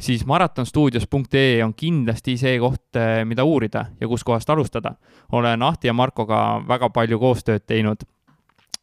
siis 0.00 0.26
maratonstuudios.ee 0.26 1.62
on 1.64 1.74
kindlasti 1.74 2.36
see 2.36 2.58
koht, 2.58 2.96
eh, 2.96 3.22
mida 3.24 3.44
uurida 3.44 3.86
ja 4.00 4.08
kuskohast 4.08 4.50
alustada. 4.50 4.94
olen 5.32 5.62
Ahti 5.62 5.86
ja 5.86 5.92
Markoga 5.92 6.62
väga 6.68 6.90
palju 6.90 7.18
koostööd 7.18 7.66
teinud, 7.66 8.02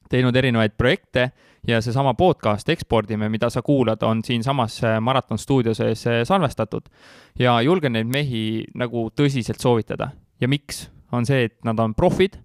teinud 0.09 0.35
erinevaid 0.35 0.71
projekte 0.77 1.31
ja 1.67 1.81
seesama 1.81 2.13
podcast 2.13 2.69
Ekspordime, 2.69 3.29
mida 3.29 3.49
sa 3.49 3.61
kuulad, 3.61 4.03
on 4.03 4.23
siinsamas 4.23 4.83
eh, 4.83 4.99
Maraton 4.99 5.37
stuudio 5.37 5.73
sees 5.73 6.07
salvestatud 6.23 6.89
ja 7.39 7.61
julgen 7.61 7.93
neid 7.93 8.07
mehi 8.07 8.65
nagu 8.75 9.09
tõsiselt 9.11 9.59
soovitada. 9.59 10.11
ja 10.41 10.47
miks? 10.47 10.93
On 11.13 11.27
see, 11.29 11.47
et 11.49 11.57
nad 11.65 11.79
on 11.79 11.93
profid, 11.93 12.39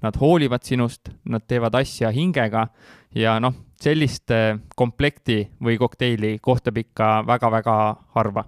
nad 0.00 0.16
hoolivad 0.16 0.64
sinust, 0.64 1.10
nad 1.28 1.44
teevad 1.48 1.76
asja 1.76 2.08
hingega 2.14 2.66
ja 3.16 3.36
noh, 3.42 3.54
sellist 3.80 4.32
komplekti 4.76 5.42
või 5.60 5.76
kokteili 5.80 6.38
kohtab 6.42 6.80
ikka 6.80 7.10
väga-väga 7.28 7.76
harva 8.16 8.46